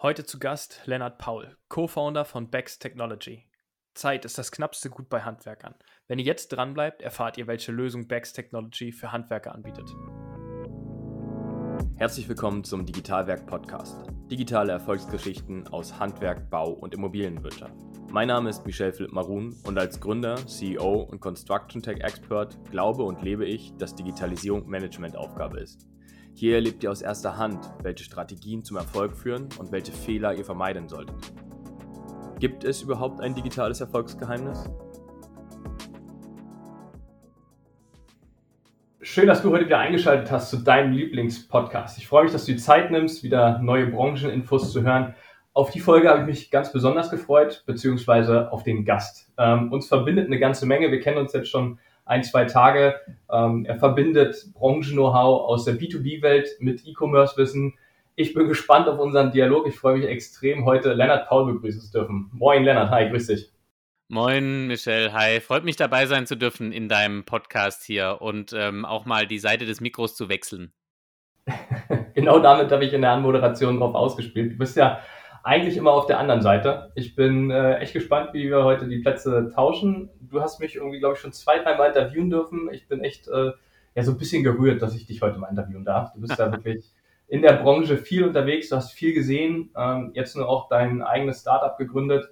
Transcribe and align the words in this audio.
Heute 0.00 0.24
zu 0.24 0.38
Gast 0.38 0.82
Lennart 0.84 1.18
Paul, 1.18 1.56
Co-Founder 1.68 2.24
von 2.24 2.50
Bex 2.50 2.78
Technology. 2.78 3.48
Zeit 3.94 4.24
ist 4.24 4.38
das 4.38 4.52
knappste 4.52 4.90
Gut 4.90 5.08
bei 5.08 5.22
Handwerkern. 5.22 5.74
Wenn 6.06 6.20
ihr 6.20 6.24
jetzt 6.24 6.50
dranbleibt, 6.50 7.02
erfahrt 7.02 7.36
ihr, 7.36 7.48
welche 7.48 7.72
Lösung 7.72 8.06
Bex 8.06 8.32
Technology 8.32 8.92
für 8.92 9.10
Handwerker 9.10 9.52
anbietet. 9.52 9.90
Herzlich 11.96 12.28
willkommen 12.28 12.62
zum 12.62 12.86
Digitalwerk 12.86 13.44
Podcast. 13.48 14.06
Digitale 14.30 14.70
Erfolgsgeschichten 14.70 15.66
aus 15.66 15.98
Handwerk, 15.98 16.48
Bau 16.48 16.70
und 16.70 16.94
Immobilienwirtschaft. 16.94 17.74
Mein 18.12 18.28
Name 18.28 18.50
ist 18.50 18.64
Michel 18.64 18.92
Philipp 18.92 19.12
Marun 19.12 19.56
und 19.64 19.76
als 19.76 19.98
Gründer, 19.98 20.36
CEO 20.46 21.08
und 21.10 21.18
Construction 21.18 21.82
Tech 21.82 22.04
Expert 22.04 22.56
glaube 22.70 23.02
und 23.02 23.20
lebe 23.22 23.46
ich, 23.46 23.74
dass 23.78 23.96
Digitalisierung 23.96 24.68
Managementaufgabe 24.68 25.58
ist. 25.58 25.88
Hier 26.38 26.54
erlebt 26.54 26.84
ihr 26.84 26.92
aus 26.92 27.02
erster 27.02 27.36
Hand, 27.36 27.58
welche 27.82 28.04
Strategien 28.04 28.62
zum 28.62 28.76
Erfolg 28.76 29.16
führen 29.16 29.48
und 29.58 29.72
welche 29.72 29.90
Fehler 29.90 30.34
ihr 30.34 30.44
vermeiden 30.44 30.88
solltet. 30.88 31.16
Gibt 32.38 32.62
es 32.62 32.80
überhaupt 32.80 33.20
ein 33.20 33.34
digitales 33.34 33.80
Erfolgsgeheimnis? 33.80 34.70
Schön, 39.00 39.26
dass 39.26 39.42
du 39.42 39.50
heute 39.50 39.66
wieder 39.66 39.80
eingeschaltet 39.80 40.30
hast 40.30 40.50
zu 40.50 40.58
deinem 40.58 40.92
Lieblingspodcast. 40.92 41.98
Ich 41.98 42.06
freue 42.06 42.22
mich, 42.22 42.32
dass 42.32 42.44
du 42.44 42.52
die 42.52 42.58
Zeit 42.58 42.92
nimmst, 42.92 43.24
wieder 43.24 43.58
neue 43.58 43.88
Brancheninfos 43.88 44.72
zu 44.72 44.82
hören. 44.82 45.16
Auf 45.54 45.72
die 45.72 45.80
Folge 45.80 46.08
habe 46.08 46.20
ich 46.20 46.26
mich 46.26 46.50
ganz 46.52 46.70
besonders 46.70 47.10
gefreut, 47.10 47.64
beziehungsweise 47.66 48.52
auf 48.52 48.62
den 48.62 48.84
Gast. 48.84 49.28
Ähm, 49.38 49.72
uns 49.72 49.88
verbindet 49.88 50.26
eine 50.26 50.38
ganze 50.38 50.66
Menge. 50.66 50.92
Wir 50.92 51.00
kennen 51.00 51.18
uns 51.18 51.32
jetzt 51.32 51.48
schon 51.48 51.80
ein, 52.08 52.24
zwei 52.24 52.46
Tage. 52.46 52.96
Ähm, 53.30 53.64
er 53.66 53.78
verbindet 53.78 54.52
Branchen-Know-how 54.54 55.48
aus 55.48 55.64
der 55.64 55.74
B2B-Welt 55.74 56.48
mit 56.58 56.86
E-Commerce-Wissen. 56.86 57.74
Ich 58.16 58.34
bin 58.34 58.48
gespannt 58.48 58.88
auf 58.88 58.98
unseren 58.98 59.30
Dialog. 59.30 59.68
Ich 59.68 59.76
freue 59.76 59.98
mich 59.98 60.08
extrem, 60.08 60.64
heute 60.64 60.94
Lennart 60.94 61.28
Paul 61.28 61.52
begrüßen 61.52 61.80
zu 61.80 61.92
dürfen. 61.92 62.30
Moin, 62.32 62.64
Lennart. 62.64 62.90
Hi, 62.90 63.08
grüß 63.08 63.28
dich. 63.28 63.52
Moin, 64.08 64.66
Michelle. 64.66 65.12
Hi. 65.12 65.40
Freut 65.40 65.64
mich 65.64 65.76
dabei 65.76 66.06
sein 66.06 66.26
zu 66.26 66.34
dürfen 66.34 66.72
in 66.72 66.88
deinem 66.88 67.24
Podcast 67.24 67.84
hier 67.84 68.16
und 68.20 68.54
ähm, 68.56 68.86
auch 68.86 69.04
mal 69.04 69.26
die 69.26 69.38
Seite 69.38 69.66
des 69.66 69.82
Mikros 69.82 70.16
zu 70.16 70.30
wechseln. 70.30 70.72
genau 72.14 72.38
damit 72.38 72.72
habe 72.72 72.86
ich 72.86 72.92
in 72.94 73.02
der 73.02 73.12
Anmoderation 73.12 73.78
drauf 73.78 73.94
ausgespielt. 73.94 74.52
Du 74.52 74.56
bist 74.56 74.76
ja 74.76 75.00
eigentlich 75.48 75.78
immer 75.78 75.92
auf 75.92 76.04
der 76.04 76.18
anderen 76.18 76.42
Seite. 76.42 76.92
Ich 76.94 77.14
bin 77.14 77.50
äh, 77.50 77.78
echt 77.78 77.94
gespannt, 77.94 78.34
wie 78.34 78.50
wir 78.50 78.64
heute 78.64 78.86
die 78.86 78.98
Plätze 78.98 79.50
tauschen. 79.54 80.10
Du 80.20 80.42
hast 80.42 80.60
mich 80.60 80.76
irgendwie, 80.76 80.98
glaube 80.98 81.14
ich, 81.14 81.20
schon 81.20 81.32
zwei, 81.32 81.58
dreimal 81.58 81.88
interviewen 81.88 82.28
dürfen. 82.28 82.68
Ich 82.70 82.86
bin 82.86 83.00
echt 83.00 83.28
äh, 83.28 83.52
ja 83.94 84.02
so 84.02 84.12
ein 84.12 84.18
bisschen 84.18 84.44
gerührt, 84.44 84.82
dass 84.82 84.94
ich 84.94 85.06
dich 85.06 85.22
heute 85.22 85.38
mal 85.38 85.48
interviewen 85.48 85.86
darf. 85.86 86.12
Du 86.12 86.20
bist 86.20 86.38
da 86.38 86.52
wirklich 86.52 86.84
in 87.28 87.40
der 87.40 87.54
Branche 87.54 87.96
viel 87.96 88.24
unterwegs, 88.24 88.68
du 88.68 88.76
hast 88.76 88.92
viel 88.92 89.14
gesehen, 89.14 89.70
ähm, 89.74 90.10
jetzt 90.12 90.36
nur 90.36 90.46
auch 90.46 90.68
dein 90.68 91.00
eigenes 91.00 91.40
Startup 91.40 91.78
gegründet 91.78 92.28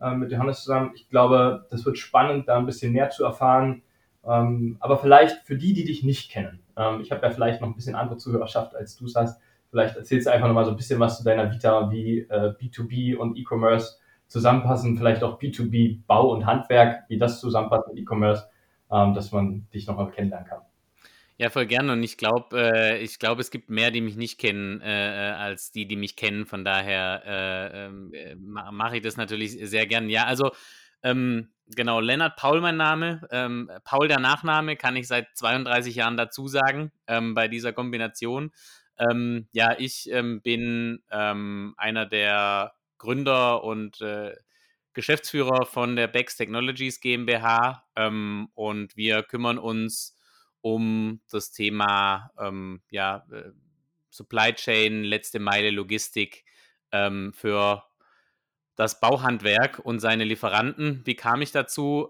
äh, 0.00 0.14
mit 0.14 0.32
Johannes 0.32 0.64
zusammen. 0.64 0.90
Ich 0.96 1.08
glaube, 1.08 1.66
das 1.70 1.86
wird 1.86 1.98
spannend, 1.98 2.48
da 2.48 2.58
ein 2.58 2.66
bisschen 2.66 2.92
mehr 2.92 3.10
zu 3.10 3.22
erfahren. 3.22 3.82
Ähm, 4.26 4.76
aber 4.80 4.98
vielleicht 4.98 5.46
für 5.46 5.56
die, 5.56 5.72
die 5.72 5.84
dich 5.84 6.02
nicht 6.02 6.32
kennen. 6.32 6.58
Ähm, 6.76 7.00
ich 7.00 7.12
habe 7.12 7.24
ja 7.24 7.30
vielleicht 7.30 7.60
noch 7.60 7.68
ein 7.68 7.76
bisschen 7.76 7.94
andere 7.94 8.18
Zuhörerschaft, 8.18 8.74
als 8.74 8.96
du 8.96 9.04
es 9.04 9.14
hast. 9.14 9.40
Vielleicht 9.76 9.94
erzählst 9.94 10.26
du 10.26 10.32
einfach 10.32 10.46
nochmal 10.48 10.64
so 10.64 10.70
ein 10.70 10.76
bisschen 10.78 10.98
was 11.00 11.18
zu 11.18 11.24
deiner 11.24 11.52
Vita, 11.52 11.90
wie 11.90 12.20
äh, 12.20 12.54
B2B 12.58 13.14
und 13.14 13.36
E-Commerce 13.36 13.98
zusammenpassen, 14.26 14.96
vielleicht 14.96 15.22
auch 15.22 15.38
B2B 15.38 16.00
Bau 16.06 16.32
und 16.32 16.46
Handwerk, 16.46 17.04
wie 17.10 17.18
das 17.18 17.40
zusammenpasst 17.40 17.86
mit 17.88 17.98
E-Commerce, 17.98 18.48
ähm, 18.90 19.12
dass 19.12 19.32
man 19.32 19.68
dich 19.74 19.86
nochmal 19.86 20.10
kennenlernen 20.10 20.48
kann. 20.48 20.62
Ja, 21.36 21.50
voll 21.50 21.66
gerne. 21.66 21.92
Und 21.92 22.02
ich 22.02 22.16
glaube, 22.16 22.58
äh, 22.58 23.02
ich 23.02 23.18
glaube, 23.18 23.42
es 23.42 23.50
gibt 23.50 23.68
mehr, 23.68 23.90
die 23.90 24.00
mich 24.00 24.16
nicht 24.16 24.40
kennen, 24.40 24.80
äh, 24.80 25.34
als 25.36 25.72
die, 25.72 25.86
die 25.86 25.96
mich 25.96 26.16
kennen. 26.16 26.46
Von 26.46 26.64
daher 26.64 27.22
äh, 27.26 27.84
ähm, 27.84 28.14
äh 28.14 28.34
mache 28.34 28.96
ich 28.96 29.02
das 29.02 29.18
natürlich 29.18 29.58
sehr 29.68 29.86
gern. 29.86 30.08
Ja, 30.08 30.24
also 30.24 30.52
ähm, 31.02 31.50
genau, 31.66 32.00
Lennart 32.00 32.36
Paul 32.36 32.62
mein 32.62 32.78
Name. 32.78 33.28
Ähm, 33.30 33.70
Paul 33.84 34.08
der 34.08 34.20
Nachname 34.20 34.76
kann 34.76 34.96
ich 34.96 35.06
seit 35.06 35.28
32 35.34 35.96
Jahren 35.96 36.16
dazu 36.16 36.48
sagen 36.48 36.92
ähm, 37.06 37.34
bei 37.34 37.48
dieser 37.48 37.74
Kombination. 37.74 38.52
Ähm, 38.98 39.48
ja, 39.52 39.78
ich 39.78 40.10
ähm, 40.10 40.40
bin 40.40 41.02
ähm, 41.10 41.74
einer 41.76 42.06
der 42.06 42.74
Gründer 42.98 43.62
und 43.64 44.00
äh, 44.00 44.34
Geschäftsführer 44.94 45.66
von 45.66 45.96
der 45.96 46.08
Bex 46.08 46.36
Technologies 46.36 47.00
GmbH 47.00 47.84
ähm, 47.96 48.48
und 48.54 48.96
wir 48.96 49.22
kümmern 49.22 49.58
uns 49.58 50.16
um 50.62 51.20
das 51.30 51.52
Thema 51.52 52.30
ähm, 52.38 52.80
ja, 52.90 53.26
äh, 53.30 53.50
Supply 54.10 54.54
Chain, 54.54 55.04
letzte 55.04 55.38
Meile 55.38 55.70
Logistik 55.70 56.44
ähm, 56.92 57.34
für 57.34 57.84
das 58.76 59.00
Bauhandwerk 59.00 59.78
und 59.80 60.00
seine 60.00 60.24
Lieferanten. 60.24 61.02
Wie 61.04 61.14
kam 61.14 61.40
ich 61.40 61.50
dazu? 61.50 62.08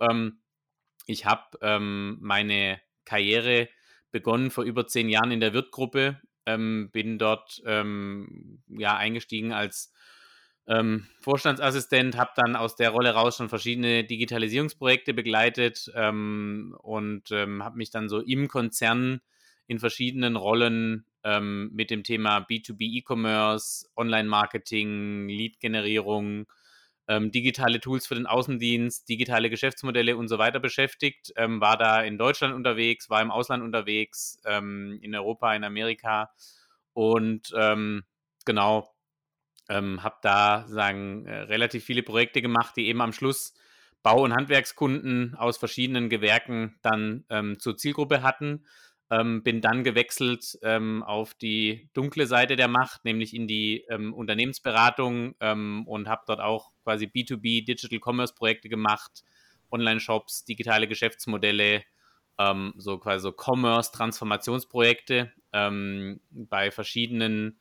ich 1.06 1.24
habe 1.24 1.78
meine 2.20 2.80
Karriere 3.04 3.68
begonnen 4.10 4.50
vor 4.50 4.64
über 4.64 4.88
zehn 4.88 5.08
Jahren 5.08 5.30
in 5.30 5.38
der 5.38 5.52
Wirtgruppe 5.52 6.20
ähm, 6.46 6.90
bin 6.92 7.18
dort 7.18 7.62
ähm, 7.66 8.62
ja 8.68 8.96
eingestiegen 8.96 9.52
als 9.52 9.92
ähm, 10.68 11.06
Vorstandsassistent, 11.20 12.16
habe 12.16 12.32
dann 12.36 12.56
aus 12.56 12.76
der 12.76 12.90
Rolle 12.90 13.10
raus 13.10 13.36
schon 13.36 13.48
verschiedene 13.48 14.04
Digitalisierungsprojekte 14.04 15.14
begleitet 15.14 15.90
ähm, 15.94 16.76
und 16.82 17.30
ähm, 17.30 17.62
habe 17.62 17.76
mich 17.76 17.90
dann 17.90 18.08
so 18.08 18.20
im 18.20 18.48
Konzern 18.48 19.20
in 19.68 19.78
verschiedenen 19.78 20.36
Rollen 20.36 21.06
ähm, 21.24 21.70
mit 21.72 21.90
dem 21.90 22.04
Thema 22.04 22.38
B2B 22.38 22.98
E-Commerce, 22.98 23.88
Online-Marketing, 23.96 25.28
Lead-Generierung, 25.28 26.46
ähm, 27.08 27.30
digitale 27.30 27.80
Tools 27.80 28.06
für 28.06 28.14
den 28.14 28.26
Außendienst, 28.26 29.08
digitale 29.08 29.50
Geschäftsmodelle 29.50 30.16
und 30.16 30.28
so 30.28 30.38
weiter 30.38 30.60
beschäftigt. 30.60 31.32
Ähm, 31.36 31.60
war 31.60 31.76
da 31.76 32.02
in 32.02 32.18
Deutschland 32.18 32.54
unterwegs, 32.54 33.10
war 33.10 33.22
im 33.22 33.30
Ausland 33.30 33.62
unterwegs, 33.62 34.40
ähm, 34.44 34.98
in 35.02 35.14
Europa, 35.14 35.54
in 35.54 35.64
Amerika 35.64 36.30
und 36.92 37.52
ähm, 37.56 38.04
genau, 38.44 38.94
ähm, 39.68 40.02
habe 40.02 40.16
da 40.22 40.64
sagen 40.68 41.26
äh, 41.26 41.40
relativ 41.40 41.84
viele 41.84 42.02
Projekte 42.02 42.40
gemacht, 42.42 42.76
die 42.76 42.86
eben 42.86 43.00
am 43.00 43.12
Schluss 43.12 43.54
Bau- 44.02 44.22
und 44.22 44.32
Handwerkskunden 44.34 45.34
aus 45.34 45.58
verschiedenen 45.58 46.08
Gewerken 46.08 46.78
dann 46.82 47.24
ähm, 47.28 47.58
zur 47.58 47.76
Zielgruppe 47.76 48.22
hatten. 48.22 48.64
Ähm, 49.08 49.44
bin 49.44 49.60
dann 49.60 49.84
gewechselt 49.84 50.58
ähm, 50.62 51.04
auf 51.04 51.32
die 51.34 51.88
dunkle 51.92 52.26
Seite 52.26 52.56
der 52.56 52.66
Macht, 52.66 53.04
nämlich 53.04 53.34
in 53.34 53.46
die 53.46 53.84
ähm, 53.88 54.12
Unternehmensberatung 54.12 55.36
ähm, 55.38 55.86
und 55.86 56.08
habe 56.08 56.24
dort 56.26 56.40
auch 56.40 56.72
quasi 56.82 57.06
B2B 57.06 57.64
Digital 57.64 58.00
Commerce 58.04 58.34
Projekte 58.34 58.68
gemacht, 58.68 59.22
Online-Shops, 59.70 60.44
digitale 60.44 60.88
Geschäftsmodelle, 60.88 61.84
ähm, 62.38 62.74
so 62.78 62.98
quasi 62.98 63.22
so 63.22 63.32
Commerce-Transformationsprojekte 63.32 65.32
ähm, 65.52 66.18
bei 66.30 66.72
verschiedenen 66.72 67.60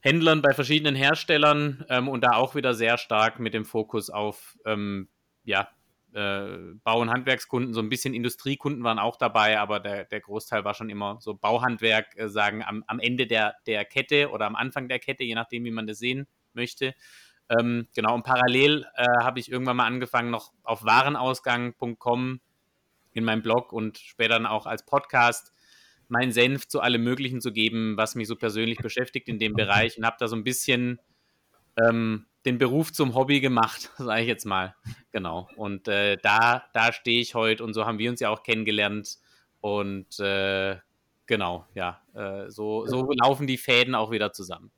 Händlern, 0.00 0.42
bei 0.42 0.52
verschiedenen 0.52 0.94
Herstellern 0.94 1.84
und 2.08 2.22
da 2.22 2.32
auch 2.32 2.54
wieder 2.54 2.72
sehr 2.72 2.96
stark 2.96 3.38
mit 3.38 3.52
dem 3.52 3.66
Fokus 3.66 4.08
auf 4.08 4.56
ja, 5.44 5.68
äh, 6.14 6.74
Bau- 6.82 7.00
und 7.00 7.10
Handwerkskunden, 7.10 7.74
so 7.74 7.80
ein 7.80 7.88
bisschen 7.88 8.14
Industriekunden 8.14 8.82
waren 8.84 8.98
auch 8.98 9.16
dabei, 9.16 9.58
aber 9.58 9.80
der, 9.80 10.04
der 10.04 10.20
Großteil 10.20 10.64
war 10.64 10.74
schon 10.74 10.90
immer 10.90 11.18
so 11.20 11.34
Bauhandwerk, 11.34 12.16
äh, 12.16 12.28
sagen 12.28 12.62
am, 12.62 12.84
am 12.86 12.98
Ende 12.98 13.26
der, 13.26 13.54
der 13.66 13.84
Kette 13.84 14.30
oder 14.30 14.46
am 14.46 14.56
Anfang 14.56 14.88
der 14.88 14.98
Kette, 14.98 15.24
je 15.24 15.34
nachdem, 15.34 15.64
wie 15.64 15.70
man 15.70 15.86
das 15.86 15.98
sehen 15.98 16.26
möchte. 16.52 16.94
Ähm, 17.48 17.88
genau, 17.94 18.14
und 18.14 18.22
parallel 18.22 18.86
äh, 18.94 19.04
habe 19.22 19.40
ich 19.40 19.50
irgendwann 19.50 19.76
mal 19.76 19.86
angefangen, 19.86 20.30
noch 20.30 20.52
auf 20.62 20.84
warenausgang.com 20.84 22.40
in 23.12 23.24
meinem 23.24 23.42
Blog 23.42 23.72
und 23.72 23.98
später 23.98 24.34
dann 24.34 24.46
auch 24.46 24.66
als 24.66 24.86
Podcast 24.86 25.52
meinen 26.08 26.32
Senf 26.32 26.68
zu 26.68 26.80
allem 26.80 27.02
Möglichen 27.02 27.40
zu 27.40 27.52
geben, 27.52 27.96
was 27.96 28.14
mich 28.14 28.28
so 28.28 28.36
persönlich 28.36 28.78
beschäftigt 28.78 29.28
in 29.28 29.38
dem 29.38 29.54
Bereich 29.54 29.96
und 29.96 30.04
habe 30.04 30.16
da 30.18 30.28
so 30.28 30.36
ein 30.36 30.44
bisschen 30.44 31.00
ähm, 31.80 32.26
den 32.44 32.58
Beruf 32.58 32.92
zum 32.92 33.14
Hobby 33.14 33.40
gemacht, 33.40 33.90
sage 33.98 34.22
ich 34.22 34.28
jetzt 34.28 34.46
mal. 34.46 34.74
Genau. 35.12 35.48
Und 35.56 35.88
äh, 35.88 36.16
da, 36.22 36.64
da 36.72 36.92
stehe 36.92 37.20
ich 37.20 37.34
heute 37.34 37.64
und 37.64 37.74
so 37.74 37.86
haben 37.86 37.98
wir 37.98 38.10
uns 38.10 38.20
ja 38.20 38.30
auch 38.30 38.42
kennengelernt. 38.42 39.18
Und 39.60 40.18
äh, 40.20 40.76
genau, 41.26 41.66
ja, 41.74 42.00
äh, 42.14 42.50
so, 42.50 42.86
so 42.86 43.10
laufen 43.12 43.46
die 43.46 43.58
Fäden 43.58 43.94
auch 43.94 44.10
wieder 44.10 44.32
zusammen. 44.32 44.70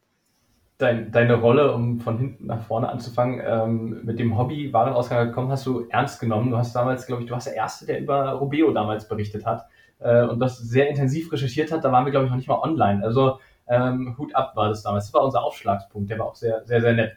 Dein, 0.79 1.13
deine 1.13 1.35
Rolle, 1.35 1.73
um 1.73 2.01
von 2.01 2.19
hinten 2.19 2.47
nach 2.47 2.63
vorne 2.63 2.89
anzufangen, 2.89 3.41
ähm, 3.45 4.01
mit 4.05 4.19
dem 4.19 4.37
Hobby 4.37 4.73
Warenausgang 4.73 5.29
gekommen, 5.29 5.53
hast 5.53 5.65
du 5.65 5.87
ernst 5.91 6.19
genommen. 6.19 6.51
Du 6.51 6.57
hast 6.57 6.75
damals, 6.75 7.07
glaube 7.07 7.23
ich, 7.23 7.29
du 7.29 7.35
warst 7.35 7.47
der 7.47 7.55
Erste, 7.55 7.87
der 7.87 8.01
über 8.01 8.33
Robeo 8.33 8.73
damals 8.73 9.07
berichtet 9.07 9.47
hat 9.47 9.67
äh, 10.01 10.25
und 10.25 10.41
das 10.41 10.59
sehr 10.59 10.89
intensiv 10.89 11.31
recherchiert 11.31 11.71
hat. 11.71 11.85
Da 11.85 11.93
waren 11.93 12.05
wir, 12.05 12.11
glaube 12.11 12.27
ich, 12.27 12.31
noch 12.31 12.37
nicht 12.37 12.49
mal 12.49 12.59
online. 12.59 13.05
Also 13.05 13.39
ähm, 13.69 14.17
Hut 14.19 14.35
ab 14.35 14.57
war 14.57 14.69
das 14.69 14.83
damals. 14.83 15.07
Das 15.07 15.15
war 15.15 15.23
unser 15.23 15.45
Aufschlagspunkt. 15.45 16.11
Der 16.11 16.19
war 16.19 16.27
auch 16.27 16.35
sehr, 16.35 16.65
sehr, 16.65 16.81
sehr 16.81 16.95
nett. 16.95 17.13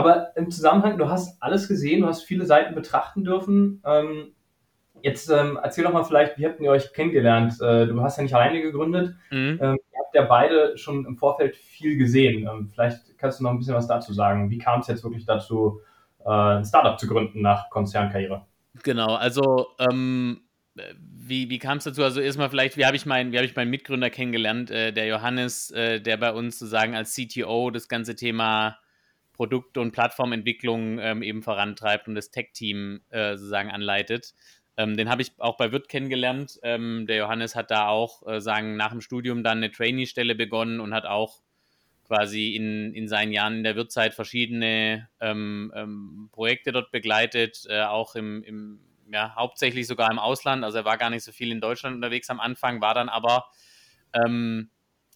Aber 0.00 0.36
im 0.36 0.50
Zusammenhang, 0.50 0.98
du 0.98 1.08
hast 1.08 1.42
alles 1.42 1.68
gesehen, 1.68 2.02
du 2.02 2.06
hast 2.06 2.22
viele 2.22 2.46
Seiten 2.46 2.74
betrachten 2.74 3.24
dürfen. 3.24 3.82
Ähm, 3.84 4.32
Jetzt 5.02 5.30
ähm, 5.30 5.58
erzähl 5.62 5.84
doch 5.84 5.92
mal 5.92 6.04
vielleicht, 6.04 6.38
wie 6.38 6.46
habt 6.46 6.60
ihr 6.60 6.70
euch 6.70 6.92
kennengelernt? 6.92 7.54
Äh, 7.60 7.86
du 7.86 8.00
hast 8.02 8.16
ja 8.16 8.22
nicht 8.22 8.34
alleine 8.34 8.60
gegründet. 8.60 9.14
Mhm. 9.30 9.58
Ähm, 9.60 9.78
ihr 9.92 9.98
habt 9.98 10.14
ja 10.14 10.22
beide 10.22 10.76
schon 10.76 11.06
im 11.06 11.16
Vorfeld 11.16 11.56
viel 11.56 11.96
gesehen. 11.96 12.46
Ähm, 12.46 12.68
vielleicht 12.68 13.18
kannst 13.18 13.40
du 13.40 13.44
noch 13.44 13.50
ein 13.50 13.58
bisschen 13.58 13.74
was 13.74 13.86
dazu 13.86 14.12
sagen. 14.12 14.50
Wie 14.50 14.58
kam 14.58 14.80
es 14.80 14.88
jetzt 14.88 15.04
wirklich 15.04 15.24
dazu, 15.24 15.80
äh, 16.24 16.30
ein 16.30 16.64
Startup 16.64 16.98
zu 16.98 17.06
gründen 17.06 17.40
nach 17.40 17.70
Konzernkarriere? 17.70 18.46
Genau, 18.82 19.14
also 19.14 19.68
ähm, 19.78 20.42
wie, 20.98 21.50
wie 21.50 21.58
kam 21.58 21.78
es 21.78 21.84
dazu? 21.84 22.02
Also 22.02 22.20
erstmal 22.20 22.50
vielleicht, 22.50 22.76
wie 22.76 22.84
habe 22.84 22.96
ich, 22.96 23.06
mein, 23.06 23.34
hab 23.34 23.44
ich 23.44 23.56
meinen 23.56 23.70
Mitgründer 23.70 24.10
kennengelernt, 24.10 24.70
äh, 24.70 24.92
der 24.92 25.06
Johannes, 25.06 25.70
äh, 25.70 26.00
der 26.00 26.16
bei 26.16 26.32
uns 26.32 26.58
sozusagen 26.58 26.94
als 26.94 27.14
CTO 27.14 27.70
das 27.70 27.88
ganze 27.88 28.14
Thema 28.16 28.78
Produkt- 29.40 29.78
und 29.78 29.92
Plattformentwicklung 29.92 30.98
ähm, 30.98 31.22
eben 31.22 31.42
vorantreibt 31.42 32.08
und 32.08 32.14
das 32.14 32.30
Tech-Team 32.30 33.00
äh, 33.08 33.38
sozusagen 33.38 33.70
anleitet. 33.70 34.34
Ähm, 34.76 34.98
den 34.98 35.08
habe 35.08 35.22
ich 35.22 35.32
auch 35.38 35.56
bei 35.56 35.72
Wirt 35.72 35.88
kennengelernt. 35.88 36.60
Ähm, 36.62 37.06
der 37.06 37.16
Johannes 37.16 37.56
hat 37.56 37.70
da 37.70 37.88
auch, 37.88 38.26
äh, 38.26 38.42
sagen, 38.42 38.76
nach 38.76 38.90
dem 38.90 39.00
Studium 39.00 39.42
dann 39.42 39.56
eine 39.56 39.72
Trainee-Stelle 39.72 40.34
begonnen 40.34 40.78
und 40.78 40.92
hat 40.92 41.06
auch 41.06 41.40
quasi 42.06 42.54
in, 42.54 42.92
in 42.92 43.08
seinen 43.08 43.32
Jahren 43.32 43.56
in 43.56 43.64
der 43.64 43.76
Wirtzeit 43.76 44.12
verschiedene 44.12 45.08
ähm, 45.20 45.72
ähm, 45.74 46.28
Projekte 46.32 46.70
dort 46.70 46.90
begleitet, 46.90 47.64
äh, 47.70 47.80
auch 47.80 48.16
im, 48.16 48.42
im, 48.42 48.80
ja, 49.10 49.34
hauptsächlich 49.36 49.86
sogar 49.86 50.10
im 50.10 50.18
Ausland. 50.18 50.64
Also 50.64 50.76
er 50.76 50.84
war 50.84 50.98
gar 50.98 51.08
nicht 51.08 51.24
so 51.24 51.32
viel 51.32 51.50
in 51.50 51.62
Deutschland 51.62 51.96
unterwegs 51.96 52.28
am 52.28 52.40
Anfang, 52.40 52.82
war 52.82 52.92
dann 52.92 53.08
aber 53.08 53.46
ähm, 54.12 54.68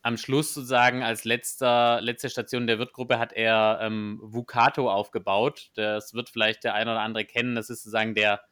am 0.04 0.18
Schluss 0.18 0.52
sozusagen 0.52 1.02
als 1.02 1.24
letzter, 1.24 1.98
letzte 2.02 2.28
Station 2.28 2.66
der 2.66 2.78
Wirtgruppe 2.78 3.18
hat 3.18 3.32
er 3.32 3.78
ähm, 3.80 4.20
Vucato 4.22 4.90
aufgebaut. 4.90 5.70
Das 5.76 6.12
wird 6.12 6.28
vielleicht 6.28 6.62
der 6.62 6.74
eine 6.74 6.90
oder 6.90 7.00
andere 7.00 7.24
kennen. 7.24 7.54
Das 7.54 7.70
ist 7.70 7.84
sozusagen 7.84 8.14
der 8.14 8.42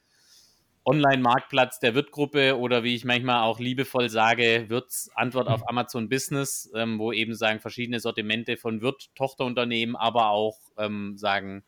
Online-Marktplatz 0.87 1.79
der 1.79 1.95
Wirtgruppe 1.95 2.59
oder 2.59 2.85
wie 2.85 2.95
ich 2.95 3.05
manchmal 3.05 3.43
auch 3.43 3.61
liebevoll 3.61 4.09
sage, 4.09 4.65
Wirts 4.69 5.11
Antwort 5.15 5.47
auf 5.47 5.69
Amazon 5.69 6.09
Business, 6.09 6.73
ähm, 6.75 6.99
wo 6.99 7.13
eben 7.13 7.35
sagen 7.35 7.61
verschiedene 7.61 8.01
Sortimente 8.01 8.57
von 8.57 8.81
Wirt, 8.81 9.15
Tochterunternehmen, 9.15 9.95
aber 9.95 10.31
auch 10.31 10.59
ähm, 10.79 11.19
sagen 11.19 11.65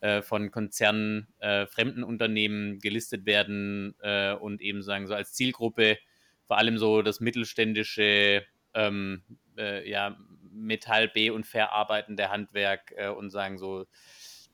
äh, 0.00 0.22
von 0.22 0.50
Konzernen, 0.50 1.28
äh, 1.40 1.66
fremden 1.66 2.04
Unternehmen 2.04 2.78
gelistet 2.78 3.26
werden 3.26 3.94
äh, 4.00 4.32
und 4.32 4.62
eben 4.62 4.82
sagen 4.82 5.06
so 5.06 5.14
als 5.14 5.34
Zielgruppe 5.34 5.98
vor 6.46 6.56
allem 6.56 6.78
so 6.78 7.02
das 7.02 7.20
mittelständische 7.20 8.46
ähm, 8.76 9.22
äh, 9.58 9.88
ja, 9.88 10.16
Metall 10.52 11.08
B 11.08 11.30
und 11.30 11.46
verarbeitende 11.46 12.30
Handwerk 12.30 12.92
äh, 12.96 13.08
und 13.08 13.30
sagen 13.30 13.58
so 13.58 13.86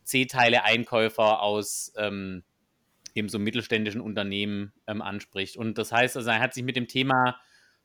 C-Teile-Einkäufer 0.05 1.43
aus 1.43 1.93
ähm, 1.97 2.43
eben 3.15 3.29
so 3.29 3.39
mittelständischen 3.39 4.01
Unternehmen 4.01 4.73
ähm, 4.87 5.03
anspricht. 5.03 5.57
Und 5.57 5.79
das 5.79 5.93
heißt, 5.93 6.17
also 6.17 6.31
er 6.31 6.41
hat 6.41 6.55
sich 6.55 6.65
mit 6.65 6.77
dem 6.77 6.89
Thema 6.89 7.39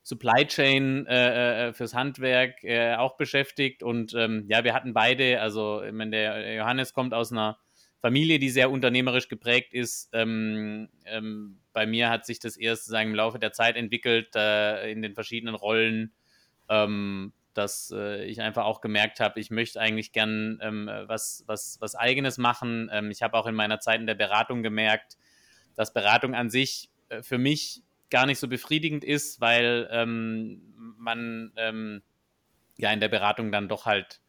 Supply 0.04 0.46
Chain 0.48 1.06
äh, 1.06 1.68
äh, 1.68 1.74
fürs 1.74 1.94
Handwerk 1.94 2.64
äh, 2.64 2.96
auch 2.96 3.18
beschäftigt. 3.18 3.84
Und 3.84 4.14
ähm, 4.14 4.46
ja, 4.48 4.64
wir 4.64 4.74
hatten 4.74 4.94
beide, 4.94 5.42
also 5.42 5.84
ich 5.84 5.92
meine, 5.92 6.12
der 6.12 6.56
Johannes 6.56 6.94
kommt 6.94 7.14
aus 7.14 7.32
einer 7.32 7.60
Familie, 8.00 8.40
die 8.40 8.50
sehr 8.50 8.72
unternehmerisch 8.72 9.28
geprägt 9.28 9.74
ist. 9.74 10.10
Ähm, 10.14 10.88
ähm, 11.06 11.60
bei 11.74 11.86
mir 11.86 12.10
hat 12.10 12.26
sich 12.26 12.40
das 12.40 12.56
erst 12.56 12.86
sagen, 12.86 13.10
im 13.10 13.16
Laufe 13.16 13.40
der 13.40 13.52
Zeit 13.52 13.76
entwickelt, 13.76 14.36
äh, 14.36 14.90
in 14.92 15.02
den 15.02 15.14
verschiedenen 15.14 15.56
Rollen, 15.56 16.14
ähm, 16.70 17.34
dass 17.54 17.92
äh, 17.96 18.24
ich 18.26 18.42
einfach 18.42 18.66
auch 18.66 18.82
gemerkt 18.82 19.20
habe, 19.20 19.40
ich 19.40 19.50
möchte 19.50 19.82
eigentlich 19.82 20.12
gern 20.12 20.60
ähm, 20.62 20.90
was, 21.08 21.44
was, 21.48 21.78
was 21.82 21.96
Eigenes 21.96 22.38
machen. 22.38 22.90
Ähm, 22.92 23.10
ich 23.10 23.24
habe 23.24 23.38
auch 23.38 23.48
in 23.48 23.56
meiner 23.56 23.80
Zeit 23.80 24.00
in 24.00 24.08
der 24.08 24.16
Beratung 24.16 24.62
gemerkt, 24.62 25.18
dass 25.76 25.94
Beratung 25.94 26.36
an 26.36 26.50
sich 26.50 26.92
äh, 27.10 27.24
für 27.24 27.38
mich 27.38 27.84
gar 28.10 28.26
nicht 28.26 28.40
so 28.40 28.48
befriedigend 28.48 29.04
ist, 29.04 29.42
weil 29.42 29.88
ähm, 29.92 30.62
man 30.98 31.52
ähm, 31.58 32.02
ja 32.78 32.92
in 32.92 33.00
der 33.00 33.10
Beratung 33.10 33.52
dann 33.52 33.68
doch 33.68 33.86
halt 33.86 34.22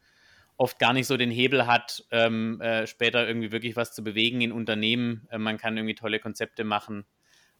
oft 0.57 0.77
gar 0.77 0.93
nicht 0.93 1.07
so 1.07 1.15
den 1.15 1.31
Hebel 1.31 1.67
hat, 1.67 2.05
ähm, 2.11 2.59
äh, 2.59 2.85
später 2.85 3.25
irgendwie 3.25 3.51
wirklich 3.51 3.75
was 3.77 3.93
zu 3.93 4.03
bewegen 4.03 4.41
in 4.41 4.51
Unternehmen. 4.51 5.27
Äh, 5.31 5.37
man 5.37 5.57
kann 5.57 5.77
irgendwie 5.77 5.95
tolle 5.95 6.19
Konzepte 6.19 6.63
machen. 6.63 7.05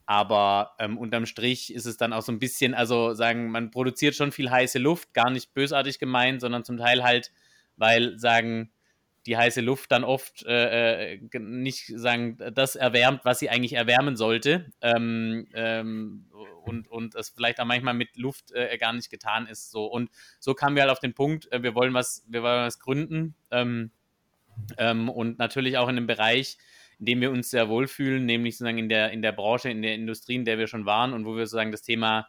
Aber 0.10 0.72
ähm, 0.80 0.98
unterm 0.98 1.28
Strich 1.28 1.72
ist 1.72 1.86
es 1.86 1.96
dann 1.96 2.14
auch 2.14 2.24
so 2.24 2.32
ein 2.32 2.40
bisschen, 2.40 2.74
also 2.74 3.14
sagen, 3.14 3.52
man 3.52 3.70
produziert 3.70 4.16
schon 4.16 4.32
viel 4.32 4.50
heiße 4.50 4.80
Luft, 4.80 5.14
gar 5.14 5.30
nicht 5.30 5.54
bösartig 5.54 6.00
gemeint, 6.00 6.42
sondern 6.42 6.66
zum 6.66 6.78
Teil 6.78 7.04
halt, 7.04 7.32
weil 7.76 8.18
sagen, 8.18 8.72
die 9.28 9.38
heiße 9.38 9.62
Luft 9.62 9.92
dann 9.92 10.04
oft 10.04 10.44
äh, 10.48 11.14
äh 11.14 11.20
nicht 11.38 11.94
sagen, 11.96 12.40
das 12.56 12.76
erwärmt, 12.76 13.24
was 13.24 13.38
sie 13.38 13.52
eigentlich 13.52 13.74
erwärmen 13.74 14.16
sollte. 14.16 14.72
Ähm, 14.82 15.48
ähm, 15.54 16.26
und, 16.64 16.88
und 16.88 17.14
es 17.14 17.30
vielleicht 17.30 17.60
auch 17.60 17.66
manchmal 17.66 17.94
mit 17.94 18.18
Luft 18.18 18.52
äh, 18.54 18.80
gar 18.80 18.94
nicht 18.94 19.12
getan 19.12 19.46
ist. 19.46 19.70
So. 19.70 19.86
Und 19.86 20.10
so 20.40 20.56
kamen 20.56 20.76
wir 20.76 20.82
halt 20.82 20.92
auf 20.92 21.00
den 21.00 21.14
Punkt, 21.14 21.52
äh, 21.52 21.62
wir 21.62 21.76
wollen 21.76 21.94
was, 21.94 22.26
wir 22.28 22.42
wollen 22.42 22.66
was 22.66 22.80
gründen. 22.80 23.36
Ähm, 23.52 23.92
ähm 24.80 25.08
und 25.08 25.38
natürlich 25.38 25.78
auch 25.78 25.88
in 25.88 25.98
einem 25.98 26.08
Bereich, 26.08 26.58
in 27.00 27.06
dem 27.06 27.22
wir 27.22 27.32
uns 27.32 27.50
sehr 27.50 27.70
wohlfühlen, 27.70 28.26
nämlich 28.26 28.56
sozusagen 28.56 28.78
in 28.78 28.90
der, 28.90 29.12
in 29.12 29.22
der 29.22 29.32
Branche, 29.32 29.70
in 29.70 29.82
der 29.82 29.96
Industrie, 29.96 30.36
in 30.36 30.46
der 30.46 30.58
wir 30.58 30.68
schon 30.68 30.86
waren 30.86 31.14
und 31.14 31.26
wo 31.26 31.36
wir 31.36 31.46
sozusagen 31.46 31.72
das 31.72 31.82
Thema 31.82 32.28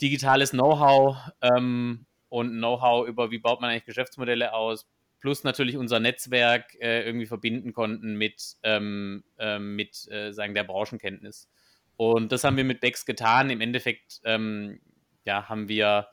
digitales 0.00 0.50
Know-how 0.50 1.16
ähm, 1.42 2.06
und 2.28 2.50
Know-how 2.52 3.06
über, 3.06 3.30
wie 3.30 3.38
baut 3.38 3.60
man 3.60 3.70
eigentlich 3.70 3.84
Geschäftsmodelle 3.84 4.54
aus, 4.54 4.88
plus 5.20 5.44
natürlich 5.44 5.76
unser 5.76 6.00
Netzwerk 6.00 6.74
äh, 6.80 7.04
irgendwie 7.04 7.26
verbinden 7.26 7.72
konnten 7.72 8.16
mit, 8.16 8.56
ähm, 8.62 9.24
äh, 9.38 9.58
mit 9.58 10.10
äh, 10.10 10.32
sagen, 10.32 10.54
der 10.54 10.64
Branchenkenntnis. 10.64 11.48
Und 11.96 12.32
das 12.32 12.44
haben 12.44 12.56
wir 12.56 12.64
mit 12.64 12.80
Bex 12.80 13.04
getan. 13.04 13.50
Im 13.50 13.60
Endeffekt 13.60 14.22
ähm, 14.24 14.80
ja, 15.26 15.50
haben 15.50 15.68
wir 15.68 16.08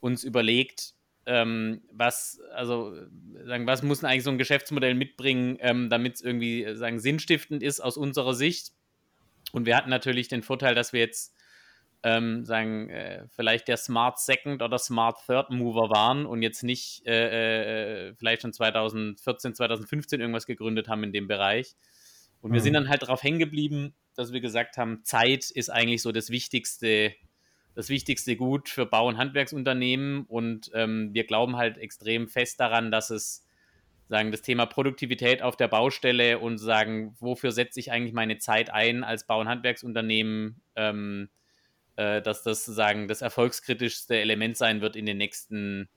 uns 0.00 0.24
überlegt, 0.24 0.94
ähm, 1.28 1.82
was, 1.92 2.40
also 2.54 2.94
sagen, 3.44 3.66
was 3.66 3.82
muss 3.82 4.02
eigentlich 4.02 4.24
so 4.24 4.30
ein 4.30 4.38
Geschäftsmodell 4.38 4.94
mitbringen, 4.94 5.58
ähm, 5.60 5.90
damit 5.90 6.16
es 6.16 6.22
irgendwie 6.22 6.64
äh, 6.64 6.74
sagen, 6.74 6.98
sinnstiftend 6.98 7.62
ist 7.62 7.80
aus 7.80 7.96
unserer 7.96 8.34
Sicht. 8.34 8.72
Und 9.52 9.66
wir 9.66 9.76
hatten 9.76 9.90
natürlich 9.90 10.28
den 10.28 10.42
Vorteil, 10.42 10.74
dass 10.74 10.92
wir 10.92 11.00
jetzt 11.00 11.34
ähm, 12.02 12.44
sagen, 12.44 12.88
äh, 12.88 13.26
vielleicht 13.28 13.68
der 13.68 13.76
Smart 13.76 14.18
Second 14.18 14.62
oder 14.62 14.78
Smart 14.78 15.18
Third 15.26 15.50
Mover 15.50 15.90
waren 15.90 16.26
und 16.26 16.42
jetzt 16.42 16.62
nicht 16.62 17.06
äh, 17.06 18.08
äh, 18.08 18.14
vielleicht 18.14 18.42
schon 18.42 18.52
2014, 18.52 19.54
2015 19.54 20.20
irgendwas 20.20 20.46
gegründet 20.46 20.88
haben 20.88 21.04
in 21.04 21.12
dem 21.12 21.28
Bereich. 21.28 21.76
Und 22.40 22.52
wir 22.52 22.60
mhm. 22.60 22.64
sind 22.64 22.72
dann 22.74 22.88
halt 22.88 23.02
darauf 23.02 23.22
hängen 23.22 23.38
geblieben, 23.38 23.94
dass 24.14 24.32
wir 24.32 24.40
gesagt 24.40 24.78
haben, 24.78 25.04
Zeit 25.04 25.50
ist 25.50 25.70
eigentlich 25.70 26.02
so 26.02 26.12
das 26.12 26.30
wichtigste 26.30 27.14
das 27.78 27.90
wichtigste 27.90 28.34
Gut 28.34 28.68
für 28.68 28.86
Bau- 28.86 29.06
und 29.06 29.18
Handwerksunternehmen. 29.18 30.24
Und 30.26 30.68
ähm, 30.74 31.14
wir 31.14 31.22
glauben 31.22 31.56
halt 31.56 31.78
extrem 31.78 32.26
fest 32.26 32.58
daran, 32.58 32.90
dass 32.90 33.08
es 33.10 33.46
sagen 34.08 34.32
das 34.32 34.42
Thema 34.42 34.66
Produktivität 34.66 35.42
auf 35.42 35.56
der 35.56 35.68
Baustelle 35.68 36.40
und 36.40 36.58
sagen, 36.58 37.14
wofür 37.20 37.52
setze 37.52 37.78
ich 37.78 37.92
eigentlich 37.92 38.14
meine 38.14 38.38
Zeit 38.38 38.70
ein 38.70 39.04
als 39.04 39.28
Bau- 39.28 39.38
und 39.38 39.48
Handwerksunternehmen, 39.48 40.60
ähm, 40.74 41.28
äh, 41.94 42.20
dass 42.20 42.42
das 42.42 42.64
sagen 42.64 43.06
das 43.06 43.22
erfolgskritischste 43.22 44.18
Element 44.18 44.56
sein 44.56 44.80
wird 44.80 44.96
in 44.96 45.06
den 45.06 45.18
nächsten 45.18 45.88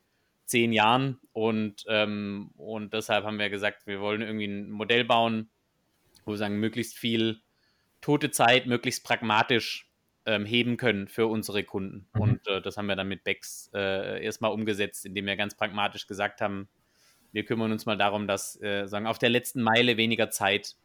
zehn 0.45 0.73
Jahren. 0.73 1.17
Und, 1.33 1.85
ähm, 1.87 2.51
und 2.57 2.93
deshalb 2.93 3.25
haben 3.25 3.39
wir 3.39 3.49
gesagt, 3.49 3.87
wir 3.87 4.01
wollen 4.01 4.21
irgendwie 4.21 4.45
ein 4.45 4.69
Modell 4.69 5.03
bauen, 5.03 5.49
wo 6.25 6.33
wir 6.33 6.37
sagen, 6.37 6.59
möglichst 6.59 6.95
viel 6.95 7.41
tote 8.01 8.29
Zeit, 8.29 8.67
möglichst 8.67 9.03
pragmatisch 9.03 9.90
ähm, 10.25 10.45
heben 10.45 10.77
können 10.77 11.07
für 11.07 11.27
unsere 11.27 11.63
Kunden. 11.63 12.07
Mhm. 12.13 12.21
Und 12.21 12.47
äh, 12.47 12.61
das 12.61 12.77
haben 12.77 12.87
wir 12.87 12.95
dann 12.95 13.07
mit 13.07 13.23
Bex 13.23 13.71
äh, 13.73 14.23
erstmal 14.23 14.51
umgesetzt, 14.51 15.05
indem 15.05 15.25
wir 15.25 15.35
ganz 15.35 15.55
pragmatisch 15.55 16.07
gesagt 16.07 16.41
haben, 16.41 16.67
wir 17.31 17.45
kümmern 17.45 17.71
uns 17.71 17.85
mal 17.85 17.97
darum, 17.97 18.27
dass 18.27 18.61
äh, 18.61 18.87
sagen, 18.87 19.07
auf 19.07 19.17
der 19.17 19.29
letzten 19.29 19.61
Meile 19.61 19.97
weniger 19.97 20.29
Zeit 20.29 20.75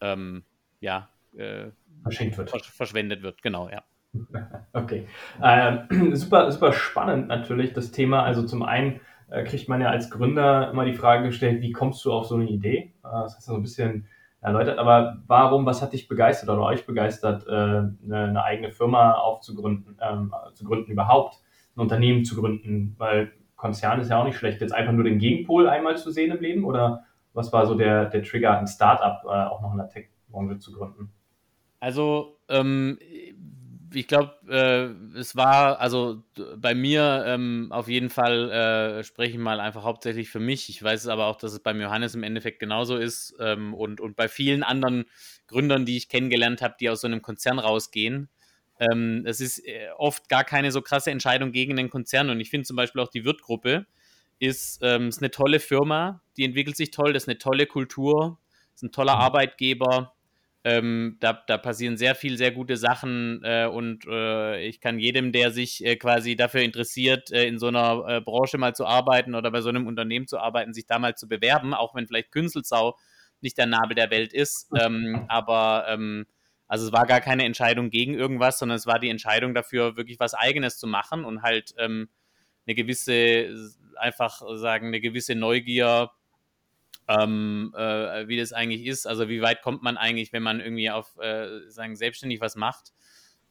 ähm, 0.00 0.44
ja, 0.80 1.08
äh, 1.34 1.68
wird. 2.04 2.50
Versch 2.50 2.70
verschwendet 2.70 3.22
wird. 3.22 3.42
Genau, 3.42 3.68
ja. 3.68 3.82
Okay. 4.72 5.06
Ähm, 5.42 6.14
super, 6.14 6.50
super 6.50 6.72
spannend 6.72 7.28
natürlich 7.28 7.72
das 7.72 7.92
Thema. 7.92 8.22
Also 8.22 8.44
zum 8.44 8.62
einen 8.62 9.00
äh, 9.30 9.44
kriegt 9.44 9.68
man 9.68 9.80
ja 9.80 9.90
als 9.90 10.10
Gründer 10.10 10.70
immer 10.70 10.84
die 10.84 10.94
Frage 10.94 11.28
gestellt, 11.28 11.62
wie 11.62 11.72
kommst 11.72 12.04
du 12.04 12.12
auf 12.12 12.26
so 12.26 12.34
eine 12.36 12.48
Idee? 12.48 12.92
Äh, 13.04 13.10
das 13.10 13.36
heißt 13.36 13.46
so 13.46 13.54
ein 13.54 13.62
bisschen 13.62 14.06
erläutert. 14.40 14.78
Aber 14.78 15.18
warum, 15.26 15.66
was 15.66 15.82
hat 15.82 15.92
dich 15.92 16.08
begeistert 16.08 16.48
oder 16.48 16.62
euch 16.62 16.86
begeistert, 16.86 17.46
äh, 17.46 17.50
eine, 17.50 17.94
eine 18.08 18.42
eigene 18.44 18.70
Firma 18.70 19.12
aufzugründen, 19.12 19.98
ähm, 20.00 20.34
zu 20.54 20.64
gründen 20.64 20.90
überhaupt, 20.90 21.38
ein 21.76 21.80
Unternehmen 21.80 22.24
zu 22.24 22.36
gründen? 22.36 22.94
Weil 22.98 23.32
Konzern 23.56 24.00
ist 24.00 24.10
ja 24.10 24.20
auch 24.20 24.24
nicht 24.24 24.38
schlecht. 24.38 24.60
Jetzt 24.60 24.72
einfach 24.72 24.92
nur 24.92 25.04
den 25.04 25.18
Gegenpol 25.18 25.68
einmal 25.68 25.96
zu 25.98 26.10
sehen 26.10 26.34
im 26.34 26.40
Leben 26.40 26.64
oder 26.64 27.04
was 27.32 27.52
war 27.52 27.66
so 27.66 27.74
der, 27.74 28.06
der 28.06 28.22
Trigger, 28.22 28.58
ein 28.58 28.66
Startup 28.66 29.22
äh, 29.24 29.28
auch 29.28 29.60
noch 29.60 29.72
in 29.72 29.78
der 29.78 29.88
Tech-Branche 29.88 30.58
zu 30.58 30.72
gründen? 30.72 31.12
Also 31.78 32.38
ähm, 32.48 32.98
ich 33.92 34.06
glaube, 34.06 34.34
äh, 34.48 35.18
es 35.18 35.36
war, 35.36 35.80
also 35.80 36.22
bei 36.56 36.74
mir 36.74 37.24
ähm, 37.26 37.68
auf 37.70 37.88
jeden 37.88 38.10
Fall 38.10 38.50
äh, 38.50 39.04
spreche 39.04 39.32
ich 39.32 39.38
mal 39.38 39.60
einfach 39.60 39.84
hauptsächlich 39.84 40.28
für 40.28 40.40
mich. 40.40 40.68
Ich 40.68 40.82
weiß 40.82 41.08
aber 41.08 41.26
auch, 41.26 41.36
dass 41.36 41.52
es 41.52 41.60
beim 41.60 41.80
Johannes 41.80 42.14
im 42.14 42.22
Endeffekt 42.22 42.60
genauso 42.60 42.96
ist 42.96 43.34
ähm, 43.40 43.74
und, 43.74 44.00
und 44.00 44.16
bei 44.16 44.28
vielen 44.28 44.62
anderen 44.62 45.06
Gründern, 45.46 45.86
die 45.86 45.96
ich 45.96 46.08
kennengelernt 46.08 46.62
habe, 46.62 46.76
die 46.78 46.90
aus 46.90 47.00
so 47.00 47.06
einem 47.06 47.22
Konzern 47.22 47.58
rausgehen. 47.58 48.28
Ähm, 48.78 49.24
es 49.26 49.40
ist 49.40 49.66
äh, 49.66 49.88
oft 49.96 50.28
gar 50.28 50.44
keine 50.44 50.72
so 50.72 50.82
krasse 50.82 51.10
Entscheidung 51.10 51.52
gegen 51.52 51.76
den 51.76 51.90
Konzern 51.90 52.30
und 52.30 52.40
ich 52.40 52.50
finde 52.50 52.66
zum 52.66 52.76
Beispiel 52.76 53.02
auch 53.02 53.10
die 53.10 53.24
Wirt-Gruppe 53.24 53.86
ist, 54.38 54.80
ähm, 54.82 55.08
ist 55.08 55.20
eine 55.20 55.30
tolle 55.30 55.60
Firma, 55.60 56.22
die 56.36 56.44
entwickelt 56.44 56.76
sich 56.76 56.90
toll, 56.90 57.12
das 57.12 57.24
ist 57.24 57.28
eine 57.28 57.38
tolle 57.38 57.66
Kultur, 57.66 58.38
ist 58.74 58.82
ein 58.82 58.92
toller 58.92 59.16
mhm. 59.16 59.20
Arbeitgeber 59.20 60.14
ähm, 60.62 61.16
da, 61.20 61.32
da, 61.32 61.56
passieren 61.56 61.96
sehr 61.96 62.14
viel, 62.14 62.36
sehr 62.36 62.50
gute 62.50 62.76
Sachen 62.76 63.40
äh, 63.44 63.66
und 63.66 64.06
äh, 64.06 64.60
ich 64.62 64.80
kann 64.80 64.98
jedem, 64.98 65.32
der 65.32 65.52
sich 65.52 65.84
äh, 65.84 65.96
quasi 65.96 66.36
dafür 66.36 66.60
interessiert, 66.60 67.32
äh, 67.32 67.46
in 67.46 67.58
so 67.58 67.68
einer 67.68 68.04
äh, 68.06 68.20
Branche 68.20 68.58
mal 68.58 68.74
zu 68.74 68.84
arbeiten 68.84 69.34
oder 69.34 69.50
bei 69.50 69.62
so 69.62 69.70
einem 69.70 69.86
Unternehmen 69.86 70.26
zu 70.26 70.38
arbeiten, 70.38 70.74
sich 70.74 70.86
da 70.86 70.98
mal 70.98 71.14
zu 71.14 71.28
bewerben, 71.28 71.72
auch 71.72 71.94
wenn 71.94 72.06
vielleicht 72.06 72.30
Künzelsau 72.30 72.98
nicht 73.40 73.56
der 73.56 73.66
Nabel 73.66 73.94
der 73.94 74.10
Welt 74.10 74.34
ist. 74.34 74.68
Ähm, 74.78 75.24
aber 75.28 75.86
ähm, 75.88 76.26
also 76.68 76.86
es 76.86 76.92
war 76.92 77.06
gar 77.06 77.20
keine 77.20 77.44
Entscheidung 77.44 77.88
gegen 77.88 78.12
irgendwas, 78.12 78.58
sondern 78.58 78.76
es 78.76 78.86
war 78.86 78.98
die 78.98 79.08
Entscheidung 79.08 79.54
dafür, 79.54 79.96
wirklich 79.96 80.20
was 80.20 80.34
Eigenes 80.34 80.78
zu 80.78 80.86
machen 80.86 81.24
und 81.24 81.42
halt 81.42 81.74
ähm, 81.78 82.10
eine 82.66 82.74
gewisse, 82.74 83.48
einfach 83.96 84.42
sagen, 84.54 84.88
eine 84.88 85.00
gewisse 85.00 85.34
Neugier 85.34 86.10
ähm, 87.10 87.74
äh, 87.76 88.28
wie 88.28 88.36
das 88.36 88.52
eigentlich 88.52 88.86
ist. 88.86 89.06
Also 89.06 89.28
wie 89.28 89.42
weit 89.42 89.62
kommt 89.62 89.82
man 89.82 89.96
eigentlich, 89.96 90.32
wenn 90.32 90.42
man 90.42 90.60
irgendwie 90.60 90.90
auf 90.90 91.16
äh, 91.18 91.68
sagen 91.68 91.96
selbstständig 91.96 92.40
was 92.40 92.56
macht. 92.56 92.92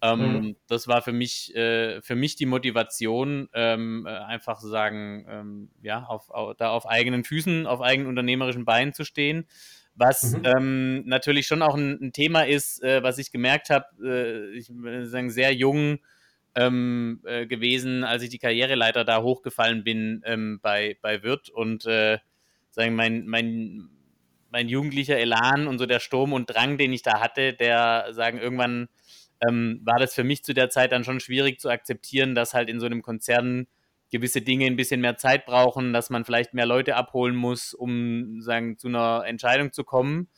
Ähm, 0.01 0.20
mhm. 0.20 0.56
Das 0.68 0.88
war 0.88 1.01
für 1.01 1.12
mich 1.12 1.54
äh, 1.56 2.01
für 2.01 2.16
mich 2.16 2.38
die 2.38 2.46
Motivation, 2.46 3.50
ähm, 3.54 4.06
äh, 4.08 4.12
einfach 4.12 4.60
zu 4.60 4.70
sagen, 4.70 5.25
ähm, 5.30 5.70
ja, 5.82 6.04
auf, 6.04 6.30
auf, 6.30 6.56
da 6.56 6.70
auf 6.70 6.88
eigenen 6.88 7.25
Füßen, 7.25 7.68
auf 7.68 7.82
eigenen 7.82 8.08
unternehmerischen 8.08 8.63
Beinen 8.63 8.94
zu 8.94 9.04
stehen. 9.04 9.46
Was 9.94 10.38
mhm. 10.38 10.46
Ähm, 10.46 11.04
natürlich 11.06 11.46
schon 11.46 11.62
auch 11.62 11.75
ein, 11.75 12.00
ein 12.01 12.13
Thema 12.13 12.44
ist, 12.44 12.82
äh, 12.82 13.04
was 13.04 13.18
ich 13.18 13.34
gemerkt 13.34 13.70
habe, 13.70 13.86
äh, 14.01 14.58
ich 14.58 14.72
sagen, 15.10 15.30
sehr 15.30 15.54
jung 15.54 16.00
ähm, 16.56 17.20
gewesen, 17.24 18.04
als 18.06 18.24
ich 18.24 18.30
die 18.30 18.39
Karriereleiter 18.39 19.06
da 19.06 19.22
hochgefallen 19.22 19.84
bin 19.84 20.60
bei, 20.63 20.98
bei 21.00 21.22
Wirt 21.22 21.50
und 21.50 21.86
sagen, 22.71 22.95
mein, 22.95 23.25
mein, 23.27 23.89
mein 24.49 24.69
jugendlicher 24.69 25.17
Elan 25.17 25.67
und 25.67 25.79
so 25.79 25.85
der 25.85 25.99
Sturm 25.99 26.33
und 26.33 26.47
Drang, 26.47 26.77
den 26.77 26.93
ich 26.93 27.01
da 27.01 27.19
hatte, 27.19 27.53
der 27.53 28.07
sagen, 28.11 28.39
irgendwann 28.39 28.89
ähm, 29.47 29.81
war 29.83 29.99
das 29.99 30.13
für 30.13 30.23
mich 30.23 30.43
zu 30.43 30.53
der 30.53 30.69
Zeit 30.69 30.91
dann 30.91 31.03
schon 31.03 31.19
schwierig 31.19 31.59
zu 31.59 31.69
akzeptieren, 31.69 32.35
dass 32.35 32.53
halt 32.53 32.69
in 32.69 32.79
so 32.79 32.85
einem 32.85 33.01
Konzern 33.01 33.67
gewisse 34.11 34.41
Dinge 34.41 34.65
ein 34.65 34.75
bisschen 34.75 35.01
mehr 35.01 35.17
Zeit 35.17 35.45
brauchen, 35.45 35.93
dass 35.93 36.09
man 36.09 36.25
vielleicht 36.25 36.53
mehr 36.53 36.65
Leute 36.65 36.95
abholen 36.95 37.35
muss, 37.35 37.73
um 37.73 38.41
sagen, 38.41 38.77
zu 38.77 38.88
einer 38.88 39.23
Entscheidung 39.25 39.71
zu 39.71 39.83
kommen. 39.83 40.29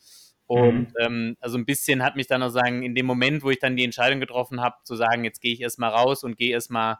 Und 0.46 0.88
mhm. 0.88 0.94
ähm, 1.00 1.36
also 1.40 1.56
ein 1.56 1.64
bisschen 1.64 2.02
hat 2.02 2.16
mich 2.16 2.26
dann 2.26 2.42
auch 2.42 2.50
sagen, 2.50 2.82
in 2.82 2.94
dem 2.94 3.06
Moment, 3.06 3.42
wo 3.42 3.50
ich 3.50 3.58
dann 3.58 3.76
die 3.76 3.84
Entscheidung 3.84 4.20
getroffen 4.20 4.60
habe, 4.60 4.76
zu 4.84 4.94
sagen, 4.94 5.24
jetzt 5.24 5.40
gehe 5.40 5.54
ich 5.54 5.62
erstmal 5.62 5.90
raus 5.90 6.24
und 6.24 6.36
gehe 6.36 6.52
erstmal 6.52 6.98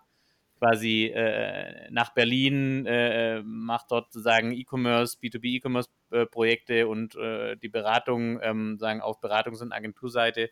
quasi 0.63 1.07
äh, 1.07 1.91
nach 1.91 2.15
Berlin, 2.15 2.87
äh, 2.87 3.43
macht 3.43 3.91
dort 3.91 4.13
sozusagen 4.13 4.53
E-Commerce, 4.53 5.19
B2B 5.21 5.57
E-Commerce-Projekte 5.57 6.87
und 6.87 7.17
äh, 7.17 7.57
die 7.57 7.69
Beratung, 7.69 8.39
ähm, 8.43 8.79
sagen 8.79 9.01
auf 9.01 9.21
Beratungs- 9.21 9.61
und 9.61 9.73
Agenturseite. 9.73 10.51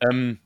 Ähm, 0.00 0.40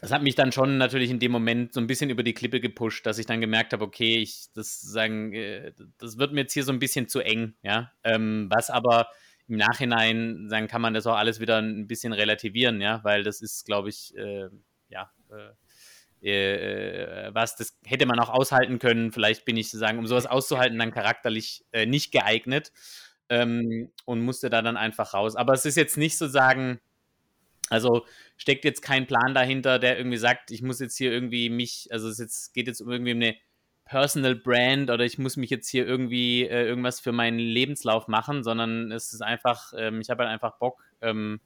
das 0.00 0.12
hat 0.12 0.22
mich 0.22 0.36
dann 0.36 0.52
schon 0.52 0.78
natürlich 0.78 1.10
in 1.10 1.18
dem 1.18 1.32
Moment 1.32 1.74
so 1.74 1.80
ein 1.80 1.88
bisschen 1.88 2.10
über 2.10 2.22
die 2.22 2.32
Klippe 2.32 2.60
gepusht, 2.60 3.04
dass 3.06 3.18
ich 3.18 3.26
dann 3.26 3.40
gemerkt 3.40 3.72
habe, 3.72 3.84
okay, 3.84 4.18
ich 4.18 4.46
das 4.54 4.80
sagen, 4.80 5.32
äh, 5.32 5.72
das 5.98 6.16
wird 6.16 6.32
mir 6.32 6.42
jetzt 6.42 6.52
hier 6.52 6.64
so 6.64 6.72
ein 6.72 6.78
bisschen 6.78 7.08
zu 7.08 7.18
eng, 7.18 7.54
ja. 7.62 7.90
Ähm, 8.04 8.46
was 8.50 8.70
aber 8.70 9.08
im 9.48 9.56
Nachhinein 9.56 10.48
sagen 10.48 10.68
kann 10.68 10.80
man 10.80 10.94
das 10.94 11.08
auch 11.08 11.16
alles 11.16 11.40
wieder 11.40 11.58
ein 11.58 11.88
bisschen 11.88 12.12
relativieren, 12.12 12.80
ja, 12.80 13.02
weil 13.02 13.24
das 13.24 13.40
ist, 13.42 13.66
glaube 13.66 13.88
ich, 13.88 14.16
äh, 14.16 14.48
ja, 14.90 15.10
äh, 16.22 17.28
äh, 17.28 17.34
was, 17.34 17.56
das 17.56 17.78
hätte 17.84 18.06
man 18.06 18.18
auch 18.18 18.28
aushalten 18.28 18.78
können. 18.78 19.12
Vielleicht 19.12 19.44
bin 19.44 19.56
ich 19.56 19.70
sozusagen, 19.70 19.98
um 19.98 20.06
sowas 20.06 20.26
auszuhalten, 20.26 20.78
dann 20.78 20.92
charakterlich 20.92 21.64
äh, 21.72 21.86
nicht 21.86 22.12
geeignet 22.12 22.72
ähm, 23.28 23.90
und 24.04 24.20
musste 24.20 24.50
da 24.50 24.62
dann 24.62 24.76
einfach 24.76 25.14
raus. 25.14 25.36
Aber 25.36 25.54
es 25.54 25.64
ist 25.64 25.76
jetzt 25.76 25.96
nicht 25.96 26.18
so 26.18 26.28
sagen, 26.28 26.80
also 27.70 28.04
steckt 28.36 28.64
jetzt 28.64 28.82
kein 28.82 29.06
Plan 29.06 29.32
dahinter, 29.32 29.78
der 29.78 29.96
irgendwie 29.96 30.18
sagt, 30.18 30.50
ich 30.50 30.60
muss 30.60 30.80
jetzt 30.80 30.98
hier 30.98 31.12
irgendwie 31.12 31.48
mich, 31.48 31.88
also 31.90 32.08
es 32.08 32.18
jetzt, 32.18 32.52
geht 32.52 32.66
jetzt 32.66 32.80
um 32.80 32.90
irgendwie 32.90 33.12
eine 33.12 33.36
Personal 33.84 34.34
Brand 34.34 34.90
oder 34.90 35.04
ich 35.04 35.18
muss 35.18 35.36
mich 35.36 35.50
jetzt 35.50 35.68
hier 35.68 35.86
irgendwie 35.86 36.44
äh, 36.44 36.66
irgendwas 36.66 37.00
für 37.00 37.12
meinen 37.12 37.38
Lebenslauf 37.38 38.08
machen, 38.08 38.44
sondern 38.44 38.92
es 38.92 39.12
ist 39.12 39.22
einfach, 39.22 39.72
ähm, 39.76 40.00
ich 40.00 40.10
habe 40.10 40.24
halt 40.24 40.32
einfach 40.32 40.58
Bock, 40.58 40.82
ähm, 41.00 41.40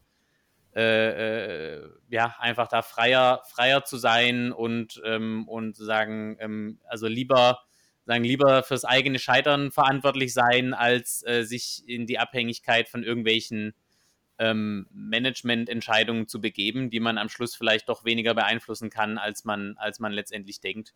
äh, 0.75 1.77
äh, 1.77 1.89
ja, 2.09 2.35
einfach 2.39 2.67
da 2.69 2.83
freier, 2.83 3.43
freier 3.49 3.85
zu 3.85 3.97
sein 3.97 4.53
und, 4.53 5.01
ähm, 5.05 5.47
und 5.49 5.77
sagen, 5.77 6.37
ähm, 6.41 6.81
also 6.89 7.07
lieber, 7.07 7.61
sagen, 8.07 8.25
lieber 8.25 8.63
fürs 8.65 8.85
eigene 8.85 9.21
Scheitern 9.21 9.71
verantwortlich 9.71 10.35
sein, 10.35 10.75
als 10.75 11.25
äh, 11.27 11.45
sich 11.45 11.85
in 11.87 12.07
die 12.07 12.19
Abhängigkeit 12.19 12.89
von 12.89 13.05
irgendwelchen 13.05 13.75
ähm, 14.39 14.87
Managemententscheidungen 14.93 16.27
zu 16.27 16.41
begeben, 16.41 16.91
die 16.91 17.01
man 17.01 17.19
am 17.19 17.29
Schluss 17.29 17.55
vielleicht 17.55 17.89
doch 17.89 18.05
weniger 18.05 18.35
beeinflussen 18.35 18.91
kann, 18.91 19.17
als 19.17 19.45
man, 19.45 19.77
als 19.79 20.01
man 20.01 20.13
letztendlich 20.13 20.61
denkt. 20.61 20.93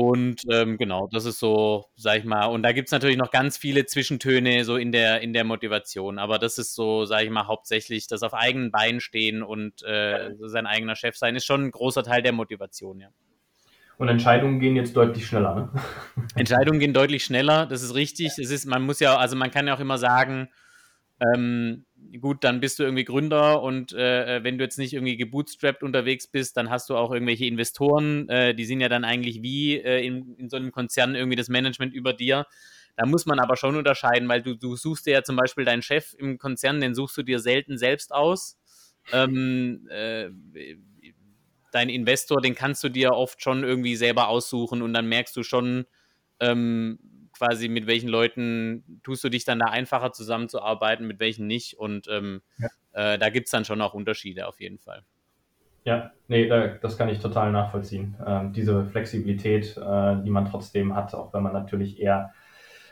Und 0.00 0.42
ähm, 0.48 0.78
genau, 0.78 1.08
das 1.10 1.24
ist 1.24 1.40
so, 1.40 1.86
sag 1.96 2.18
ich 2.18 2.24
mal, 2.24 2.44
und 2.44 2.62
da 2.62 2.70
gibt 2.70 2.86
es 2.86 2.92
natürlich 2.92 3.16
noch 3.16 3.32
ganz 3.32 3.58
viele 3.58 3.84
Zwischentöne 3.84 4.64
so 4.64 4.76
in 4.76 4.92
der, 4.92 5.22
in 5.22 5.32
der 5.32 5.42
Motivation, 5.42 6.20
aber 6.20 6.38
das 6.38 6.56
ist 6.56 6.76
so, 6.76 7.04
sag 7.04 7.24
ich 7.24 7.30
mal, 7.30 7.48
hauptsächlich 7.48 8.06
das 8.06 8.22
auf 8.22 8.32
eigenen 8.32 8.70
Beinen 8.70 9.00
stehen 9.00 9.42
und 9.42 9.82
äh, 9.82 10.34
sein 10.38 10.68
eigener 10.68 10.94
Chef 10.94 11.16
sein, 11.16 11.34
ist 11.34 11.46
schon 11.46 11.64
ein 11.64 11.70
großer 11.72 12.04
Teil 12.04 12.22
der 12.22 12.30
Motivation, 12.30 13.00
ja. 13.00 13.08
Und 13.96 14.06
Entscheidungen 14.06 14.60
gehen 14.60 14.76
jetzt 14.76 14.96
deutlich 14.96 15.26
schneller, 15.26 15.56
ne? 15.56 15.82
Entscheidungen 16.36 16.78
gehen 16.78 16.94
deutlich 16.94 17.24
schneller, 17.24 17.66
das 17.66 17.82
ist 17.82 17.96
richtig. 17.96 18.38
Es 18.38 18.52
ist, 18.52 18.66
man 18.66 18.82
muss 18.82 19.00
ja, 19.00 19.16
also 19.16 19.34
man 19.34 19.50
kann 19.50 19.66
ja 19.66 19.74
auch 19.74 19.80
immer 19.80 19.98
sagen, 19.98 20.48
ähm, 21.34 21.86
gut, 22.20 22.44
dann 22.44 22.60
bist 22.60 22.78
du 22.78 22.84
irgendwie 22.84 23.04
Gründer 23.04 23.62
und 23.62 23.92
äh, 23.92 24.36
äh, 24.36 24.44
wenn 24.44 24.58
du 24.58 24.64
jetzt 24.64 24.78
nicht 24.78 24.92
irgendwie 24.92 25.16
gebootstrapped 25.16 25.82
unterwegs 25.82 26.26
bist, 26.26 26.56
dann 26.56 26.70
hast 26.70 26.88
du 26.90 26.96
auch 26.96 27.12
irgendwelche 27.12 27.44
Investoren, 27.44 28.28
äh, 28.28 28.54
die 28.54 28.64
sind 28.64 28.80
ja 28.80 28.88
dann 28.88 29.04
eigentlich 29.04 29.42
wie 29.42 29.76
äh, 29.76 30.04
in, 30.04 30.34
in 30.36 30.48
so 30.48 30.56
einem 30.56 30.72
Konzern 30.72 31.14
irgendwie 31.14 31.36
das 31.36 31.48
Management 31.48 31.94
über 31.94 32.12
dir. 32.12 32.46
Da 32.96 33.06
muss 33.06 33.26
man 33.26 33.38
aber 33.38 33.56
schon 33.56 33.76
unterscheiden, 33.76 34.28
weil 34.28 34.42
du, 34.42 34.54
du 34.54 34.74
suchst 34.74 35.06
dir 35.06 35.12
ja 35.12 35.22
zum 35.22 35.36
Beispiel 35.36 35.64
deinen 35.64 35.82
Chef 35.82 36.14
im 36.18 36.38
Konzern, 36.38 36.80
den 36.80 36.94
suchst 36.94 37.16
du 37.16 37.22
dir 37.22 37.38
selten 37.38 37.78
selbst 37.78 38.12
aus. 38.12 38.58
Ähm, 39.12 39.86
äh, 39.90 40.30
dein 41.70 41.88
Investor, 41.88 42.40
den 42.40 42.54
kannst 42.54 42.82
du 42.82 42.88
dir 42.88 43.12
oft 43.12 43.42
schon 43.42 43.62
irgendwie 43.62 43.96
selber 43.96 44.28
aussuchen 44.28 44.82
und 44.82 44.94
dann 44.94 45.08
merkst 45.08 45.36
du 45.36 45.42
schon, 45.42 45.86
ähm, 46.40 46.98
quasi 47.38 47.68
mit 47.68 47.86
welchen 47.86 48.08
Leuten 48.08 49.00
tust 49.02 49.22
du 49.24 49.28
dich 49.28 49.44
dann 49.44 49.60
da 49.60 49.66
einfacher 49.66 50.12
zusammenzuarbeiten, 50.12 51.06
mit 51.06 51.20
welchen 51.20 51.46
nicht. 51.46 51.78
Und 51.78 52.08
ähm, 52.08 52.42
ja. 52.58 53.14
äh, 53.14 53.18
da 53.18 53.30
gibt 53.30 53.46
es 53.46 53.52
dann 53.52 53.64
schon 53.64 53.80
auch 53.80 53.94
Unterschiede 53.94 54.46
auf 54.48 54.60
jeden 54.60 54.78
Fall. 54.78 55.02
Ja, 55.84 56.10
nee, 56.26 56.48
das 56.82 56.98
kann 56.98 57.08
ich 57.08 57.20
total 57.20 57.50
nachvollziehen. 57.52 58.16
Ähm, 58.26 58.52
diese 58.52 58.84
Flexibilität, 58.84 59.76
äh, 59.76 60.22
die 60.22 60.30
man 60.30 60.44
trotzdem 60.44 60.94
hat, 60.94 61.14
auch 61.14 61.32
wenn 61.32 61.42
man 61.42 61.52
natürlich 61.52 62.00
eher 62.00 62.32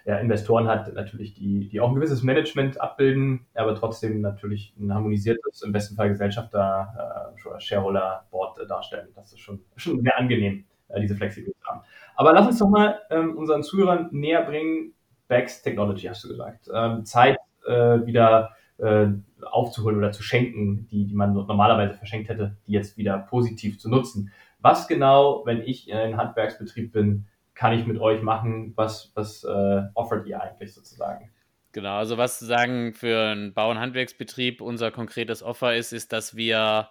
ja, 0.07 0.19
Investoren 0.19 0.69
hat, 0.69 0.95
natürlich, 0.95 1.35
die, 1.35 1.69
die 1.69 1.81
auch 1.81 1.89
ein 1.89 1.97
gewisses 1.97 2.23
Management 2.23 2.81
abbilden, 2.81 3.45
aber 3.55 3.75
trotzdem 3.75 4.21
natürlich 4.21 4.73
ein 4.79 4.95
harmonisiertes, 4.95 5.63
im 5.63 5.73
besten 5.73 5.97
Fall 5.97 6.09
Gesellschafter, 6.09 7.35
äh, 7.35 7.61
Shareholder-Board 7.61 8.61
äh, 8.61 8.67
darstellen. 8.67 9.09
Das 9.17 9.33
ist 9.33 9.41
schon, 9.41 9.61
schon 9.75 10.01
sehr 10.01 10.17
angenehm, 10.17 10.65
äh, 10.89 11.01
diese 11.01 11.17
Flexibilität 11.17 11.63
haben. 11.65 11.81
Aber 12.15 12.33
lass 12.33 12.47
uns 12.47 12.59
doch 12.59 12.69
mal 12.69 13.01
ähm, 13.11 13.37
unseren 13.37 13.63
Zuhörern 13.63 14.09
näher 14.13 14.43
bringen. 14.43 14.93
Bags 15.29 15.63
Technology, 15.63 16.07
hast 16.07 16.23
du 16.25 16.29
gesagt. 16.29 16.69
Ähm, 16.73 17.05
Zeit 17.05 17.37
äh, 17.67 18.07
wieder 18.07 18.51
äh, 18.79 19.09
aufzuholen 19.43 19.99
oder 19.99 20.13
zu 20.13 20.23
schenken, 20.23 20.87
die, 20.89 21.07
die 21.07 21.15
man 21.15 21.33
normalerweise 21.33 21.95
verschenkt 21.95 22.29
hätte, 22.29 22.57
die 22.67 22.73
jetzt 22.73 22.97
wieder 22.97 23.19
positiv 23.19 23.79
zu 23.79 23.91
nutzen. 23.91 24.33
Was 24.61 24.89
genau, 24.89 25.45
wenn 25.47 25.61
ich 25.63 25.89
in 25.89 25.97
einem 25.97 26.17
Handwerksbetrieb 26.17 26.93
bin, 26.93 27.27
kann 27.55 27.73
ich 27.73 27.87
mit 27.87 27.99
euch 27.99 28.23
machen? 28.23 28.73
Was, 28.77 29.13
was 29.15 29.45
äh, 29.45 29.83
offert 29.95 30.27
ihr 30.27 30.41
eigentlich 30.41 30.75
sozusagen? 30.75 31.31
Genau, 31.73 31.97
also 31.97 32.17
was 32.17 32.39
sagen 32.39 32.95
für 32.95 33.31
einen 33.31 33.53
Bau- 33.53 33.71
und 33.71 33.79
Handwerksbetrieb 33.79 34.61
unser 34.61 34.91
konkretes 34.91 35.43
Offer 35.43 35.75
ist, 35.75 35.93
ist, 35.93 36.13
dass 36.13 36.37
wir 36.37 36.89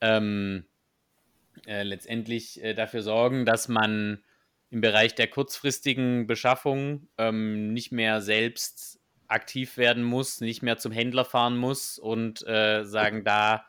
ähm, 0.00 0.64
äh, 1.66 1.82
letztendlich 1.82 2.62
äh, 2.62 2.74
dafür 2.74 3.02
sorgen, 3.02 3.44
dass 3.44 3.68
man 3.68 4.22
im 4.70 4.80
Bereich 4.80 5.14
der 5.14 5.28
kurzfristigen 5.28 6.26
Beschaffung 6.26 7.08
ähm, 7.18 7.72
nicht 7.72 7.92
mehr 7.92 8.20
selbst 8.20 9.00
aktiv 9.28 9.76
werden 9.76 10.02
muss, 10.02 10.40
nicht 10.40 10.62
mehr 10.62 10.78
zum 10.78 10.92
Händler 10.92 11.24
fahren 11.24 11.56
muss 11.56 11.98
und 11.98 12.46
äh, 12.46 12.84
sagen, 12.84 13.24
da 13.24 13.64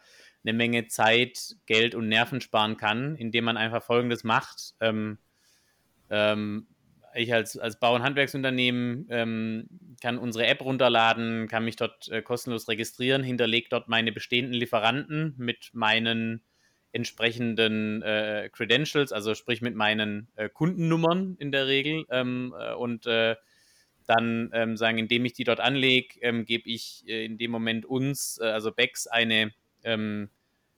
eine 0.46 0.54
Menge 0.54 0.88
Zeit, 0.88 1.56
Geld 1.66 1.96
und 1.96 2.10
Nerven 2.10 2.42
sparen 2.42 2.78
kann, 2.78 3.16
indem 3.16 3.46
man 3.46 3.58
einfach 3.58 3.84
Folgendes 3.84 4.24
macht. 4.24 4.76
Ähm, 4.82 5.18
ähm, 6.10 6.68
ich 7.16 7.34
als, 7.34 7.58
als 7.58 7.80
Bau- 7.80 7.96
und 7.96 8.04
Handwerksunternehmen 8.04 9.08
ähm, 9.10 9.68
kann 10.02 10.18
unsere 10.18 10.48
App 10.48 10.62
runterladen, 10.62 11.48
kann 11.48 11.66
mich 11.66 11.76
dort 11.76 12.10
äh, 12.10 12.22
kostenlos 12.22 12.68
registrieren, 12.68 13.24
hinterlege 13.24 13.68
dort 13.70 13.88
meine 13.88 14.12
bestehenden 14.12 14.54
Lieferanten 14.54 15.34
mit 15.38 15.70
meinen 15.74 16.44
entsprechenden 16.94 18.02
äh, 18.02 18.50
Credentials, 18.52 19.12
also 19.12 19.36
sprich 19.36 19.62
mit 19.62 19.76
meinen 19.76 20.28
äh, 20.36 20.48
Kundennummern 20.48 21.36
in 21.40 21.52
der 21.52 21.68
Regel. 21.68 22.06
Ähm, 22.10 22.54
äh, 22.58 22.74
und 22.74 23.06
äh, 23.06 23.36
dann 24.08 24.50
ähm, 24.54 24.78
sagen, 24.78 24.98
indem 24.98 25.26
ich 25.26 25.34
die 25.34 25.44
dort 25.44 25.60
anlege, 25.60 26.20
ähm, 26.22 26.46
gebe 26.46 26.70
ich 26.70 27.04
äh, 27.08 27.26
in 27.26 27.38
dem 27.38 27.52
Moment 27.52 27.86
uns, 27.86 28.40
also 28.40 28.72
Bex, 28.72 29.08
eine 29.08 29.54
ähm, 29.84 30.30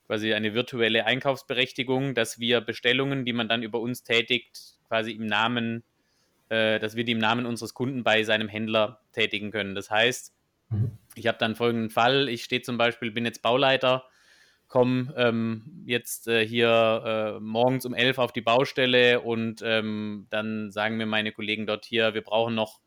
quasi 0.08 0.34
eine 0.34 0.54
virtuelle 0.54 1.06
Einkaufsberechtigung, 1.06 2.16
dass 2.16 2.40
wir 2.40 2.62
Bestellungen, 2.62 3.26
die 3.26 3.34
man 3.34 3.48
dann 3.48 3.64
über 3.64 3.80
uns 3.80 4.04
tätigt, 4.04 4.78
quasi 4.88 5.12
im 5.12 5.26
Namen 5.26 5.84
äh, 6.50 6.80
dass 6.80 6.96
wir 6.96 7.04
die 7.04 7.14
im 7.14 7.18
Namen 7.18 7.46
unseres 7.46 7.74
Kunden 7.74 8.04
bei 8.04 8.24
seinem 8.24 8.48
Händler 8.48 9.02
tätigen 9.14 9.52
können. 9.52 9.74
Das 9.74 9.90
heißt, 9.90 10.34
mhm. 10.70 10.92
ich 11.16 11.28
habe 11.28 11.38
dann 11.40 11.56
folgenden 11.56 11.90
Fall, 11.90 12.30
ich 12.30 12.44
stehe 12.44 12.62
zum 12.62 12.78
Beispiel, 12.78 13.12
bin 13.12 13.26
jetzt 13.26 13.42
Bauleiter, 13.42 14.06
komme 14.68 15.14
ähm, 15.18 15.84
jetzt 15.86 16.28
äh, 16.28 16.46
hier 16.46 17.38
äh, 17.38 17.40
morgens 17.40 17.86
um 17.86 17.94
elf 17.94 18.18
auf 18.18 18.32
die 18.32 18.42
Baustelle 18.42 19.22
und 19.22 19.62
ähm, 19.64 20.28
dann 20.30 20.72
sagen 20.72 20.98
mir 20.98 21.06
meine 21.06 21.32
Kollegen 21.32 21.66
dort 21.66 21.86
hier, 21.86 22.14
wir 22.14 22.24
brauchen 22.24 22.56
noch 22.56 22.80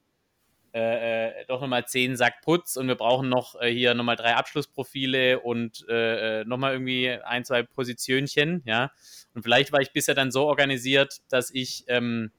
äh, 0.75 1.29
äh 1.29 1.45
doch 1.47 1.61
nochmal 1.61 1.87
zehn 1.87 2.17
Sack 2.17 2.43
Putz 2.43 2.77
und 2.77 2.89
wir 2.89 2.95
brauchen 2.95 3.29
noch 3.29 3.61
äh, 3.61 3.73
hier 3.73 3.95
nochmal 3.95 4.17
drei 4.17 4.35
Abschlussprofile 4.35 5.41
und 5.41 5.87
äh, 5.89 6.41
äh 6.41 6.45
nochmal 6.45 6.73
irgendwie 6.73 7.11
ein, 7.11 7.45
zwei 7.45 7.63
Positionchen, 7.63 8.63
ja. 8.67 8.91
Und 9.35 9.43
vielleicht 9.43 9.73
war 9.73 9.81
ich 9.81 9.93
bisher 9.93 10.15
dann 10.15 10.31
so 10.31 10.47
organisiert, 10.47 11.19
dass 11.29 11.51
ich 11.51 11.85
ähm, 11.89 12.33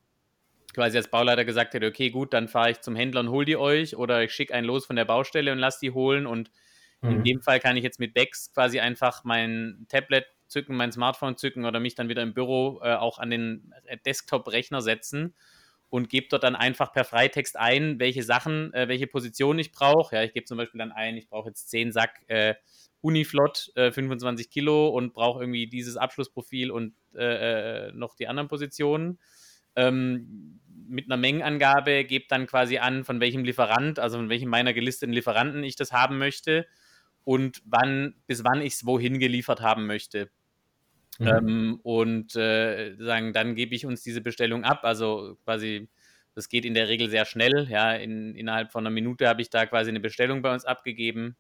quasi 0.73 0.97
als 0.97 1.09
Bauleiter 1.09 1.45
gesagt 1.45 1.73
hätte, 1.73 1.87
okay, 1.87 2.09
gut, 2.09 2.33
dann 2.33 2.47
fahre 2.47 2.71
ich 2.71 2.81
zum 2.81 2.95
Händler 2.95 3.21
und 3.21 3.29
hol 3.29 3.45
die 3.45 3.57
euch 3.57 3.95
oder 3.95 4.23
ich 4.23 4.31
schicke 4.31 4.53
einen 4.53 4.67
los 4.67 4.85
von 4.85 4.95
der 4.95 5.05
Baustelle 5.05 5.51
und 5.51 5.57
lass 5.57 5.79
die 5.79 5.91
holen 5.91 6.27
und 6.27 6.51
mhm. 7.01 7.11
in 7.11 7.23
dem 7.23 7.41
Fall 7.41 7.59
kann 7.59 7.77
ich 7.77 7.83
jetzt 7.83 7.99
mit 7.99 8.13
Bex 8.13 8.53
quasi 8.53 8.79
einfach 8.79 9.23
mein 9.23 9.85
Tablet 9.89 10.25
zücken, 10.47 10.75
mein 10.75 10.91
Smartphone 10.91 11.37
zücken 11.37 11.65
oder 11.65 11.79
mich 11.79 11.95
dann 11.95 12.09
wieder 12.09 12.23
im 12.23 12.33
Büro 12.33 12.79
äh, 12.83 12.95
auch 12.95 13.19
an 13.19 13.29
den 13.29 13.73
Desktop-Rechner 14.05 14.81
setzen 14.81 15.35
und 15.89 16.09
gebe 16.09 16.27
dort 16.29 16.43
dann 16.43 16.55
einfach 16.55 16.91
per 16.91 17.03
Freitext 17.03 17.57
ein, 17.57 17.99
welche 17.99 18.23
Sachen, 18.23 18.73
äh, 18.73 18.87
welche 18.87 19.07
Position 19.07 19.57
ich 19.59 19.71
brauche. 19.71 20.15
Ja, 20.15 20.23
ich 20.23 20.33
gebe 20.33 20.45
zum 20.45 20.57
Beispiel 20.57 20.79
dann 20.79 20.91
ein, 20.91 21.17
ich 21.17 21.27
brauche 21.27 21.49
jetzt 21.49 21.69
10 21.69 21.91
Sack 21.91 22.21
äh, 22.27 22.55
Uniflot, 23.01 23.71
äh, 23.75 23.91
25 23.91 24.49
Kilo 24.49 24.89
und 24.89 25.13
brauche 25.13 25.41
irgendwie 25.41 25.67
dieses 25.67 25.97
Abschlussprofil 25.97 26.69
und 26.69 26.93
äh, 27.15 27.87
äh, 27.87 27.91
noch 27.93 28.15
die 28.15 28.27
anderen 28.27 28.49
Positionen 28.49 29.19
ähm, 29.75 30.59
mit 30.87 31.05
einer 31.05 31.17
Mengenangabe, 31.17 32.03
gebe 32.03 32.25
dann 32.27 32.45
quasi 32.45 32.79
an, 32.79 33.03
von 33.03 33.19
welchem 33.19 33.43
Lieferant, 33.43 33.99
also 33.99 34.17
von 34.17 34.29
welchem 34.29 34.49
meiner 34.49 34.73
gelisteten 34.73 35.13
Lieferanten 35.13 35.63
ich 35.63 35.75
das 35.75 35.91
haben 35.91 36.17
möchte 36.17 36.67
und 37.29 37.61
wann, 37.63 38.15
bis 38.25 38.43
wann 38.43 38.59
ich 38.59 38.73
es 38.73 38.87
wohin 38.87 39.19
geliefert 39.19 39.61
haben 39.61 39.85
möchte. 39.85 40.31
Mhm. 41.19 41.27
Ähm, 41.27 41.79
und 41.83 42.35
äh, 42.35 42.95
sagen, 42.95 43.33
dann 43.33 43.53
gebe 43.53 43.75
ich 43.75 43.85
uns 43.85 44.01
diese 44.01 44.21
Bestellung 44.21 44.63
ab. 44.63 44.79
Also 44.81 45.37
quasi, 45.45 45.89
das 46.33 46.49
geht 46.49 46.65
in 46.65 46.73
der 46.73 46.87
Regel 46.87 47.07
sehr 47.07 47.25
schnell. 47.25 47.67
Ja, 47.69 47.93
in, 47.93 48.33
innerhalb 48.33 48.71
von 48.71 48.81
einer 48.83 48.89
Minute 48.89 49.27
habe 49.27 49.43
ich 49.43 49.51
da 49.51 49.67
quasi 49.67 49.89
eine 49.89 49.99
Bestellung 49.99 50.41
bei 50.41 50.51
uns 50.51 50.65
abgegeben. 50.65 51.35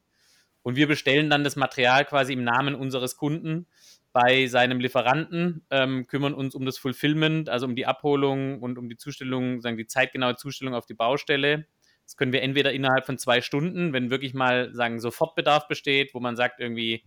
Und 0.61 0.75
wir 0.75 0.87
bestellen 0.87 1.31
dann 1.31 1.43
das 1.43 1.55
Material 1.55 2.05
quasi 2.05 2.33
im 2.33 2.43
Namen 2.43 2.75
unseres 2.75 3.17
Kunden 3.17 3.65
bei 4.13 4.45
seinem 4.45 4.79
Lieferanten, 4.79 5.65
ähm, 5.71 6.05
kümmern 6.05 6.35
uns 6.35 6.53
um 6.53 6.67
das 6.67 6.77
Fulfillment, 6.77 7.49
also 7.49 7.65
um 7.65 7.75
die 7.75 7.87
Abholung 7.87 8.61
und 8.61 8.77
um 8.77 8.89
die 8.89 8.97
Zustellung, 8.97 9.61
sagen 9.61 9.77
die 9.77 9.87
zeitgenaue 9.87 10.35
Zustellung 10.35 10.75
auf 10.75 10.85
die 10.85 10.93
Baustelle. 10.93 11.65
Das 12.09 12.17
können 12.17 12.33
wir 12.33 12.41
entweder 12.41 12.73
innerhalb 12.73 13.05
von 13.05 13.19
zwei 13.19 13.39
Stunden, 13.39 13.93
wenn 13.93 14.09
wirklich 14.09 14.33
mal 14.33 14.73
sagen 14.73 14.99
Sofortbedarf 14.99 15.67
besteht, 15.67 16.15
wo 16.15 16.19
man 16.19 16.35
sagt 16.35 16.59
irgendwie, 16.59 17.03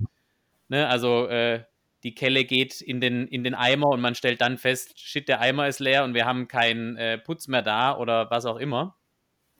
ne, 0.69 0.87
also 0.87 1.27
äh, 1.27 1.65
die 2.05 2.15
Kelle 2.15 2.45
geht 2.45 2.81
in 2.81 3.01
den, 3.01 3.27
in 3.27 3.43
den 3.43 3.57
Eimer 3.57 3.89
und 3.89 4.01
man 4.01 4.15
stellt 4.15 4.41
dann 4.41 4.59
fest, 4.59 5.01
shit, 5.01 5.27
der 5.27 5.41
Eimer 5.41 5.67
ist 5.67 5.81
leer 5.81 6.05
und 6.05 6.15
wir 6.15 6.25
haben 6.25 6.47
keinen 6.47 6.97
äh, 6.97 7.19
Putz 7.19 7.49
mehr 7.49 7.63
da 7.63 7.99
oder 7.99 8.31
was 8.31 8.47
auch 8.47 8.59
immer. 8.59 8.97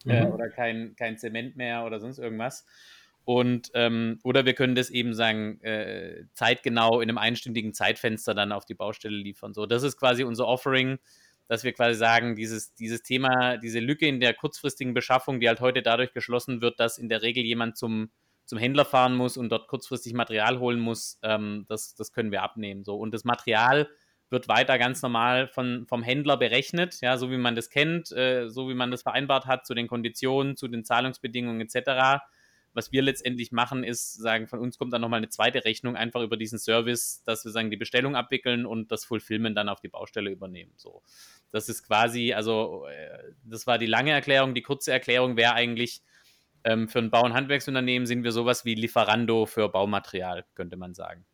Äh, 0.07 0.21
mhm. 0.21 0.29
Äh, 0.29 0.31
oder 0.31 0.49
kein, 0.49 0.95
kein 0.95 1.19
Zement 1.19 1.57
mehr 1.57 1.85
oder 1.85 1.99
sonst 1.99 2.19
irgendwas. 2.19 2.65
Und 3.25 3.73
ähm, 3.75 4.21
oder 4.23 4.47
wir 4.47 4.55
können 4.55 4.77
das 4.77 4.91
eben 4.91 5.13
sagen, 5.13 5.61
äh, 5.63 6.23
zeitgenau 6.35 7.01
in 7.01 7.09
einem 7.09 7.19
einstündigen 7.19 7.75
Zeitfenster 7.75 8.33
dann 8.33 8.53
auf 8.53 8.65
die 8.65 8.75
Baustelle 8.75 9.17
liefern. 9.17 9.55
So, 9.55 9.67
das 9.67 9.83
ist 9.83 9.97
quasi 9.97 10.23
unser 10.23 10.47
Offering, 10.47 11.01
dass 11.49 11.65
wir 11.65 11.73
quasi 11.73 11.99
sagen, 11.99 12.35
dieses, 12.35 12.75
dieses 12.75 13.03
Thema, 13.03 13.57
diese 13.59 13.81
Lücke 13.81 14.07
in 14.07 14.21
der 14.21 14.35
kurzfristigen 14.35 14.95
Beschaffung, 14.95 15.41
die 15.41 15.49
halt 15.49 15.61
heute 15.61 15.83
dadurch 15.83 16.13
geschlossen 16.13 16.61
wird, 16.61 16.81
dass 16.81 16.99
in 16.99 17.09
der 17.09 17.23
Regel 17.23 17.45
jemand 17.45 17.77
zum, 17.77 18.11
zum 18.45 18.59
Händler 18.59 18.85
fahren 18.85 19.15
muss 19.15 19.37
und 19.37 19.51
dort 19.51 19.69
kurzfristig 19.69 20.15
Material 20.15 20.59
holen 20.59 20.81
muss, 20.81 21.19
ähm, 21.23 21.65
das, 21.69 21.95
das 21.95 22.13
können 22.13 22.33
wir 22.33 22.43
abnehmen. 22.43 22.85
So. 22.85 22.97
Und 22.97 23.13
das 23.13 23.25
Material 23.25 23.89
wird 24.31 24.49
weiter 24.49 24.79
ganz 24.79 25.03
normal 25.03 25.47
von, 25.49 25.87
vom 25.87 26.03
Händler 26.03 26.39
berechnet, 26.39 26.99
ja, 27.03 27.19
so 27.19 27.31
wie 27.31 27.37
man 27.37 27.55
das 27.55 27.69
kennt, 27.69 28.11
äh, 28.13 28.49
so 28.49 28.69
wie 28.69 28.75
man 28.75 28.91
das 28.91 29.03
vereinbart 29.03 29.47
hat, 29.47 29.67
zu 29.67 29.75
den 29.75 29.89
Konditionen, 29.89 30.57
zu 30.57 30.69
den 30.69 30.85
Zahlungsbedingungen 30.85 31.61
etc 31.61 32.23
was 32.75 32.93
wir 32.93 33.03
letztendlich 33.03 33.53
machen, 33.53 33.85
ist 33.85 34.15
sagen, 34.15 34.47
von 34.47 34.59
uns 34.59 34.79
kommt 34.79 34.93
dann 34.93 35.01
nochmal 35.01 35.19
eine 35.19 35.29
zweite 35.29 35.65
Rechnung 35.65 35.97
einfach 35.97 36.23
über 36.23 36.37
diesen 36.37 36.59
Service, 36.59 37.23
dass 37.25 37.45
wir 37.45 37.53
sagen, 37.53 37.71
die 37.71 37.77
Bestellung 37.77 38.17
abwickeln 38.17 38.67
und 38.67 38.91
das 38.91 39.05
Fulfillment 39.05 39.57
dann 39.57 39.69
auf 39.69 39.81
die 39.81 39.89
Baustelle 39.89 40.31
übernehmen. 40.31 40.73
So. 40.77 41.03
Das 41.51 41.69
ist 41.69 41.87
quasi, 41.87 42.33
also 42.33 42.87
äh, 42.87 43.33
das 43.45 43.67
war 43.67 43.79
die 43.79 43.87
lange 43.87 44.13
Erklärung. 44.13 44.55
Die 44.55 44.63
kurze 44.63 44.93
Erklärung 44.93 45.37
wäre 45.37 45.55
eigentlich, 45.55 46.03
ähm, 46.65 46.89
für 46.89 47.01
ein 47.01 47.11
Bau- 47.11 47.25
und 47.25 47.35
Handwerksunternehmen 47.35 48.07
sind 48.07 48.25
wir 48.25 48.33
sowas 48.33 48.65
wie 48.65 48.75
Lieferando 48.75 49.47
für 49.47 49.69
Baumaterial, 49.69 50.45
könnte 50.55 50.77
man 50.77 50.95
sagen. 50.95 51.25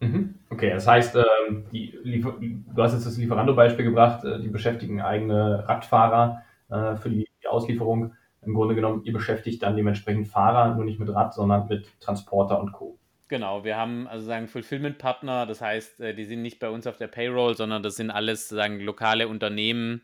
Mhm. 0.00 0.34
Okay, 0.50 0.70
das 0.70 0.86
heißt, 0.86 1.16
ähm, 1.16 1.64
du 1.72 2.82
hast 2.82 2.92
jetzt 2.92 3.06
das 3.06 3.16
Lieferando-Beispiel 3.16 3.84
gebracht, 3.84 4.24
äh, 4.24 4.40
die 4.40 4.48
beschäftigen 4.48 5.00
eigene 5.00 5.66
Radfahrer 5.68 6.42
äh, 6.70 6.96
für 6.96 7.08
die 7.08 7.28
Auslieferung 7.48 8.14
im 8.44 8.54
Grunde 8.54 8.74
genommen, 8.74 9.02
ihr 9.04 9.12
beschäftigt 9.12 9.62
dann 9.62 9.76
dementsprechend 9.76 10.28
Fahrer, 10.28 10.74
nur 10.74 10.84
nicht 10.84 10.98
mit 10.98 11.08
Rad, 11.08 11.34
sondern 11.34 11.68
mit 11.68 11.88
Transporter 12.00 12.60
und 12.60 12.72
Co. 12.72 12.98
Genau, 13.28 13.64
wir 13.64 13.76
haben 13.76 14.06
also 14.08 14.26
sagen 14.26 14.48
Fulfillment-Partner, 14.48 15.46
das 15.46 15.60
heißt, 15.60 16.00
äh, 16.00 16.14
die 16.14 16.24
sind 16.24 16.42
nicht 16.42 16.58
bei 16.58 16.68
uns 16.68 16.86
auf 16.86 16.98
der 16.98 17.06
Payroll, 17.06 17.56
sondern 17.56 17.82
das 17.82 17.96
sind 17.96 18.10
alles 18.10 18.48
sagen 18.48 18.80
lokale 18.80 19.28
Unternehmen, 19.28 20.02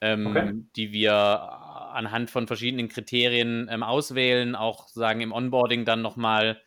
ähm, 0.00 0.26
okay. 0.26 0.52
die 0.74 0.92
wir 0.92 1.14
anhand 1.14 2.30
von 2.30 2.48
verschiedenen 2.48 2.88
Kriterien 2.88 3.68
ähm, 3.70 3.82
auswählen, 3.82 4.56
auch 4.56 4.88
sagen 4.88 5.20
im 5.20 5.30
Onboarding 5.30 5.84
dann 5.84 6.02
nochmal 6.02 6.60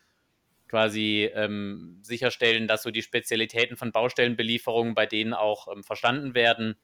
quasi 0.68 1.30
ähm, 1.34 1.98
sicherstellen, 2.02 2.68
dass 2.68 2.82
so 2.82 2.90
die 2.90 3.02
Spezialitäten 3.02 3.76
von 3.76 3.92
Baustellenbelieferungen 3.92 4.94
bei 4.94 5.06
denen 5.06 5.34
auch 5.34 5.68
ähm, 5.70 5.82
verstanden 5.82 6.34
werden, 6.34 6.76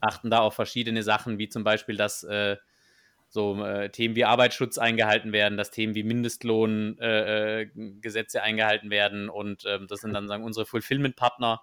achten 0.00 0.30
da 0.30 0.38
auf 0.38 0.54
verschiedene 0.54 1.02
Sachen, 1.02 1.38
wie 1.38 1.48
zum 1.48 1.64
Beispiel, 1.64 1.96
dass 1.96 2.24
äh, 2.24 2.56
so 3.28 3.62
äh, 3.64 3.90
Themen 3.90 4.16
wie 4.16 4.24
Arbeitsschutz 4.24 4.78
eingehalten 4.78 5.32
werden, 5.32 5.58
dass 5.58 5.70
Themen 5.70 5.94
wie 5.94 6.02
Mindestlohngesetze 6.02 8.38
äh, 8.38 8.40
äh 8.40 8.42
eingehalten 8.42 8.90
werden 8.90 9.28
und 9.28 9.64
ähm, 9.66 9.86
das 9.86 10.00
sind 10.00 10.14
dann 10.14 10.28
sagen 10.28 10.44
unsere 10.44 10.64
Fulfillment-Partner, 10.64 11.60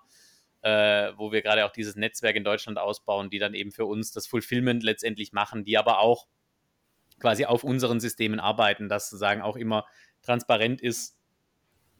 äh, 0.61 1.11
wo 1.17 1.31
wir 1.31 1.41
gerade 1.41 1.65
auch 1.65 1.71
dieses 1.71 1.95
Netzwerk 1.95 2.35
in 2.35 2.43
Deutschland 2.43 2.77
ausbauen, 2.77 3.29
die 3.29 3.39
dann 3.39 3.55
eben 3.55 3.71
für 3.71 3.85
uns 3.85 4.11
das 4.11 4.27
Fulfillment 4.27 4.83
letztendlich 4.83 5.33
machen, 5.33 5.63
die 5.63 5.77
aber 5.77 5.99
auch 5.99 6.27
quasi 7.19 7.45
auf 7.45 7.63
unseren 7.63 7.99
Systemen 7.99 8.39
arbeiten, 8.39 8.89
dass 8.89 9.09
sozusagen 9.09 9.41
auch 9.41 9.55
immer 9.55 9.85
transparent 10.21 10.81
ist, 10.81 11.17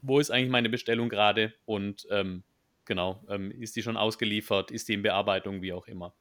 wo 0.02 0.20
ist 0.20 0.30
eigentlich 0.30 0.50
meine 0.50 0.68
Bestellung 0.68 1.08
gerade 1.08 1.54
und 1.64 2.06
ähm, 2.10 2.44
genau, 2.84 3.24
ähm, 3.28 3.50
ist 3.50 3.76
die 3.76 3.82
schon 3.82 3.96
ausgeliefert, 3.96 4.70
ist 4.70 4.88
die 4.88 4.94
in 4.94 5.02
Bearbeitung, 5.02 5.62
wie 5.62 5.72
auch 5.72 5.88
immer. 5.88 6.14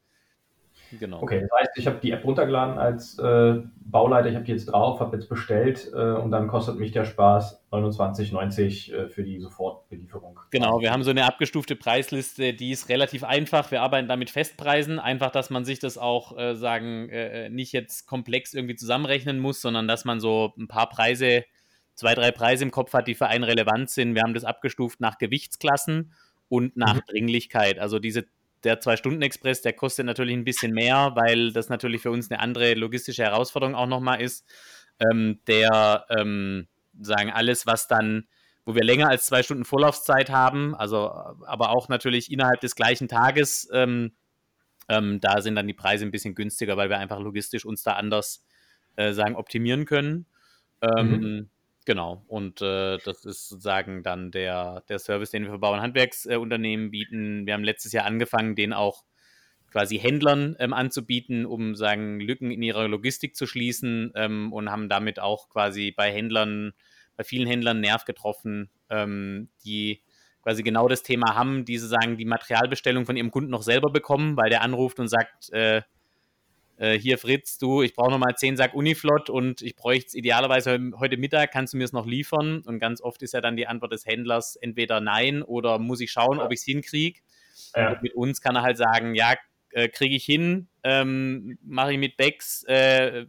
Genau. 1.00 1.22
Okay, 1.22 1.42
das 1.42 1.60
heißt, 1.60 1.72
ich 1.76 1.88
habe 1.88 1.98
die 2.02 2.12
App 2.12 2.24
runtergeladen 2.24 2.78
als 2.78 3.18
äh, 3.20 3.62
Bauleiter, 3.78 4.30
ich 4.30 4.36
habe 4.36 4.46
die 4.46 4.52
jetzt 4.52 4.66
drauf, 4.66 5.00
habe 5.00 5.16
jetzt 5.18 5.30
bestellt 5.30 5.92
äh, 5.94 5.98
und 5.98 6.32
dann 6.32 6.48
kostet 6.48 6.78
mich 6.78 6.92
der 6.92 7.06
Spaß 7.06 7.64
29,90 7.72 8.94
äh, 8.94 9.08
für 9.10 9.24
die 9.24 9.40
Sofortbelieferung. 9.40 10.40
Genau, 10.52 10.80
wir 10.82 10.92
haben 10.92 11.04
so 11.04 11.12
eine 11.12 11.26
abgestufte 11.26 11.76
Preisliste, 11.76 12.54
die 12.54 12.72
ist 12.72 12.90
relativ 12.90 13.24
einfach. 13.24 13.72
Wir 13.72 13.82
arbeiten 13.82 14.08
da 14.08 14.16
mit 14.16 14.30
Festpreisen, 14.30 15.00
einfach, 15.00 15.32
dass 15.32 15.50
man 15.50 15.66
sich 15.66 15.80
das 15.80 15.98
auch 15.98 16.38
äh, 16.38 16.56
sagen, 16.56 17.10
äh, 17.10 17.50
nicht 17.50 17.72
jetzt 17.74 18.08
komplex 18.08 18.54
irgendwie 18.54 18.76
zusammenrechnen 18.76 19.40
muss, 19.40 19.62
sondern 19.62 19.88
dass 19.88 20.06
man 20.06 20.20
so 20.20 20.54
ein 20.58 20.68
paar 20.68 20.90
Preise, 20.90 21.44
zwei, 21.94 22.14
drei 22.14 22.32
Preise 22.32 22.64
im 22.64 22.72
Kopf 22.72 22.94
hat, 22.94 23.08
die 23.08 23.16
für 23.16 23.28
einen 23.28 23.44
relevant 23.44 23.90
sind. 23.90 24.16
Wir 24.16 24.24
haben 24.24 24.34
das 24.34 24.44
abgestuft 24.44 25.00
nach 25.00 25.18
Gewichtsklassen 25.18 26.14
und 26.50 26.78
nach 26.78 26.96
mhm. 26.96 27.02
Dringlichkeit. 27.08 27.80
Also 27.80 28.00
diese 28.00 28.26
der 28.66 28.80
Zwei-Stunden-Express, 28.80 29.62
der 29.62 29.74
kostet 29.74 30.06
natürlich 30.06 30.36
ein 30.36 30.44
bisschen 30.44 30.74
mehr, 30.74 31.12
weil 31.16 31.54
das 31.54 31.70
natürlich 31.70 32.02
für 32.02 32.12
uns 32.12 32.30
eine 32.30 32.40
andere 32.40 32.74
logistische 32.74 33.24
Herausforderung 33.24 33.76
auch 33.76 33.88
nochmal 33.88 34.22
ist. 34.22 34.46
Ähm, 35.00 35.40
der, 35.48 36.06
ähm, 36.10 36.68
sagen, 37.00 37.32
alles, 37.32 37.66
was 37.66 37.88
dann 37.88 38.28
wo 38.66 38.74
wir 38.74 38.84
länger 38.84 39.10
als 39.10 39.28
zwei 39.28 39.44
Stunden 39.44 39.64
Vorlaufzeit 39.64 40.32
haben, 40.32 40.76
also 40.76 41.12
aber 41.46 41.70
auch 41.70 41.88
natürlich 41.88 42.32
innerhalb 42.32 42.60
des 42.62 42.76
gleichen 42.76 43.08
Tages. 43.08 43.70
Ähm, 43.72 44.14
ähm, 44.90 45.20
da 45.20 45.42
sind 45.42 45.56
dann 45.56 45.68
die 45.68 45.74
Preise 45.74 46.06
ein 46.06 46.12
bisschen 46.12 46.36
günstiger, 46.36 46.76
weil 46.76 46.90
wir 46.90 46.98
einfach 46.98 47.20
logistisch 47.20 47.66
uns 47.66 47.84
da 47.84 47.94
anders 47.94 48.44
äh, 48.96 49.14
sagen 49.14 49.36
optimieren 49.36 49.86
können. 49.86 50.26
Ähm, 50.82 51.10
mhm. 51.10 51.50
Genau, 51.86 52.24
und 52.28 52.62
äh, 52.62 52.98
das 53.06 53.26
ist 53.26 53.48
sozusagen 53.48 54.02
dann 54.02 54.32
der, 54.32 54.84
der 54.90 54.98
Service, 54.98 55.30
den 55.30 55.44
wir 55.44 55.52
für 55.52 55.60
Bau- 55.60 55.74
und 55.74 55.82
Handwerksunternehmen 55.82 56.90
bieten. 56.90 57.46
Wir 57.46 57.54
haben 57.54 57.64
letztes 57.64 57.92
Jahr 57.92 58.06
angefangen, 58.06 58.56
den 58.56 58.74
auch 58.74 59.04
quasi 59.72 60.00
Händlern 60.00 60.56
ähm, 60.60 60.74
anzubieten, 60.74 61.46
um 61.46 61.76
sagen 61.76 62.20
Lücken 62.20 62.50
in 62.50 62.64
ihrer 62.64 62.88
Logistik 62.88 63.36
zu 63.36 63.46
schließen 63.46 64.12
ähm, 64.16 64.52
und 64.52 64.72
haben 64.72 64.90
damit 64.90 65.20
auch 65.20 65.50
quasi 65.50 65.92
bei 65.92 66.12
Händlern, 66.12 66.74
bei 67.18 67.24
vielen 67.24 67.48
Händlern 67.48 67.82
Nerv 67.82 68.06
getroffen, 68.06 68.72
ähm, 68.90 69.50
die 69.64 70.02
quasi 70.42 70.64
genau 70.64 70.88
das 70.88 71.04
Thema 71.04 71.36
haben, 71.36 71.66
diese 71.66 71.88
sagen 71.88 72.18
die 72.18 72.26
Materialbestellung 72.26 73.06
von 73.06 73.16
ihrem 73.16 73.32
Kunden 73.32 73.52
noch 73.52 73.64
selber 73.64 73.92
bekommen, 73.92 74.38
weil 74.38 74.50
der 74.50 74.64
anruft 74.64 75.00
und 75.00 75.08
sagt, 75.08 75.52
äh, 75.52 75.84
äh, 76.78 76.98
hier 76.98 77.18
Fritz, 77.18 77.58
du, 77.58 77.82
ich 77.82 77.94
brauche 77.94 78.12
nochmal 78.12 78.36
10 78.36 78.58
Sack 78.58 78.74
Uniflot 78.74 79.30
und 79.30 79.62
ich 79.62 79.76
bräuchte 79.76 80.08
es 80.08 80.14
idealerweise 80.14 80.92
heute 80.98 81.18
Mittag, 81.18 81.52
kannst 81.52 81.74
du 81.74 81.78
mir 81.78 81.86
es 81.86 81.94
noch 81.94 82.06
liefern? 82.06 82.64
Und 82.66 82.80
ganz 82.80 83.02
oft 83.02 83.22
ist 83.22 83.34
ja 83.34 83.42
dann 83.42 83.56
die 83.56 83.68
Antwort 83.68 83.94
des 83.94 84.06
Händlers 84.06 84.56
entweder 84.56 85.00
nein 85.00 85.42
oder 85.42 85.80
muss 85.80 86.02
ich 86.02 86.12
schauen, 86.12 86.40
ob 86.40 86.52
ich 86.52 86.60
es 86.60 86.66
hinkriege. 86.66 87.22
Ja. 87.76 87.98
Mit 88.02 88.14
uns 88.16 88.42
kann 88.42 88.56
er 88.56 88.64
halt 88.64 88.78
sagen, 88.78 89.16
ja, 89.16 89.36
äh, 89.72 89.90
kriege 89.90 90.16
ich 90.16 90.26
hin, 90.26 90.68
ähm, 90.84 91.58
mache 91.62 91.94
ich 91.94 92.00
mit 92.00 92.18
Becks, 92.18 92.64
äh, 92.64 93.26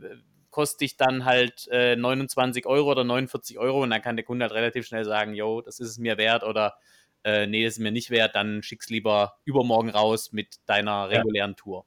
kostet 0.51 0.83
ich 0.83 0.97
dann 0.97 1.25
halt 1.25 1.69
äh, 1.71 1.97
29 1.97 2.67
Euro 2.67 2.91
oder 2.91 3.05
49 3.05 3.59
Euro 3.59 3.83
und 3.83 3.91
dann 3.91 4.03
kann 4.03 4.17
der 4.17 4.25
Kunde 4.25 4.45
halt 4.45 4.55
relativ 4.55 4.87
schnell 4.87 5.05
sagen, 5.05 5.35
yo, 5.35 5.61
das 5.61 5.81
ist 5.81 5.91
es 5.91 5.99
mir 5.99 6.19
wert 6.19 6.45
oder 6.45 6.77
äh, 7.25 7.47
nee, 7.47 7.65
das 7.65 7.75
ist 7.75 7.79
mir 7.81 7.93
nicht 7.93 8.11
wert, 8.11 8.35
dann 8.35 8.63
schick's 8.63 8.89
lieber 8.89 9.35
übermorgen 9.45 9.91
raus 9.91 10.33
mit 10.33 10.57
deiner 10.67 11.11
regulären. 11.11 11.57
Tour. 11.57 11.85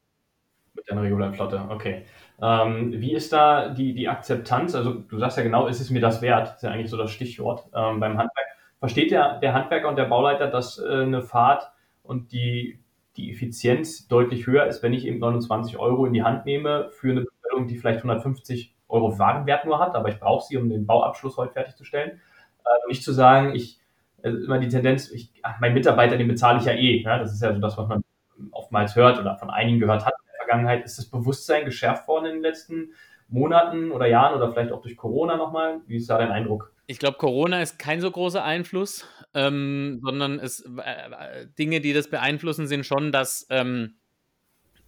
Mit 0.73 0.89
deiner 0.89 1.01
regulären 1.01 1.33
Flotte, 1.33 1.65
okay. 1.69 2.05
Ähm, 2.41 2.93
wie 2.93 3.13
ist 3.13 3.33
da 3.33 3.69
die, 3.69 3.93
die 3.93 4.07
Akzeptanz? 4.07 4.75
Also 4.75 4.93
du 4.93 5.17
sagst 5.17 5.37
ja 5.37 5.43
genau, 5.43 5.67
ist 5.67 5.81
es 5.81 5.89
mir 5.89 6.01
das 6.01 6.21
wert? 6.21 6.47
Das 6.47 6.55
ist 6.57 6.63
ja 6.63 6.71
eigentlich 6.71 6.89
so 6.89 6.97
das 6.97 7.11
Stichwort 7.11 7.65
ähm, 7.75 7.99
beim 7.99 8.17
Handwerk. 8.17 8.47
Versteht 8.79 9.11
der, 9.11 9.39
der 9.39 9.53
Handwerker 9.53 9.89
und 9.89 9.97
der 9.97 10.05
Bauleiter, 10.05 10.47
dass 10.47 10.79
äh, 10.79 11.01
eine 11.01 11.21
Fahrt 11.21 11.71
und 12.01 12.31
die, 12.31 12.79
die 13.17 13.31
Effizienz 13.31 14.07
deutlich 14.07 14.47
höher 14.47 14.65
ist, 14.67 14.81
wenn 14.83 14.93
ich 14.93 15.05
eben 15.05 15.19
29 15.19 15.77
Euro 15.77 16.05
in 16.05 16.13
die 16.13 16.23
Hand 16.23 16.45
nehme 16.45 16.89
für 16.91 17.11
eine 17.11 17.21
Bestellung, 17.21 17.67
die 17.67 17.77
vielleicht 17.77 17.99
150 17.99 18.75
Euro 18.87 19.19
Wagenwert 19.19 19.65
nur 19.65 19.79
hat, 19.79 19.95
aber 19.95 20.09
ich 20.09 20.19
brauche 20.19 20.45
sie, 20.45 20.57
um 20.57 20.69
den 20.69 20.85
Bauabschluss 20.85 21.37
heute 21.37 21.53
fertigzustellen. 21.53 22.21
Äh, 22.63 22.87
nicht 22.87 23.03
zu 23.03 23.11
sagen, 23.11 23.53
ich 23.53 23.79
also 24.23 24.37
immer 24.37 24.59
die 24.59 24.67
Tendenz, 24.67 25.11
ich, 25.11 25.31
ach, 25.43 25.59
mein 25.59 25.73
Mitarbeiter, 25.73 26.17
den 26.17 26.27
bezahle 26.27 26.59
ich 26.59 26.65
ja 26.65 26.73
eh. 26.73 27.01
Ja? 27.01 27.19
Das 27.19 27.33
ist 27.33 27.41
ja 27.41 27.53
so 27.53 27.59
das, 27.59 27.77
was 27.77 27.87
man 27.87 28.03
oftmals 28.51 28.95
hört 28.95 29.19
oder 29.19 29.37
von 29.37 29.49
einigen 29.49 29.79
gehört 29.79 30.05
hat 30.05 30.13
Vergangenheit. 30.49 30.83
Ist 30.83 30.97
das 30.97 31.05
Bewusstsein 31.05 31.65
geschärft 31.65 32.07
worden 32.07 32.25
in 32.25 32.33
den 32.33 32.41
letzten 32.41 32.93
Monaten 33.27 33.91
oder 33.91 34.07
Jahren 34.07 34.35
oder 34.35 34.51
vielleicht 34.51 34.71
auch 34.71 34.81
durch 34.81 34.97
Corona 34.97 35.37
nochmal? 35.37 35.81
Wie 35.85 35.97
ist 35.97 36.09
da 36.09 36.17
dein 36.17 36.31
Eindruck? 36.31 36.73
Ich 36.87 36.97
glaube, 36.97 37.17
Corona 37.17 37.61
ist 37.61 37.77
kein 37.77 38.01
so 38.01 38.09
großer 38.09 38.43
Einfluss, 38.43 39.05
ähm, 39.35 39.99
sondern 40.03 40.39
es, 40.39 40.61
äh, 40.61 41.45
Dinge, 41.59 41.81
die 41.81 41.93
das 41.93 42.09
beeinflussen, 42.09 42.65
sind 42.65 42.83
schon, 42.83 43.11
dass, 43.11 43.45
ähm, 43.51 43.95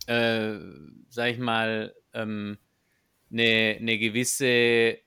äh, 0.08 0.56
sag 1.10 1.30
ich 1.30 1.38
mal, 1.38 1.94
ähm, 2.14 2.58
eine, 3.32 3.78
eine 3.80 4.00
gewisse, 4.00 4.98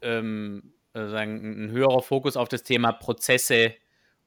ähm, 0.00 0.72
sagen, 0.94 1.66
ein 1.66 1.70
höherer 1.70 2.00
Fokus 2.00 2.38
auf 2.38 2.48
das 2.48 2.62
Thema 2.62 2.92
Prozesse 2.92 3.74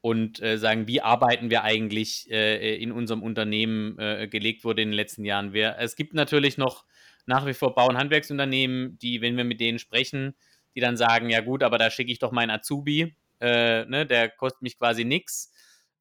und 0.02 0.42
äh, 0.42 0.58
sagen, 0.58 0.88
wie 0.88 1.02
arbeiten 1.02 1.50
wir 1.50 1.64
eigentlich 1.64 2.30
äh, 2.32 2.76
in 2.78 2.92
unserem 2.92 3.22
Unternehmen 3.22 3.98
äh, 4.00 4.28
gelegt 4.28 4.64
wurde 4.64 4.82
in 4.82 4.90
den 4.90 4.96
letzten 4.96 5.24
Jahren. 5.26 5.54
Wir, 5.54 5.76
es 5.80 5.96
gibt 5.96 6.14
natürlich 6.14 6.58
noch 6.58 6.86
nach 7.28 7.46
wie 7.46 7.54
vor 7.54 7.76
Bau- 7.76 7.88
und 7.88 7.98
Handwerksunternehmen, 7.98 8.98
die, 8.98 9.22
wenn 9.22 9.38
wir 9.38 9.44
mit 9.44 9.60
denen 9.60 9.80
sprechen, 9.80 10.36
die 10.76 10.80
dann 10.80 10.98
sagen, 10.98 11.30
ja 11.30 11.42
gut, 11.42 11.64
aber 11.64 11.78
da 11.78 11.92
schicke 11.92 12.12
ich 12.12 12.20
doch 12.20 12.32
meinen 12.32 12.50
Azubi, 12.50 13.16
äh, 13.40 13.86
ne, 13.86 14.06
der 14.06 14.30
kostet 14.30 14.64
mich 14.64 14.78
quasi 14.78 15.06
nichts. 15.06 15.54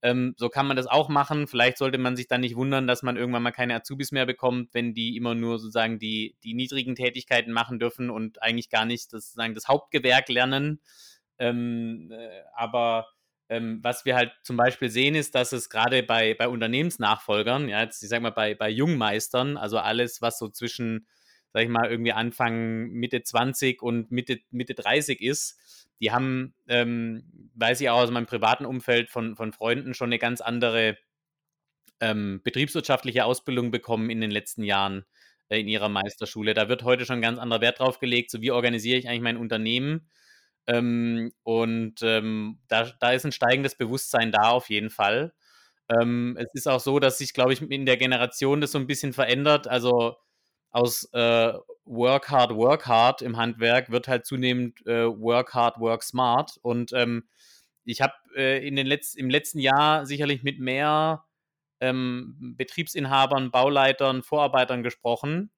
Ähm, 0.02 0.34
so 0.38 0.48
kann 0.48 0.66
man 0.66 0.78
das 0.78 0.86
auch 0.86 1.10
machen. 1.10 1.46
Vielleicht 1.46 1.76
sollte 1.76 1.98
man 1.98 2.16
sich 2.16 2.26
dann 2.26 2.40
nicht 2.40 2.56
wundern, 2.56 2.86
dass 2.86 3.02
man 3.02 3.18
irgendwann 3.18 3.42
mal 3.42 3.50
keine 3.50 3.74
Azubis 3.74 4.12
mehr 4.12 4.24
bekommt, 4.24 4.72
wenn 4.72 4.94
die 4.94 5.14
immer 5.16 5.34
nur 5.34 5.58
sozusagen 5.58 5.98
die, 5.98 6.36
die 6.42 6.54
niedrigen 6.54 6.94
Tätigkeiten 6.94 7.52
machen 7.52 7.78
dürfen 7.78 8.08
und 8.08 8.42
eigentlich 8.42 8.70
gar 8.70 8.86
nicht 8.86 9.12
das, 9.12 9.26
sozusagen 9.26 9.54
das 9.54 9.68
Hauptgewerk 9.68 10.30
lernen. 10.30 10.80
Ähm, 11.38 12.10
äh, 12.12 12.42
aber 12.54 13.08
ähm, 13.50 13.80
was 13.82 14.04
wir 14.04 14.14
halt 14.14 14.32
zum 14.44 14.56
Beispiel 14.56 14.88
sehen, 14.90 15.16
ist, 15.16 15.34
dass 15.34 15.52
es 15.52 15.68
gerade 15.68 16.04
bei, 16.04 16.34
bei 16.34 16.48
Unternehmensnachfolgern, 16.48 17.68
ja, 17.68 17.82
jetzt, 17.82 18.00
ich 18.02 18.08
sag 18.08 18.22
mal, 18.22 18.30
bei, 18.30 18.54
bei 18.54 18.70
Jungmeistern, 18.70 19.56
also 19.56 19.78
alles, 19.78 20.22
was 20.22 20.38
so 20.38 20.48
zwischen, 20.48 21.08
sag 21.52 21.64
ich 21.64 21.68
mal, 21.68 21.90
irgendwie 21.90 22.12
Anfang 22.12 22.90
Mitte 22.90 23.22
20 23.24 23.82
und 23.82 24.12
Mitte, 24.12 24.38
Mitte 24.52 24.74
30 24.74 25.20
ist, 25.20 25.88
die 26.00 26.12
haben, 26.12 26.54
ähm, 26.68 27.50
weiß 27.56 27.80
ich 27.80 27.90
auch 27.90 28.00
aus 28.00 28.10
meinem 28.12 28.26
privaten 28.26 28.64
Umfeld 28.64 29.10
von, 29.10 29.34
von 29.34 29.52
Freunden, 29.52 29.94
schon 29.94 30.10
eine 30.10 30.20
ganz 30.20 30.40
andere 30.40 30.96
ähm, 31.98 32.40
betriebswirtschaftliche 32.44 33.24
Ausbildung 33.24 33.72
bekommen 33.72 34.10
in 34.10 34.20
den 34.20 34.30
letzten 34.30 34.62
Jahren 34.62 35.04
äh, 35.48 35.60
in 35.60 35.66
ihrer 35.66 35.88
Meisterschule. 35.88 36.54
Da 36.54 36.68
wird 36.68 36.84
heute 36.84 37.04
schon 37.04 37.20
ganz 37.20 37.40
anderer 37.40 37.60
Wert 37.60 37.80
drauf 37.80 37.98
gelegt, 37.98 38.30
so 38.30 38.40
wie 38.40 38.52
organisiere 38.52 38.96
ich 38.96 39.08
eigentlich 39.08 39.22
mein 39.22 39.36
Unternehmen 39.36 40.08
ähm, 40.72 41.32
und 41.42 42.02
ähm, 42.02 42.60
da, 42.68 42.90
da 43.00 43.12
ist 43.12 43.24
ein 43.24 43.32
steigendes 43.32 43.76
Bewusstsein 43.76 44.32
da 44.32 44.50
auf 44.50 44.70
jeden 44.70 44.90
Fall. 44.90 45.32
Ähm, 45.90 46.36
es 46.38 46.48
ist 46.54 46.68
auch 46.68 46.80
so, 46.80 47.00
dass 47.00 47.18
sich, 47.18 47.34
glaube 47.34 47.52
ich, 47.52 47.62
in 47.62 47.86
der 47.86 47.96
Generation 47.96 48.60
das 48.60 48.72
so 48.72 48.78
ein 48.78 48.86
bisschen 48.86 49.12
verändert. 49.12 49.68
Also 49.68 50.16
aus 50.70 51.08
äh, 51.12 51.52
Work 51.84 52.30
hard, 52.30 52.54
work 52.54 52.86
hard 52.86 53.22
im 53.22 53.36
Handwerk 53.36 53.90
wird 53.90 54.06
halt 54.08 54.26
zunehmend 54.26 54.86
äh, 54.86 55.06
Work 55.06 55.54
hard, 55.54 55.80
work 55.80 56.02
smart. 56.02 56.58
Und 56.62 56.92
ähm, 56.92 57.28
ich 57.84 58.00
habe 58.02 58.14
äh, 58.36 58.68
Letz 58.68 59.14
im 59.14 59.30
letzten 59.30 59.58
Jahr 59.58 60.06
sicherlich 60.06 60.42
mit 60.42 60.60
mehr 60.60 61.24
ähm, 61.80 62.54
Betriebsinhabern, 62.56 63.50
Bauleitern, 63.50 64.22
Vorarbeitern 64.22 64.82
gesprochen, 64.82 65.50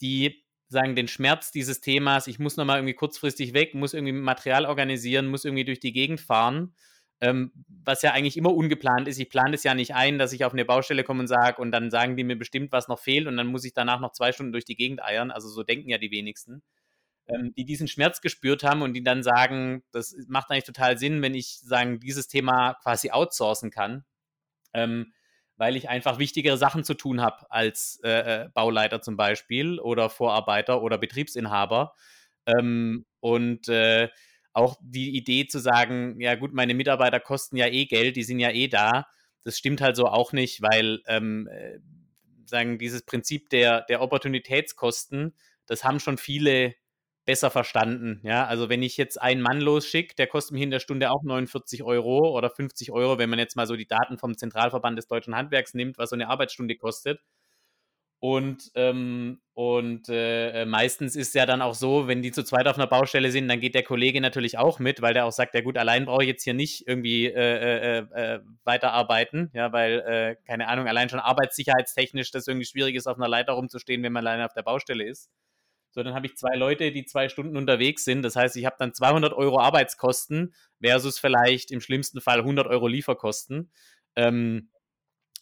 die 0.00 0.44
sagen, 0.70 0.94
den 0.94 1.08
Schmerz 1.08 1.50
dieses 1.50 1.80
Themas, 1.80 2.28
ich 2.28 2.38
muss 2.38 2.56
nochmal 2.56 2.78
irgendwie 2.78 2.94
kurzfristig 2.94 3.54
weg, 3.54 3.74
muss 3.74 3.92
irgendwie 3.92 4.12
Material 4.12 4.66
organisieren, 4.66 5.26
muss 5.26 5.44
irgendwie 5.44 5.64
durch 5.64 5.80
die 5.80 5.92
Gegend 5.92 6.20
fahren, 6.20 6.74
ähm, 7.20 7.52
was 7.66 8.02
ja 8.02 8.12
eigentlich 8.12 8.36
immer 8.36 8.54
ungeplant 8.54 9.08
ist. 9.08 9.18
Ich 9.18 9.28
plane 9.28 9.54
es 9.54 9.64
ja 9.64 9.74
nicht 9.74 9.94
ein, 9.94 10.18
dass 10.18 10.32
ich 10.32 10.44
auf 10.44 10.52
eine 10.52 10.64
Baustelle 10.64 11.02
komme 11.02 11.20
und 11.20 11.26
sage, 11.26 11.60
und 11.60 11.72
dann 11.72 11.90
sagen 11.90 12.16
die 12.16 12.24
mir 12.24 12.36
bestimmt, 12.36 12.70
was 12.70 12.86
noch 12.86 13.00
fehlt, 13.00 13.26
und 13.26 13.36
dann 13.36 13.48
muss 13.48 13.64
ich 13.64 13.74
danach 13.74 14.00
noch 14.00 14.12
zwei 14.12 14.32
Stunden 14.32 14.52
durch 14.52 14.64
die 14.64 14.76
Gegend 14.76 15.02
eiern. 15.02 15.32
Also 15.32 15.48
so 15.48 15.64
denken 15.64 15.90
ja 15.90 15.98
die 15.98 16.12
wenigsten. 16.12 16.62
Ähm, 17.26 17.52
die 17.56 17.64
diesen 17.64 17.88
Schmerz 17.88 18.20
gespürt 18.20 18.62
haben 18.62 18.82
und 18.82 18.94
die 18.94 19.02
dann 19.02 19.22
sagen, 19.24 19.82
das 19.92 20.16
macht 20.28 20.50
eigentlich 20.50 20.64
total 20.64 20.98
Sinn, 20.98 21.20
wenn 21.20 21.34
ich 21.34 21.58
sagen, 21.58 22.00
dieses 22.00 22.28
Thema 22.28 22.74
quasi 22.74 23.10
outsourcen 23.10 23.70
kann. 23.70 24.04
Ähm, 24.72 25.12
weil 25.60 25.76
ich 25.76 25.90
einfach 25.90 26.18
wichtigere 26.18 26.56
Sachen 26.56 26.84
zu 26.84 26.94
tun 26.94 27.20
habe 27.20 27.44
als 27.50 28.00
äh, 28.02 28.44
äh, 28.44 28.48
Bauleiter 28.54 29.02
zum 29.02 29.18
Beispiel 29.18 29.78
oder 29.78 30.08
Vorarbeiter 30.08 30.80
oder 30.80 30.96
Betriebsinhaber. 30.96 31.92
Ähm, 32.46 33.04
und 33.20 33.68
äh, 33.68 34.08
auch 34.54 34.78
die 34.80 35.14
Idee 35.14 35.48
zu 35.48 35.58
sagen, 35.58 36.18
ja 36.18 36.34
gut, 36.36 36.54
meine 36.54 36.72
Mitarbeiter 36.72 37.20
kosten 37.20 37.58
ja 37.58 37.66
eh 37.66 37.84
Geld, 37.84 38.16
die 38.16 38.22
sind 38.22 38.38
ja 38.38 38.48
eh 38.48 38.68
da, 38.68 39.06
das 39.44 39.58
stimmt 39.58 39.82
halt 39.82 39.96
so 39.96 40.06
auch 40.06 40.32
nicht, 40.32 40.62
weil 40.62 41.02
ähm, 41.06 41.46
äh, 41.48 41.78
sagen 42.46 42.78
dieses 42.78 43.02
Prinzip 43.02 43.50
der, 43.50 43.82
der 43.82 44.00
Opportunitätskosten, 44.00 45.34
das 45.66 45.84
haben 45.84 46.00
schon 46.00 46.16
viele 46.16 46.74
besser 47.30 47.52
verstanden. 47.52 48.18
Ja, 48.24 48.44
also 48.46 48.68
wenn 48.68 48.82
ich 48.82 48.96
jetzt 48.96 49.22
einen 49.22 49.40
Mann 49.40 49.60
losschicke, 49.60 50.16
der 50.16 50.26
kostet 50.26 50.52
mich 50.52 50.62
in 50.62 50.72
der 50.72 50.80
Stunde 50.80 51.12
auch 51.12 51.22
49 51.22 51.84
Euro 51.84 52.36
oder 52.36 52.50
50 52.50 52.90
Euro, 52.90 53.18
wenn 53.18 53.30
man 53.30 53.38
jetzt 53.38 53.54
mal 53.54 53.68
so 53.68 53.76
die 53.76 53.86
Daten 53.86 54.18
vom 54.18 54.36
Zentralverband 54.36 54.98
des 54.98 55.06
deutschen 55.06 55.36
Handwerks 55.36 55.72
nimmt, 55.72 55.96
was 55.96 56.10
so 56.10 56.16
eine 56.16 56.28
Arbeitsstunde 56.28 56.74
kostet. 56.74 57.20
Und, 58.18 58.72
ähm, 58.74 59.40
und 59.54 60.08
äh, 60.08 60.64
meistens 60.64 61.14
ist 61.14 61.36
ja 61.36 61.46
dann 61.46 61.62
auch 61.62 61.74
so, 61.74 62.08
wenn 62.08 62.20
die 62.20 62.32
zu 62.32 62.42
zweit 62.42 62.66
auf 62.66 62.76
einer 62.76 62.88
Baustelle 62.88 63.30
sind, 63.30 63.46
dann 63.46 63.60
geht 63.60 63.76
der 63.76 63.84
Kollege 63.84 64.20
natürlich 64.20 64.58
auch 64.58 64.80
mit, 64.80 65.00
weil 65.00 65.14
der 65.14 65.24
auch 65.24 65.32
sagt, 65.32 65.54
ja 65.54 65.60
gut, 65.60 65.78
allein 65.78 66.06
brauche 66.06 66.24
ich 66.24 66.28
jetzt 66.28 66.42
hier 66.42 66.54
nicht 66.54 66.88
irgendwie 66.88 67.26
äh, 67.26 68.00
äh, 68.00 68.34
äh 68.34 68.40
weiterarbeiten, 68.64 69.52
ja, 69.54 69.72
weil, 69.72 70.00
äh, 70.00 70.36
keine 70.48 70.66
Ahnung, 70.66 70.88
allein 70.88 71.08
schon 71.08 71.20
arbeitssicherheitstechnisch 71.20 72.32
das 72.32 72.48
irgendwie 72.48 72.66
schwierig 72.66 72.96
ist, 72.96 73.06
auf 73.06 73.18
einer 73.18 73.28
Leiter 73.28 73.52
rumzustehen, 73.52 74.02
wenn 74.02 74.12
man 74.12 74.26
alleine 74.26 74.46
auf 74.46 74.52
der 74.52 74.64
Baustelle 74.64 75.04
ist. 75.04 75.30
So, 75.92 76.02
dann 76.02 76.14
habe 76.14 76.26
ich 76.26 76.36
zwei 76.36 76.56
Leute, 76.56 76.92
die 76.92 77.04
zwei 77.04 77.28
Stunden 77.28 77.56
unterwegs 77.56 78.04
sind. 78.04 78.22
Das 78.22 78.36
heißt, 78.36 78.56
ich 78.56 78.64
habe 78.64 78.76
dann 78.78 78.94
200 78.94 79.32
Euro 79.32 79.60
Arbeitskosten 79.60 80.54
versus 80.80 81.18
vielleicht 81.18 81.70
im 81.70 81.80
schlimmsten 81.80 82.20
Fall 82.20 82.38
100 82.40 82.66
Euro 82.68 82.86
Lieferkosten. 82.86 83.70
Ähm, 84.16 84.70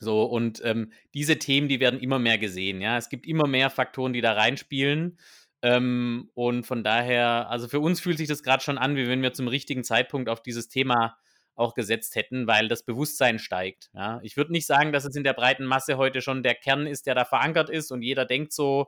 so, 0.01 0.25
und 0.25 0.61
ähm, 0.65 0.93
diese 1.13 1.39
Themen, 1.39 1.69
die 1.69 1.81
werden 1.81 2.01
immer 2.01 2.19
mehr 2.19 2.39
gesehen. 2.39 2.81
Ja, 2.81 2.97
es 2.97 3.09
gibt 3.09 3.27
immer 3.27 3.47
mehr 3.47 3.69
Faktoren, 3.69 4.13
die 4.13 4.21
da 4.21 4.33
reinspielen. 4.33 5.19
Ähm, 5.61 6.31
und 6.35 6.65
von 6.65 6.85
daher, 6.85 7.51
also 7.51 7.67
für 7.69 7.81
uns 7.81 8.01
fühlt 8.01 8.19
sich 8.19 8.29
das 8.29 8.43
gerade 8.43 8.63
schon 8.63 8.79
an, 8.79 8.95
wie 8.97 9.09
wenn 9.09 9.23
wir 9.23 9.33
zum 9.33 9.49
richtigen 9.49 9.83
Zeitpunkt 9.83 10.29
auf 10.29 10.41
dieses 10.41 10.69
Thema 10.69 11.19
auch 11.57 11.75
gesetzt 11.75 12.15
hätten, 12.15 12.47
weil 12.47 12.69
das 12.69 12.85
Bewusstsein 12.85 13.41
steigt. 13.41 13.91
Ja. 13.93 14.21
Ich 14.23 14.37
würde 14.37 14.53
nicht 14.53 14.67
sagen, 14.67 14.93
dass 14.93 15.05
es 15.05 15.17
in 15.17 15.25
der 15.25 15.33
breiten 15.33 15.65
Masse 15.65 15.97
heute 15.97 16.23
schon 16.23 16.45
der 16.45 16.55
Kern 16.55 16.87
ist, 16.87 17.07
der 17.07 17.17
da 17.17 17.25
verankert 17.25 17.69
ist 17.69 17.91
und 17.91 18.03
jeder 18.03 18.25
denkt 18.25 18.53
so 18.53 18.87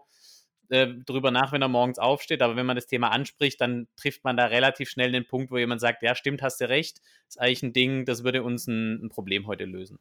äh, 0.70 0.88
drüber 1.06 1.30
nach, 1.30 1.52
wenn 1.52 1.62
er 1.62 1.68
morgens 1.68 1.98
aufsteht. 1.98 2.42
Aber 2.42 2.56
wenn 2.56 2.66
man 2.66 2.76
das 2.76 2.86
Thema 2.86 3.08
anspricht, 3.08 3.60
dann 3.60 3.88
trifft 3.96 4.24
man 4.24 4.36
da 4.36 4.46
relativ 4.46 4.88
schnell 4.88 5.12
den 5.12 5.26
Punkt, 5.26 5.50
wo 5.50 5.58
jemand 5.58 5.80
sagt, 5.80 6.02
ja, 6.02 6.14
stimmt, 6.14 6.42
hast 6.42 6.60
du 6.60 6.68
recht, 6.68 7.00
ist 7.28 7.40
eigentlich 7.40 7.62
ein 7.62 7.72
Ding, 7.72 8.04
das 8.04 8.24
würde 8.24 8.42
uns 8.42 8.66
ein, 8.66 9.04
ein 9.04 9.08
Problem 9.08 9.46
heute 9.46 9.64
lösen. 9.64 9.98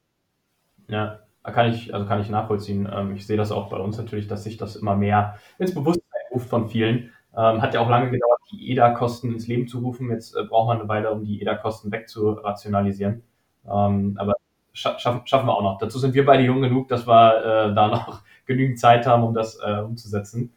Ja, 0.88 1.20
kann 1.42 1.72
ich, 1.72 1.94
also 1.94 2.06
kann 2.06 2.20
ich 2.20 2.28
nachvollziehen. 2.28 2.88
Ähm, 2.92 3.14
ich 3.14 3.26
sehe 3.26 3.36
das 3.36 3.52
auch 3.52 3.70
bei 3.70 3.78
uns 3.78 3.96
natürlich, 3.96 4.28
dass 4.28 4.44
sich 4.44 4.56
das 4.56 4.76
immer 4.76 4.96
mehr 4.96 5.36
ins 5.58 5.74
Bewusstsein 5.74 6.20
ruft 6.32 6.48
von 6.48 6.68
vielen. 6.68 7.10
Ähm, 7.36 7.62
hat 7.62 7.74
ja 7.74 7.80
auch 7.80 7.88
lange 7.88 8.10
gedauert, 8.10 8.40
die 8.50 8.72
EDA-Kosten 8.72 9.32
ins 9.32 9.46
Leben 9.46 9.68
zu 9.68 9.78
rufen. 9.78 10.10
Jetzt 10.10 10.34
äh, 10.34 10.42
braucht 10.44 10.66
man 10.66 10.80
eine 10.80 10.88
Weile, 10.88 11.10
um 11.10 11.24
die 11.24 11.40
EDA-Kosten 11.40 11.92
wegzurationalisieren. 11.92 13.22
Ähm, 13.70 14.16
aber 14.18 14.34
scha 14.72 14.98
schaffen, 14.98 15.26
schaffen 15.26 15.46
wir 15.46 15.54
auch 15.54 15.62
noch. 15.62 15.78
Dazu 15.78 15.98
sind 15.98 16.14
wir 16.14 16.24
beide 16.24 16.42
jung 16.42 16.60
genug, 16.60 16.88
dass 16.88 17.06
wir 17.06 17.70
äh, 17.70 17.74
da 17.74 17.88
noch 17.88 18.22
genügend 18.46 18.78
Zeit 18.78 19.06
haben, 19.06 19.22
um 19.22 19.34
das 19.34 19.58
äh, 19.64 19.80
umzusetzen. 19.80 20.52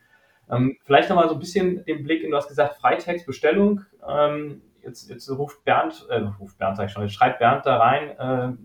Ähm, 0.54 0.78
vielleicht 0.84 1.10
nochmal 1.10 1.28
so 1.28 1.36
ein 1.36 1.39
bisschen 1.39 1.84
den 1.86 2.04
Blick 2.04 2.24
in, 2.24 2.32
du 2.32 2.38
hast 2.38 2.48
gesagt, 2.48 2.76
Freitextbestellung. 2.76 3.82
Ähm, 4.08 4.62
jetzt, 4.82 5.10
jetzt 5.10 5.30
ruft 5.30 5.63
Bernd, 5.63 6.06
äh, 6.10 6.22
ruft 6.39 6.58
Bernd, 6.58 6.78
sag 6.78 6.88
ich 6.88 6.92
schon, 6.92 7.04
jetzt 7.04 7.13
schreibt 7.13 7.39
Bernd 7.39 7.66
da 7.66 7.78
rein, 7.78 8.10
äh, 8.18 8.58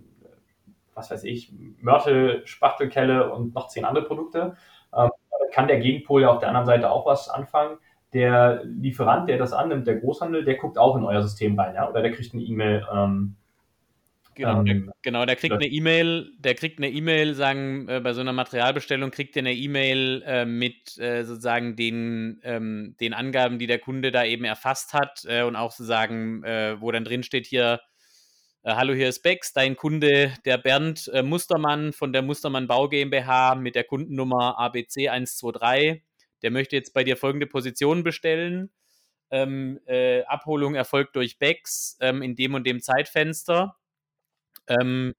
was 0.94 1.10
weiß 1.10 1.24
ich, 1.24 1.52
Mörtel, 1.80 2.44
Spachtelkelle 2.46 3.32
und 3.32 3.54
noch 3.54 3.68
zehn 3.68 3.84
andere 3.84 4.04
Produkte. 4.04 4.56
Ähm, 4.96 5.10
kann 5.52 5.68
der 5.68 5.80
Gegenpol 5.80 6.22
ja 6.22 6.30
auf 6.30 6.38
der 6.38 6.48
anderen 6.48 6.66
Seite 6.66 6.90
auch 6.90 7.06
was 7.06 7.28
anfangen. 7.28 7.78
Der 8.12 8.62
Lieferant, 8.64 9.28
der 9.28 9.38
das 9.38 9.52
annimmt, 9.52 9.86
der 9.86 9.96
Großhandel, 9.96 10.44
der 10.44 10.56
guckt 10.56 10.78
auch 10.78 10.96
in 10.96 11.04
euer 11.04 11.22
System 11.22 11.58
rein, 11.58 11.74
ja? 11.74 11.88
Oder 11.88 12.02
der 12.02 12.12
kriegt 12.12 12.32
eine 12.32 12.42
E-Mail, 12.42 12.86
ähm, 12.92 13.36
Genau, 14.38 14.62
der, 14.62 14.74
ähm, 14.76 14.92
genau, 15.02 15.26
der 15.26 15.34
kriegt 15.34 15.52
eine 15.52 15.66
E-Mail, 15.66 16.30
der 16.38 16.54
kriegt 16.54 16.78
eine 16.78 16.88
E-Mail, 16.88 17.34
sagen, 17.34 17.88
äh, 17.88 17.98
bei 18.00 18.12
so 18.12 18.20
einer 18.20 18.32
Materialbestellung 18.32 19.10
kriegt 19.10 19.36
er 19.36 19.40
eine 19.40 19.52
E-Mail 19.52 20.22
äh, 20.24 20.44
mit 20.44 20.96
äh, 20.98 21.24
sozusagen 21.24 21.74
den, 21.74 22.40
ähm, 22.44 22.94
den 23.00 23.14
Angaben, 23.14 23.58
die 23.58 23.66
der 23.66 23.80
Kunde 23.80 24.12
da 24.12 24.24
eben 24.24 24.44
erfasst 24.44 24.94
hat 24.94 25.24
äh, 25.24 25.42
und 25.42 25.56
auch 25.56 25.72
sozusagen, 25.72 26.44
äh, 26.44 26.80
wo 26.80 26.92
dann 26.92 27.04
drin 27.04 27.24
steht 27.24 27.46
hier, 27.46 27.80
äh, 28.62 28.74
hallo, 28.76 28.94
hier 28.94 29.08
ist 29.08 29.24
Bex, 29.24 29.52
dein 29.52 29.74
Kunde, 29.74 30.32
der 30.44 30.58
Bernd 30.58 31.10
Mustermann 31.24 31.92
von 31.92 32.12
der 32.12 32.22
Mustermann 32.22 32.68
Bau 32.68 32.88
GmbH 32.88 33.56
mit 33.56 33.74
der 33.74 33.84
Kundennummer 33.84 34.56
ABC 34.56 35.08
123, 35.08 36.04
der 36.42 36.52
möchte 36.52 36.76
jetzt 36.76 36.94
bei 36.94 37.02
dir 37.02 37.16
folgende 37.16 37.48
Position 37.48 38.04
bestellen. 38.04 38.70
Ähm, 39.32 39.80
Abholung 40.28 40.76
erfolgt 40.76 41.16
durch 41.16 41.40
Bex 41.40 41.98
ähm, 42.00 42.22
in 42.22 42.36
dem 42.36 42.54
und 42.54 42.64
dem 42.68 42.80
Zeitfenster 42.80 43.74
ähm, 44.68 45.14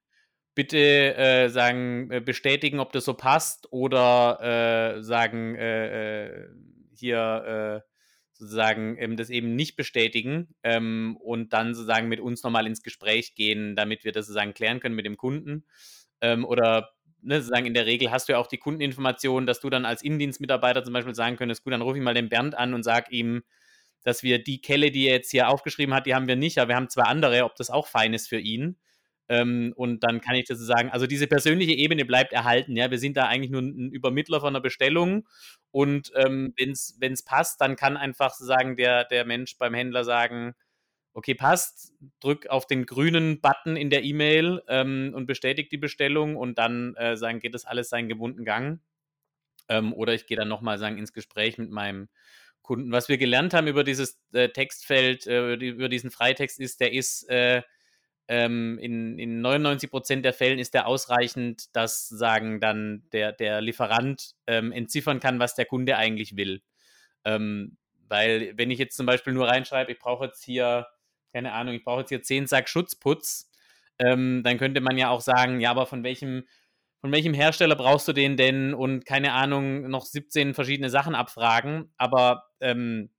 bitte 0.56 1.16
äh, 1.16 1.50
sagen, 1.50 2.12
äh, 2.12 2.22
bestätigen, 2.22 2.80
ob 2.80 2.92
das 2.92 3.06
so 3.06 3.14
passt 3.14 3.72
oder 3.72 4.96
äh, 4.98 5.04
sagen, 5.04 5.56
äh, 5.56 6.26
äh 6.26 6.48
hier 6.94 7.84
äh, 7.86 7.90
sozusagen 8.34 8.98
ähm, 9.00 9.18
das 9.18 9.30
eben 9.30 9.56
nicht 9.56 9.76
bestätigen 9.76 10.56
ähm, 10.64 11.18
und 11.22 11.54
dann 11.54 11.74
sozusagen 11.74 12.08
mit 12.08 12.20
uns 12.20 12.44
nochmal 12.44 12.68
ins 12.68 12.84
Gespräch 12.84 13.36
gehen, 13.36 13.76
damit 13.76 14.04
wir 14.04 14.12
das 14.12 14.28
sozusagen 14.28 14.54
klären 14.54 14.80
können 14.80 14.96
mit 14.96 15.06
dem 15.06 15.18
Kunden. 15.18 15.66
Ähm, 16.22 16.46
oder 16.46 16.92
ne, 17.22 17.42
sozusagen 17.42 17.66
in 17.66 17.74
der 17.74 17.86
Regel 17.86 18.12
hast 18.12 18.28
du 18.28 18.34
ja 18.34 18.40
auch 18.40 18.48
die 18.48 18.58
Kundeninformation, 18.58 19.46
dass 19.46 19.60
du 19.60 19.70
dann 19.70 19.86
als 19.86 20.02
Innendienstmitarbeiter 20.02 20.84
zum 20.84 20.94
Beispiel 20.94 21.16
sagen 21.16 21.36
könntest, 21.36 21.64
gut, 21.64 21.74
dann 21.74 21.82
rufe 21.82 21.98
ich 21.98 22.04
mal 22.04 22.14
den 22.14 22.30
Bernd 22.30 22.56
an 22.56 22.74
und 22.74 22.84
sag 22.84 23.12
ihm, 23.12 23.44
dass 24.04 24.24
wir 24.24 24.42
die 24.42 24.62
Kelle, 24.62 24.92
die 24.92 25.08
er 25.08 25.16
jetzt 25.16 25.32
hier 25.32 25.50
aufgeschrieben 25.50 25.94
hat, 25.94 26.06
die 26.06 26.16
haben 26.16 26.28
wir 26.28 26.38
nicht, 26.38 26.58
aber 26.58 26.70
wir 26.70 26.76
haben 26.78 26.90
zwei 26.90 27.04
andere, 27.04 27.44
ob 27.44 27.56
das 27.56 27.70
auch 27.70 27.88
fein 27.88 28.14
ist 28.14 28.30
für 28.30 28.40
ihn. 28.40 28.78
Ähm, 29.30 29.74
und 29.76 30.04
dann 30.04 30.22
kann 30.22 30.36
ich 30.36 30.46
das 30.46 30.58
sagen, 30.60 30.90
also 30.90 31.06
diese 31.06 31.28
persönliche 31.28 31.74
Ebene 31.74 32.04
bleibt 32.04 32.34
erhalten. 32.34 32.76
Ja, 32.76 32.90
wir 32.90 32.98
sind 32.98 33.16
da 33.16 33.28
eigentlich 33.28 33.52
nur 33.52 33.62
ein 33.62 33.92
Übermittler 33.92 34.40
von 34.40 34.50
einer 34.50 34.62
Bestellung. 34.62 35.28
Und 35.72 36.12
ähm, 36.16 36.54
wenn 36.58 36.72
es 37.14 37.24
passt, 37.24 37.62
dann 37.62 37.76
kann 37.76 37.96
einfach 37.96 38.34
sagen 38.34 38.76
der, 38.76 39.06
der 39.06 39.26
Mensch 39.26 39.58
beim 39.58 39.76
Händler 39.76 40.04
sagen, 40.04 40.56
okay, 41.14 41.36
passt, 41.36 41.94
drück 42.20 42.48
auf 42.48 42.66
den 42.66 42.86
grünen 42.86 43.42
Button 43.42 43.76
in 43.76 43.90
der 43.90 44.04
E-Mail 44.04 44.64
ähm, 44.68 45.12
und 45.14 45.28
bestätigt 45.28 45.72
die 45.72 45.78
Bestellung 45.78 46.36
und 46.36 46.58
dann 46.58 46.96
äh, 46.96 47.16
sagen, 47.18 47.40
geht 47.40 47.54
das 47.54 47.66
alles 47.66 47.90
seinen 47.90 48.10
gewohnten 48.10 48.46
Gang. 48.46 48.82
Ähm, 49.68 49.94
oder 49.94 50.14
ich 50.14 50.26
gehe 50.26 50.38
dann 50.38 50.48
nochmal 50.48 50.80
sagen 50.80 50.98
ins 50.98 51.14
Gespräch 51.14 51.58
mit 51.58 51.70
meinem 51.70 52.10
Kunden. 52.62 52.92
Was 52.92 53.10
wir 53.10 53.18
gelernt 53.18 53.54
haben 53.54 53.68
über 53.68 53.84
dieses 53.84 54.20
äh, 54.34 54.50
Textfeld, 54.50 55.28
äh, 55.28 55.54
über 55.56 55.90
diesen 55.90 56.12
Freitext 56.12 56.60
ist, 56.60 56.80
der 56.80 56.94
ist 56.94 57.30
äh, 57.30 57.62
ähm, 58.30 58.78
in, 58.78 59.18
in 59.18 59.42
99 59.42 59.90
Prozent 59.90 60.24
der 60.24 60.34
Fällen 60.34 60.60
ist 60.60 60.76
der 60.76 60.86
ausreichend, 60.86 61.76
dass 61.76 62.08
sagen 62.08 62.60
dann 62.60 63.04
der, 63.12 63.32
der 63.32 63.60
Lieferant 63.60 64.36
ähm, 64.46 64.72
entziffern 64.72 65.20
kann, 65.20 65.40
was 65.40 65.56
der 65.56 65.66
Kunde 65.66 65.98
eigentlich 65.98 66.38
will. 66.38 66.62
Ähm, 67.26 67.78
weil 68.08 68.54
wenn 68.56 68.70
ich 68.70 68.78
jetzt 68.78 68.96
zum 68.96 69.08
Beispiel 69.08 69.34
nur 69.34 69.48
reinschreibe, 69.48 69.92
ich 69.92 69.98
brauche 69.98 70.26
jetzt 70.26 70.44
hier, 70.44 70.88
keine 71.34 71.54
Ahnung, 71.54 71.74
ich 71.74 71.84
brauche 71.84 72.02
jetzt 72.02 72.10
hier 72.10 72.22
10 72.22 72.46
Sack 72.46 72.70
Schutzputz, 72.70 73.52
ähm, 73.98 74.44
dann 74.44 74.60
könnte 74.60 74.80
man 74.80 74.98
ja 74.98 75.10
auch 75.10 75.22
sagen, 75.22 75.60
ja, 75.60 75.72
aber 75.72 75.88
von 75.88 76.04
welchem, 76.04 76.44
von 77.02 77.12
welchem 77.12 77.34
Hersteller 77.34 77.76
brauchst 77.76 78.08
du 78.08 78.14
den 78.14 78.38
denn 78.38 78.76
und 78.76 79.08
keine 79.08 79.34
Ahnung, 79.34 79.90
noch 79.90 80.06
17 80.06 80.54
verschiedene 80.54 80.92
Sachen 80.92 81.16
abfragen. 81.16 81.92
Aber 81.98 82.44
ähm, 82.60 83.10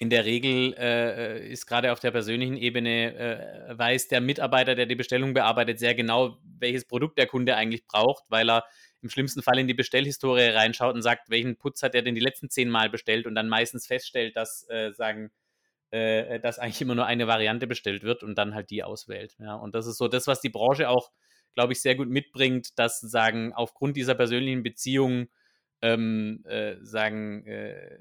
in 0.00 0.10
der 0.10 0.24
Regel 0.24 0.74
äh, 0.78 1.48
ist 1.48 1.66
gerade 1.66 1.92
auf 1.92 1.98
der 1.98 2.12
persönlichen 2.12 2.56
Ebene, 2.56 3.14
äh, 3.16 3.78
weiß 3.78 4.08
der 4.08 4.20
Mitarbeiter, 4.20 4.76
der 4.76 4.86
die 4.86 4.94
Bestellung 4.94 5.34
bearbeitet, 5.34 5.80
sehr 5.80 5.94
genau, 5.94 6.38
welches 6.58 6.84
Produkt 6.84 7.18
der 7.18 7.26
Kunde 7.26 7.56
eigentlich 7.56 7.84
braucht, 7.86 8.24
weil 8.30 8.48
er 8.48 8.64
im 9.02 9.10
schlimmsten 9.10 9.42
Fall 9.42 9.58
in 9.58 9.66
die 9.66 9.74
Bestellhistorie 9.74 10.50
reinschaut 10.50 10.94
und 10.94 11.02
sagt, 11.02 11.30
welchen 11.30 11.56
Putz 11.56 11.82
hat 11.82 11.94
er 11.94 12.02
denn 12.02 12.14
die 12.14 12.20
letzten 12.20 12.48
zehn 12.48 12.70
Mal 12.70 12.90
bestellt 12.90 13.26
und 13.26 13.34
dann 13.34 13.48
meistens 13.48 13.86
feststellt, 13.86 14.36
dass 14.36 14.68
äh, 14.70 14.92
sagen, 14.92 15.30
äh, 15.90 16.38
dass 16.40 16.60
eigentlich 16.60 16.80
immer 16.80 16.94
nur 16.94 17.06
eine 17.06 17.26
Variante 17.26 17.66
bestellt 17.66 18.04
wird 18.04 18.22
und 18.22 18.36
dann 18.36 18.54
halt 18.54 18.70
die 18.70 18.84
auswählt. 18.84 19.36
Ja, 19.40 19.54
und 19.56 19.74
das 19.74 19.86
ist 19.86 19.98
so 19.98 20.06
das, 20.06 20.26
was 20.28 20.40
die 20.40 20.48
Branche 20.48 20.88
auch, 20.88 21.10
glaube 21.54 21.72
ich, 21.72 21.80
sehr 21.80 21.96
gut 21.96 22.08
mitbringt, 22.08 22.78
dass 22.78 23.00
sagen, 23.00 23.52
aufgrund 23.52 23.96
dieser 23.96 24.14
persönlichen 24.14 24.62
Beziehung 24.62 25.28
ähm, 25.82 26.44
äh, 26.46 26.76
sagen, 26.82 27.46
äh, 27.46 27.98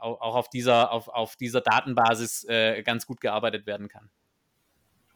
auch, 0.00 0.36
auf, 0.36 0.48
dieser, 0.48 0.92
auf, 0.92 1.08
auf 1.08 1.36
dieser 1.36 1.60
Datenbasis 1.60 2.44
äh, 2.48 2.82
ganz 2.82 3.06
gut 3.06 3.20
gearbeitet 3.20 3.66
werden 3.66 3.88
kann. 3.88 4.10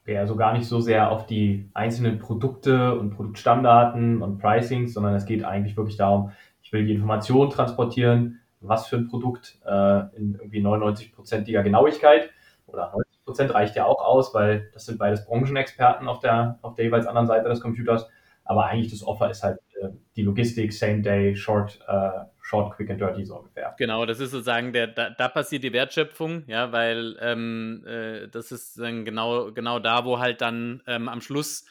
Okay, 0.03 0.17
also 0.17 0.35
gar 0.35 0.53
nicht 0.55 0.67
so 0.67 0.81
sehr 0.81 1.11
auf 1.11 1.27
die 1.27 1.71
einzelnen 1.75 2.19
Produkte 2.19 2.99
und 2.99 3.11
Produktstammdaten 3.11 4.23
und 4.23 4.39
Pricings, 4.39 4.95
sondern 4.95 5.15
es 5.15 5.27
geht 5.27 5.45
eigentlich 5.45 5.77
wirklich 5.77 5.97
darum, 5.97 6.33
ich 6.63 6.73
will 6.73 6.87
die 6.87 6.95
Information 6.95 7.51
transportieren, 7.51 8.41
was 8.61 8.87
für 8.87 8.97
ein 8.97 9.09
Produkt 9.09 9.59
äh, 9.67 10.17
in 10.17 10.35
irgendwie 10.35 10.61
99-prozentiger 10.61 11.63
Genauigkeit 11.63 12.31
oder 12.67 12.93
90 12.93 13.25
Prozent 13.25 13.55
reicht 13.55 13.77
ja 13.77 13.85
auch 13.85 14.03
aus, 14.05 14.35
weil 14.35 14.71
das 14.73 14.87
sind 14.87 14.99
beides 14.99 15.25
Branchenexperten 15.27 16.09
auf 16.09 16.21
der, 16.21 16.59
auf 16.63 16.75
der 16.75 16.87
jeweils 16.87 17.07
anderen 17.07 17.27
Seite 17.27 17.49
des 17.49 17.61
Computers. 17.61 18.09
Aber 18.45 18.67
eigentlich 18.67 18.91
das 18.91 19.07
Offer 19.07 19.31
ist 19.31 19.43
halt 19.43 19.61
äh, 19.81 19.89
die 20.17 20.23
Logistik, 20.23 20.73
Same 20.73 21.03
Day, 21.03 21.37
Short, 21.37 21.79
äh, 21.87 22.11
Short, 22.43 22.77
Quick 22.77 22.91
and 22.91 23.01
Dirty 23.01 23.25
so 23.25 23.37
ungefähr. 23.37 23.75
Genau, 23.79 24.07
das 24.07 24.21
ist 24.21 24.31
sozusagen 24.31 24.73
der, 24.73 24.89
da, 24.89 25.11
da 25.11 25.29
passiert 25.29 25.63
die 25.63 25.73
Wertschöpfung, 25.73 26.45
ja, 26.47 26.73
weil 26.73 27.17
ähm, 27.21 27.85
äh, 27.87 28.29
das 28.29 28.53
ist 28.53 28.79
dann 28.79 29.05
genau, 29.05 29.53
genau 29.53 29.79
da, 29.79 30.05
wo 30.05 30.19
halt 30.19 30.41
dann 30.41 30.83
ähm, 30.87 31.09
am 31.09 31.21
Schluss 31.21 31.65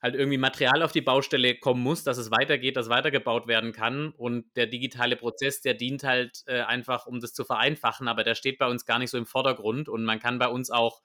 halt 0.00 0.14
irgendwie 0.14 0.38
Material 0.38 0.82
auf 0.82 0.92
die 0.92 1.00
Baustelle 1.00 1.56
kommen 1.56 1.82
muss, 1.82 2.04
dass 2.04 2.18
es 2.18 2.30
weitergeht, 2.30 2.76
dass 2.76 2.88
weitergebaut 2.88 3.48
werden 3.48 3.72
kann. 3.72 4.10
Und 4.10 4.44
der 4.56 4.66
digitale 4.66 5.16
Prozess, 5.16 5.60
der 5.60 5.74
dient 5.74 6.04
halt 6.04 6.44
äh, 6.46 6.60
einfach, 6.60 7.06
um 7.06 7.20
das 7.20 7.34
zu 7.34 7.44
vereinfachen, 7.44 8.06
aber 8.06 8.22
der 8.22 8.34
steht 8.34 8.58
bei 8.58 8.68
uns 8.68 8.86
gar 8.86 8.98
nicht 8.98 9.10
so 9.10 9.18
im 9.18 9.26
Vordergrund 9.26 9.88
und 9.88 10.04
man 10.04 10.20
kann 10.20 10.38
bei 10.38 10.48
uns 10.48 10.70
auch 10.70 11.02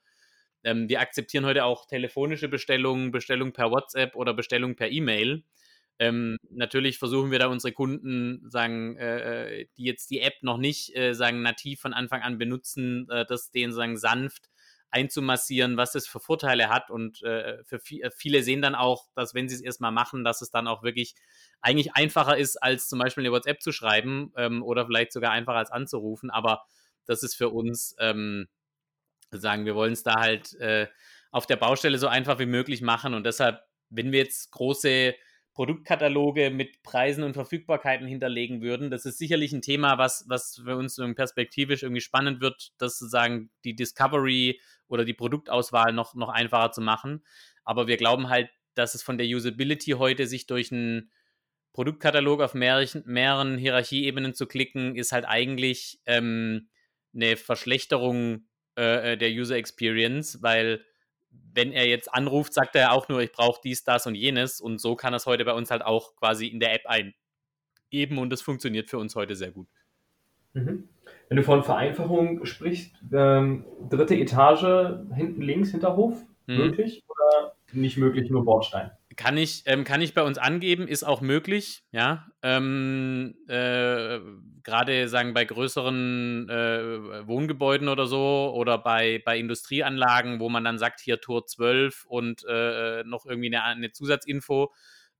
ähm, 0.63 0.87
wir 0.87 1.01
akzeptieren 1.01 1.45
heute 1.45 1.65
auch 1.65 1.85
telefonische 1.85 2.47
Bestellungen, 2.47 3.11
Bestellung 3.11 3.51
per 3.51 3.71
WhatsApp 3.71 4.15
oder 4.15 4.33
Bestellung 4.33 4.75
per 4.75 4.89
E-Mail. 4.89 5.43
Ähm, 5.99 6.37
natürlich 6.49 6.97
versuchen 6.97 7.31
wir 7.31 7.39
da 7.39 7.47
unsere 7.47 7.73
Kunden, 7.73 8.49
sagen, 8.49 8.97
äh, 8.97 9.61
äh, 9.61 9.67
die 9.77 9.83
jetzt 9.83 10.09
die 10.09 10.21
App 10.21 10.41
noch 10.41 10.57
nicht 10.57 10.95
äh, 10.95 11.13
sagen 11.13 11.41
nativ 11.41 11.81
von 11.81 11.93
Anfang 11.93 12.21
an 12.21 12.37
benutzen, 12.37 13.07
äh, 13.09 13.25
das 13.25 13.51
denen 13.51 13.73
sagen 13.73 13.97
sanft 13.97 14.49
einzumassieren, 14.89 15.75
was 15.75 15.95
es 15.95 16.07
für 16.07 16.19
Vorteile 16.19 16.69
hat. 16.69 16.91
Und 16.91 17.23
äh, 17.23 17.63
für 17.63 17.77
äh, 17.77 18.11
viele 18.15 18.43
sehen 18.43 18.61
dann 18.61 18.75
auch, 18.75 19.07
dass 19.15 19.33
wenn 19.33 19.49
sie 19.49 19.55
es 19.55 19.61
erstmal 19.61 19.91
machen, 19.91 20.23
dass 20.23 20.41
es 20.41 20.51
dann 20.51 20.67
auch 20.67 20.83
wirklich 20.83 21.15
eigentlich 21.61 21.95
einfacher 21.95 22.37
ist, 22.37 22.57
als 22.57 22.87
zum 22.87 22.99
Beispiel 22.99 23.23
eine 23.23 23.31
WhatsApp 23.31 23.61
zu 23.61 23.71
schreiben 23.71 24.31
ähm, 24.35 24.61
oder 24.63 24.85
vielleicht 24.85 25.13
sogar 25.13 25.31
einfacher 25.31 25.57
als 25.57 25.71
anzurufen. 25.71 26.29
Aber 26.29 26.63
das 27.05 27.23
ist 27.23 27.35
für 27.35 27.49
uns 27.49 27.95
ähm, 27.99 28.47
sagen, 29.31 29.65
wir 29.65 29.73
wollen 29.75 29.93
es 29.93 30.03
da 30.03 30.15
halt 30.19 30.55
auf 31.31 31.47
der 31.47 31.55
Baustelle 31.55 31.97
so 31.97 32.07
einfach 32.07 32.37
wie 32.37 32.45
möglich 32.45 32.81
machen 32.81 33.15
und 33.15 33.25
deshalb, 33.25 33.59
wenn 33.89 34.11
wir 34.11 34.19
jetzt 34.19 34.51
große 34.51 35.15
Produktkataloge 35.53 36.49
mit 36.49 36.81
Preisen 36.81 37.23
und 37.23 37.33
Verfügbarkeiten 37.33 38.07
hinterlegen 38.07 38.61
würden. 38.61 38.89
Das 38.89 39.05
ist 39.05 39.19
sicherlich 39.19 39.53
ein 39.53 39.61
Thema, 39.61 39.97
was, 39.97 40.25
was 40.27 40.61
für 40.63 40.75
uns 40.75 40.99
perspektivisch 41.15 41.83
irgendwie 41.83 42.01
spannend 42.01 42.41
wird, 42.41 42.73
das 42.79 42.97
sozusagen 42.97 43.51
die 43.63 43.75
Discovery 43.75 44.59
oder 44.87 45.05
die 45.05 45.13
Produktauswahl 45.13 45.93
noch, 45.93 46.15
noch 46.15 46.29
einfacher 46.29 46.71
zu 46.71 46.81
machen. 46.81 47.23
Aber 47.63 47.87
wir 47.87 47.97
glauben 47.97 48.29
halt, 48.29 48.49
dass 48.73 48.95
es 48.95 49.03
von 49.03 49.17
der 49.17 49.27
Usability 49.27 49.91
heute 49.91 50.25
sich 50.25 50.47
durch 50.47 50.71
einen 50.71 51.11
Produktkatalog 51.73 52.41
auf 52.41 52.53
mehreren, 52.55 53.03
mehreren 53.05 53.57
Hierarchieebenen 53.57 54.33
zu 54.33 54.47
klicken, 54.47 54.95
ist 54.95 55.11
halt 55.11 55.25
eigentlich 55.25 56.01
ähm, 56.05 56.69
eine 57.13 57.37
Verschlechterung 57.37 58.47
äh, 58.77 59.13
äh 59.13 59.17
der 59.17 59.29
User 59.29 59.55
Experience, 59.55 60.41
weil 60.41 60.83
wenn 61.53 61.71
er 61.71 61.87
jetzt 61.87 62.13
anruft, 62.13 62.53
sagt 62.53 62.75
er 62.75 62.93
auch 62.93 63.09
nur, 63.09 63.21
ich 63.21 63.31
brauche 63.31 63.61
dies, 63.63 63.83
das 63.83 64.07
und 64.07 64.15
jenes. 64.15 64.59
Und 64.59 64.79
so 64.79 64.95
kann 64.95 65.13
er 65.13 65.17
es 65.17 65.25
heute 65.25 65.45
bei 65.45 65.53
uns 65.53 65.71
halt 65.71 65.83
auch 65.83 66.15
quasi 66.15 66.47
in 66.47 66.59
der 66.59 66.73
App 66.73 66.85
eingeben 66.85 68.17
und 68.17 68.29
das 68.29 68.41
funktioniert 68.41 68.89
für 68.89 68.97
uns 68.97 69.15
heute 69.15 69.35
sehr 69.35 69.51
gut. 69.51 69.67
Mhm. 70.53 70.89
Wenn 71.29 71.37
du 71.37 71.43
von 71.43 71.63
Vereinfachung 71.63 72.45
sprichst, 72.45 72.95
ähm, 73.11 73.65
dritte 73.89 74.15
Etage, 74.15 74.97
hinten 75.15 75.41
links, 75.41 75.71
Hinterhof, 75.71 76.21
mhm. 76.47 76.57
möglich 76.57 77.03
oder 77.07 77.55
nicht 77.71 77.97
möglich, 77.97 78.29
nur 78.29 78.45
Bordstein? 78.45 78.91
Kann 79.15 79.37
ich, 79.37 79.63
ähm, 79.65 79.83
kann 79.83 80.01
ich 80.01 80.13
bei 80.13 80.23
uns 80.23 80.37
angeben, 80.37 80.87
ist 80.87 81.03
auch 81.03 81.21
möglich, 81.21 81.83
ja. 81.91 82.27
Ähm, 82.41 83.35
äh, 83.47 84.19
Gerade 84.63 85.09
sagen 85.09 85.33
bei 85.33 85.43
größeren 85.43 86.49
äh, 86.49 87.27
Wohngebäuden 87.27 87.89
oder 87.89 88.07
so 88.07 88.53
oder 88.55 88.77
bei, 88.77 89.21
bei 89.25 89.37
Industrieanlagen, 89.37 90.39
wo 90.39 90.47
man 90.47 90.63
dann 90.63 90.79
sagt, 90.79 91.01
hier 91.01 91.19
Tor 91.19 91.45
12 91.45 92.05
und 92.05 92.45
äh, 92.47 93.03
noch 93.03 93.25
irgendwie 93.25 93.53
eine, 93.53 93.63
eine 93.63 93.91
Zusatzinfo, 93.91 94.71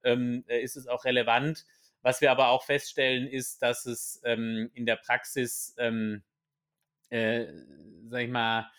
ähm, 0.04 0.46
äh, 0.48 0.62
ist 0.62 0.78
es 0.78 0.88
auch 0.88 1.04
relevant. 1.04 1.66
Was 2.02 2.22
wir 2.22 2.32
aber 2.32 2.50
auch 2.50 2.64
feststellen, 2.64 3.28
ist, 3.28 3.62
dass 3.62 3.86
es 3.86 4.22
ähm, 4.24 4.72
in 4.74 4.86
der 4.86 4.96
Praxis, 4.96 5.76
ähm, 5.78 6.24
äh, 7.10 7.48
sag 8.10 8.22
ich 8.22 8.30
mal, 8.30 8.70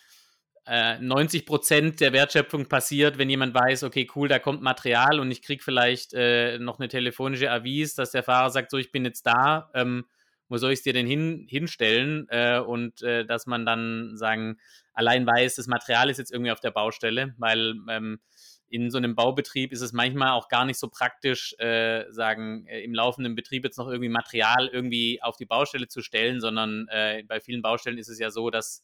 90 0.67 1.43
äh, 1.43 1.45
Prozent 1.45 2.01
der 2.01 2.13
Wertschöpfung 2.13 2.67
passiert, 2.67 3.19
wenn 3.19 3.29
jemand 3.29 3.55
weiß, 3.55 3.83
okay, 3.83 4.09
cool, 4.15 4.29
da 4.29 4.39
kommt 4.39 4.63
Material 4.63 5.21
und 5.21 5.31
ich 5.31 5.43
kriege 5.43 5.63
vielleicht 5.63 6.15
äh, 6.15 6.59
noch 6.59 6.79
eine 6.79 6.89
telefonische 6.89 7.51
Avis, 7.51 7.95
dass 7.95 8.13
der 8.13 8.23
Fahrer 8.23 8.51
sagt, 8.51 8.71
so, 8.71 8.79
ich 8.79 8.91
bin 8.91 9.05
jetzt 9.05 9.27
da, 9.27 9.71
ähm, 9.75 10.07
wo 10.49 10.57
soll 10.57 10.73
ich 10.73 10.79
es 10.79 10.83
dir 10.83 10.95
denn 10.95 11.07
hin, 11.07 11.47
hinstellen? 11.49 12.27
Äh, 12.31 12.61
und 12.61 13.03
äh, 13.03 13.27
dass 13.27 13.47
man 13.47 13.67
dann 13.67 14.17
sagen, 14.17 14.57
allein 14.95 15.27
weiß, 15.27 15.57
das 15.57 15.67
Material 15.67 16.09
ist 16.09 16.19
jetzt 16.19 16.33
irgendwie 16.33 16.53
auf 16.53 16.61
der 16.61 16.71
Baustelle, 16.71 17.35
weil 17.37 17.75
ähm, 17.91 18.21
in 18.71 18.91
so 18.91 18.97
einem 18.97 19.15
Baubetrieb 19.15 19.71
ist 19.71 19.83
es 19.83 19.93
manchmal 19.93 20.31
auch 20.31 20.49
gar 20.49 20.65
nicht 20.65 20.79
so 20.79 20.89
praktisch, 20.89 21.55
äh, 21.59 22.11
sagen, 22.11 22.67
äh, 22.67 22.81
im 22.83 22.95
laufenden 22.95 23.35
Betrieb 23.35 23.65
jetzt 23.65 23.77
noch 23.77 23.89
irgendwie 23.89 24.09
Material 24.09 24.69
irgendwie 24.69 25.21
auf 25.23 25.37
die 25.37 25.47
Baustelle 25.47 25.89
zu 25.89 26.01
stellen, 26.01 26.41
sondern 26.41 26.87
bei 26.87 27.41
vielen 27.41 27.61
Baustellen 27.61 27.99
ist 27.99 28.09
es 28.09 28.19
ja 28.19 28.31
so, 28.31 28.49
dass 28.49 28.83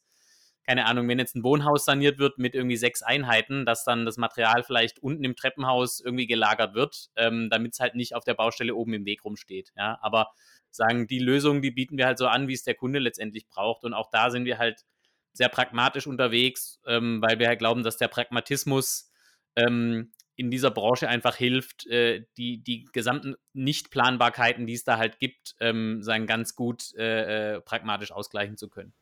keine 0.71 0.85
Ahnung, 0.85 1.09
wenn 1.09 1.19
jetzt 1.19 1.35
ein 1.35 1.43
Wohnhaus 1.43 1.83
saniert 1.83 2.17
wird 2.17 2.37
mit 2.37 2.55
irgendwie 2.55 2.77
sechs 2.77 3.01
Einheiten, 3.03 3.65
dass 3.65 3.83
dann 3.83 4.05
das 4.05 4.15
Material 4.15 4.63
vielleicht 4.63 4.99
unten 4.99 5.25
im 5.25 5.35
Treppenhaus 5.35 5.99
irgendwie 5.99 6.27
gelagert 6.27 6.75
wird, 6.75 7.09
ähm, 7.17 7.49
damit 7.49 7.73
es 7.73 7.81
halt 7.81 7.93
nicht 7.93 8.15
auf 8.15 8.23
der 8.23 8.35
Baustelle 8.35 8.73
oben 8.73 8.93
im 8.93 9.05
Weg 9.05 9.25
rumsteht. 9.25 9.73
Ja, 9.75 9.99
aber 10.01 10.31
sagen, 10.69 11.07
die 11.07 11.19
Lösungen, 11.19 11.61
die 11.61 11.71
bieten 11.71 11.97
wir 11.97 12.05
halt 12.05 12.17
so 12.17 12.27
an, 12.27 12.47
wie 12.47 12.53
es 12.53 12.63
der 12.63 12.75
Kunde 12.75 12.99
letztendlich 12.99 13.49
braucht. 13.49 13.83
Und 13.83 13.93
auch 13.93 14.09
da 14.11 14.29
sind 14.29 14.45
wir 14.45 14.59
halt 14.59 14.85
sehr 15.33 15.49
pragmatisch 15.49 16.07
unterwegs, 16.07 16.79
ähm, 16.87 17.21
weil 17.21 17.37
wir 17.37 17.49
halt 17.49 17.59
glauben, 17.59 17.83
dass 17.83 17.97
der 17.97 18.07
Pragmatismus 18.07 19.11
ähm, 19.57 20.13
in 20.37 20.51
dieser 20.51 20.71
Branche 20.71 21.09
einfach 21.09 21.35
hilft, 21.35 21.85
äh, 21.87 22.23
die, 22.37 22.63
die 22.63 22.85
gesamten 22.93 23.35
Nichtplanbarkeiten, 23.51 24.67
die 24.67 24.73
es 24.75 24.85
da 24.85 24.97
halt 24.97 25.19
gibt, 25.19 25.53
ähm, 25.59 26.01
sagen 26.01 26.27
ganz 26.27 26.55
gut 26.55 26.95
äh, 26.95 27.55
äh, 27.55 27.61
pragmatisch 27.61 28.13
ausgleichen 28.13 28.55
zu 28.55 28.69
können. 28.69 28.93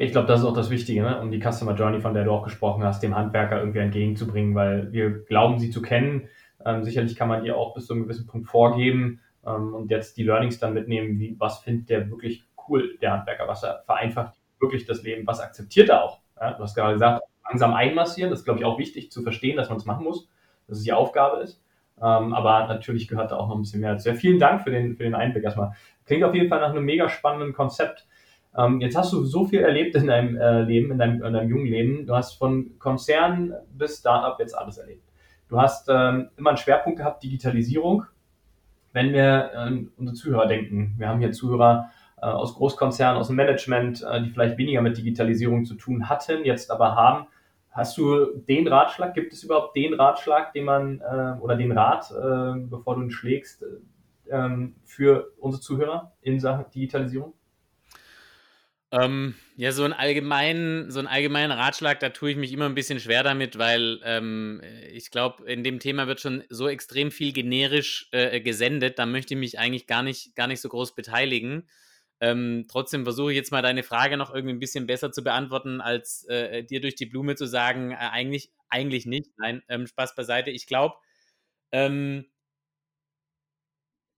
Ich 0.00 0.12
glaube, 0.12 0.28
das 0.28 0.40
ist 0.40 0.46
auch 0.46 0.54
das 0.54 0.70
Wichtige, 0.70 1.02
ne? 1.02 1.20
um 1.20 1.32
die 1.32 1.40
Customer 1.40 1.74
Journey, 1.74 2.00
von 2.00 2.14
der 2.14 2.22
du 2.22 2.30
auch 2.30 2.44
gesprochen 2.44 2.84
hast, 2.84 3.02
dem 3.02 3.16
Handwerker 3.16 3.58
irgendwie 3.58 3.80
entgegenzubringen, 3.80 4.54
weil 4.54 4.92
wir 4.92 5.24
glauben, 5.24 5.58
sie 5.58 5.70
zu 5.70 5.82
kennen. 5.82 6.28
Ähm, 6.64 6.84
sicherlich 6.84 7.16
kann 7.16 7.26
man 7.26 7.44
ihr 7.44 7.56
auch 7.56 7.74
bis 7.74 7.86
zu 7.86 7.94
einem 7.94 8.04
gewissen 8.04 8.28
Punkt 8.28 8.46
vorgeben 8.46 9.20
ähm, 9.44 9.74
und 9.74 9.90
jetzt 9.90 10.16
die 10.16 10.22
Learnings 10.22 10.60
dann 10.60 10.72
mitnehmen, 10.72 11.18
wie, 11.18 11.34
was 11.40 11.58
findet 11.58 11.90
der 11.90 12.08
wirklich 12.10 12.44
cool, 12.68 12.96
der 13.02 13.12
Handwerker, 13.12 13.48
was 13.48 13.64
er 13.64 13.82
vereinfacht 13.86 14.38
wirklich 14.60 14.86
das 14.86 15.02
Leben, 15.02 15.26
was 15.26 15.40
akzeptiert 15.40 15.88
er 15.88 16.04
auch. 16.04 16.20
Ja? 16.40 16.52
Du 16.52 16.62
hast 16.62 16.76
gerade 16.76 16.92
gesagt, 16.92 17.24
langsam 17.48 17.74
einmassieren, 17.74 18.30
das 18.30 18.40
ist, 18.40 18.44
glaube 18.44 18.60
ich, 18.60 18.66
auch 18.66 18.78
wichtig 18.78 19.10
zu 19.10 19.22
verstehen, 19.22 19.56
dass 19.56 19.68
man 19.68 19.78
es 19.78 19.84
machen 19.84 20.04
muss, 20.04 20.28
dass 20.68 20.78
es 20.78 20.84
die 20.84 20.92
Aufgabe 20.92 21.38
ist. 21.42 21.60
Ähm, 22.00 22.34
aber 22.34 22.68
natürlich 22.68 23.08
gehört 23.08 23.32
da 23.32 23.36
auch 23.36 23.48
noch 23.48 23.56
ein 23.56 23.62
bisschen 23.62 23.80
mehr 23.80 23.94
dazu. 23.94 24.10
Ja, 24.10 24.14
vielen 24.14 24.38
Dank 24.38 24.62
für 24.62 24.70
den, 24.70 24.96
für 24.96 25.02
den 25.02 25.16
Einblick 25.16 25.42
erstmal. 25.42 25.72
Klingt 26.06 26.22
auf 26.22 26.34
jeden 26.34 26.48
Fall 26.48 26.60
nach 26.60 26.70
einem 26.70 26.84
mega 26.84 27.08
spannenden 27.08 27.52
Konzept. 27.52 28.06
Ähm, 28.56 28.80
jetzt 28.80 28.96
hast 28.96 29.12
du 29.12 29.24
so 29.24 29.44
viel 29.44 29.60
erlebt 29.60 29.94
in 29.94 30.06
deinem 30.06 30.36
äh, 30.36 30.62
Leben, 30.62 30.90
in 30.90 30.98
deinem, 30.98 31.22
in 31.22 31.32
deinem 31.32 31.50
jungen 31.50 31.66
Leben. 31.66 32.06
Du 32.06 32.14
hast 32.14 32.34
von 32.34 32.78
Konzern 32.78 33.54
bis 33.72 33.98
Startup 33.98 34.38
jetzt 34.38 34.54
alles 34.54 34.78
erlebt. 34.78 35.04
Du 35.48 35.60
hast 35.60 35.88
ähm, 35.88 36.28
immer 36.36 36.50
einen 36.50 36.56
Schwerpunkt 36.58 36.98
gehabt, 36.98 37.22
Digitalisierung. 37.22 38.04
Wenn 38.92 39.12
wir 39.12 39.56
an 39.56 39.90
unsere 39.96 40.16
Zuhörer 40.16 40.46
denken, 40.46 40.94
wir 40.98 41.08
haben 41.08 41.20
hier 41.20 41.32
Zuhörer 41.32 41.90
äh, 42.20 42.26
aus 42.26 42.54
Großkonzernen, 42.54 43.18
aus 43.18 43.28
dem 43.28 43.36
Management, 43.36 44.02
äh, 44.02 44.22
die 44.22 44.30
vielleicht 44.30 44.58
weniger 44.58 44.82
mit 44.82 44.96
Digitalisierung 44.96 45.64
zu 45.64 45.74
tun 45.74 46.08
hatten, 46.08 46.44
jetzt 46.44 46.70
aber 46.70 46.94
haben. 46.94 47.26
Hast 47.70 47.96
du 47.96 48.26
den 48.48 48.66
Ratschlag, 48.66 49.14
gibt 49.14 49.32
es 49.32 49.44
überhaupt 49.44 49.76
den 49.76 49.94
Ratschlag, 49.94 50.52
den 50.52 50.64
man, 50.64 51.00
äh, 51.00 51.40
oder 51.40 51.54
den 51.54 51.72
Rat, 51.72 52.10
äh, 52.10 52.58
bevor 52.68 52.96
du 52.96 53.02
ihn 53.02 53.10
schlägst, 53.10 53.62
äh, 53.62 53.66
ähm, 54.30 54.74
für 54.84 55.32
unsere 55.38 55.62
Zuhörer 55.62 56.12
in 56.20 56.40
Sachen 56.40 56.64
Digitalisierung? 56.74 57.34
Ähm, 58.90 59.34
ja, 59.56 59.70
so 59.72 59.84
einen 59.84 59.92
allgemeinen, 59.92 60.90
so 60.90 60.98
einen 60.98 61.08
allgemeinen 61.08 61.52
Ratschlag, 61.52 62.00
da 62.00 62.08
tue 62.08 62.30
ich 62.30 62.36
mich 62.38 62.52
immer 62.52 62.64
ein 62.64 62.74
bisschen 62.74 62.98
schwer 63.00 63.22
damit, 63.22 63.58
weil 63.58 64.00
ähm, 64.02 64.62
ich 64.92 65.10
glaube, 65.10 65.44
in 65.50 65.62
dem 65.62 65.78
Thema 65.78 66.06
wird 66.06 66.20
schon 66.20 66.42
so 66.48 66.68
extrem 66.68 67.10
viel 67.10 67.34
generisch 67.34 68.08
äh, 68.12 68.40
gesendet, 68.40 68.98
da 68.98 69.04
möchte 69.04 69.34
ich 69.34 69.40
mich 69.40 69.58
eigentlich 69.58 69.86
gar 69.86 70.02
nicht, 70.02 70.34
gar 70.36 70.46
nicht 70.46 70.62
so 70.62 70.70
groß 70.70 70.94
beteiligen. 70.94 71.68
Ähm, 72.20 72.64
trotzdem 72.70 73.04
versuche 73.04 73.30
ich 73.32 73.36
jetzt 73.36 73.52
mal 73.52 73.60
deine 73.62 73.82
Frage 73.82 74.16
noch 74.16 74.34
irgendwie 74.34 74.54
ein 74.54 74.58
bisschen 74.58 74.86
besser 74.86 75.12
zu 75.12 75.22
beantworten, 75.22 75.82
als 75.82 76.24
äh, 76.28 76.64
dir 76.64 76.80
durch 76.80 76.94
die 76.94 77.06
Blume 77.06 77.36
zu 77.36 77.46
sagen, 77.46 77.92
äh, 77.92 77.96
eigentlich, 77.96 78.50
eigentlich 78.70 79.04
nicht. 79.04 79.30
Nein, 79.36 79.62
ähm, 79.68 79.86
Spaß 79.86 80.14
beiseite. 80.14 80.50
Ich 80.50 80.66
glaube, 80.66 80.96
ähm, 81.72 82.26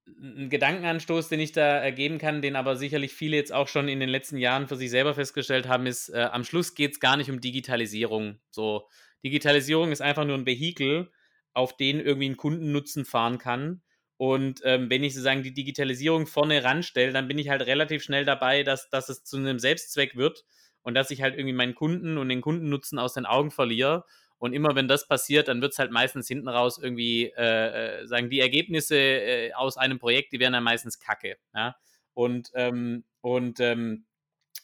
ein 0.07 0.51
Gedankenanstoß, 0.51 1.29
den 1.29 1.41
ich 1.41 1.53
da 1.53 1.79
ergeben 1.79 2.19
kann, 2.19 2.43
den 2.43 2.57
aber 2.57 2.77
sicherlich 2.77 3.13
viele 3.13 3.37
jetzt 3.37 3.53
auch 3.53 3.69
schon 3.69 3.89
in 3.89 4.01
den 4.01 4.09
letzten 4.09 4.37
Jahren 4.37 4.69
für 4.69 4.77
sich 4.77 4.91
selber 4.91 5.15
festgestellt 5.15 5.69
haben, 5.69 5.87
ist, 5.87 6.09
äh, 6.09 6.29
am 6.33 6.45
Schluss 6.45 6.75
geht 6.75 6.93
es 6.93 7.01
gar 7.01 7.17
nicht 7.17 7.31
um 7.31 7.41
Digitalisierung. 7.41 8.39
So, 8.51 8.89
Digitalisierung 9.25 9.93
ist 9.93 10.03
einfach 10.03 10.25
nur 10.25 10.37
ein 10.37 10.47
Vehikel, 10.47 11.11
auf 11.53 11.77
den 11.77 12.01
irgendwie 12.01 12.29
ein 12.29 12.37
Kundennutzen 12.37 13.05
fahren 13.05 13.39
kann. 13.39 13.83
Und 14.17 14.61
ähm, 14.65 14.91
wenn 14.91 15.03
ich 15.03 15.15
sozusagen 15.15 15.43
die 15.43 15.55
Digitalisierung 15.55 16.27
vorne 16.27 16.63
ranstelle, 16.63 17.13
dann 17.13 17.29
bin 17.29 17.39
ich 17.39 17.49
halt 17.49 17.63
relativ 17.63 18.03
schnell 18.03 18.25
dabei, 18.25 18.63
dass, 18.63 18.91
dass 18.91 19.09
es 19.09 19.25
zu 19.25 19.39
einem 19.39 19.59
Selbstzweck 19.59 20.17
wird 20.17 20.45
und 20.83 20.95
dass 20.95 21.11
ich 21.11 21.23
halt 21.23 21.35
irgendwie 21.35 21.55
meinen 21.55 21.75
Kunden 21.75 22.19
und 22.19 22.29
den 22.29 22.43
Kundennutzen 22.43 22.99
aus 22.99 23.15
den 23.15 23.27
Augen 23.27 23.51
verliere 23.51 24.05
und 24.41 24.55
immer 24.55 24.75
wenn 24.75 24.89
das 24.89 25.07
passiert, 25.07 25.49
dann 25.49 25.61
wird 25.61 25.73
es 25.73 25.79
halt 25.79 25.93
meistens 25.93 26.27
hinten 26.27 26.49
raus 26.49 26.81
irgendwie, 26.83 27.27
äh, 27.37 28.01
äh, 28.01 28.07
sagen 28.07 28.31
die 28.31 28.41
Ergebnisse 28.41 28.97
äh, 28.97 29.53
aus 29.53 29.77
einem 29.77 29.99
Projekt, 29.99 30.33
die 30.33 30.41
werden 30.41 30.55
dann 30.55 30.65
meistens 30.65 30.99
kacke. 30.99 31.37
Ja? 31.55 31.77
Und, 32.15 32.51
ähm, 32.55 33.05
und 33.21 33.61
ähm, 33.61 34.07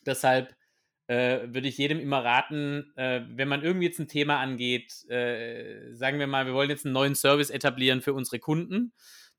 deshalb 0.06 0.56
äh, 1.08 1.40
würde 1.44 1.68
ich 1.68 1.76
jedem 1.76 2.00
immer 2.00 2.24
raten, 2.24 2.90
äh, 2.96 3.20
wenn 3.28 3.48
man 3.48 3.62
irgendwie 3.62 3.86
jetzt 3.86 3.98
ein 3.98 4.08
Thema 4.08 4.40
angeht, 4.40 5.08
äh, 5.10 5.92
sagen 5.92 6.18
wir 6.18 6.26
mal, 6.26 6.46
wir 6.46 6.54
wollen 6.54 6.70
jetzt 6.70 6.86
einen 6.86 6.94
neuen 6.94 7.14
Service 7.14 7.50
etablieren 7.50 8.00
für 8.00 8.14
unsere 8.14 8.38
Kunden, 8.38 8.94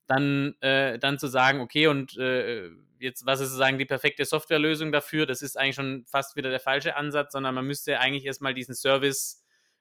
dann, 0.06 0.54
dann 0.60 1.18
zu 1.18 1.26
sagen, 1.26 1.60
okay, 1.60 1.86
und 1.86 2.14
jetzt, 2.98 3.26
was 3.26 3.40
ist 3.40 3.50
sozusagen 3.50 3.76
die 3.76 3.84
perfekte 3.84 4.24
Softwarelösung 4.24 4.90
dafür? 4.90 5.26
Das 5.26 5.42
ist 5.42 5.58
eigentlich 5.58 5.74
schon 5.74 6.06
fast 6.06 6.34
wieder 6.34 6.48
der 6.48 6.60
falsche 6.60 6.96
Ansatz, 6.96 7.32
sondern 7.32 7.54
man 7.54 7.66
müsste 7.66 8.00
eigentlich 8.00 8.24
erstmal 8.24 8.54
diesen 8.54 8.74
Service 8.74 9.37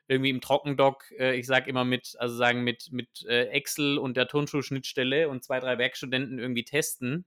irgendwie 0.08 0.30
im 0.30 0.42
Trockendock, 0.42 1.12
äh, 1.18 1.36
ich 1.36 1.46
sage 1.46 1.70
immer 1.70 1.84
mit, 1.86 2.16
also 2.20 2.36
sagen 2.36 2.64
mit, 2.64 2.92
mit 2.92 3.26
äh, 3.28 3.46
Excel 3.48 3.98
und 3.98 4.16
der 4.18 4.28
Turnschuhschnittstelle 4.28 5.30
und 5.30 5.44
zwei, 5.44 5.60
drei 5.60 5.78
Werkstudenten 5.78 6.40
irgendwie 6.40 6.64
testen, 6.64 7.26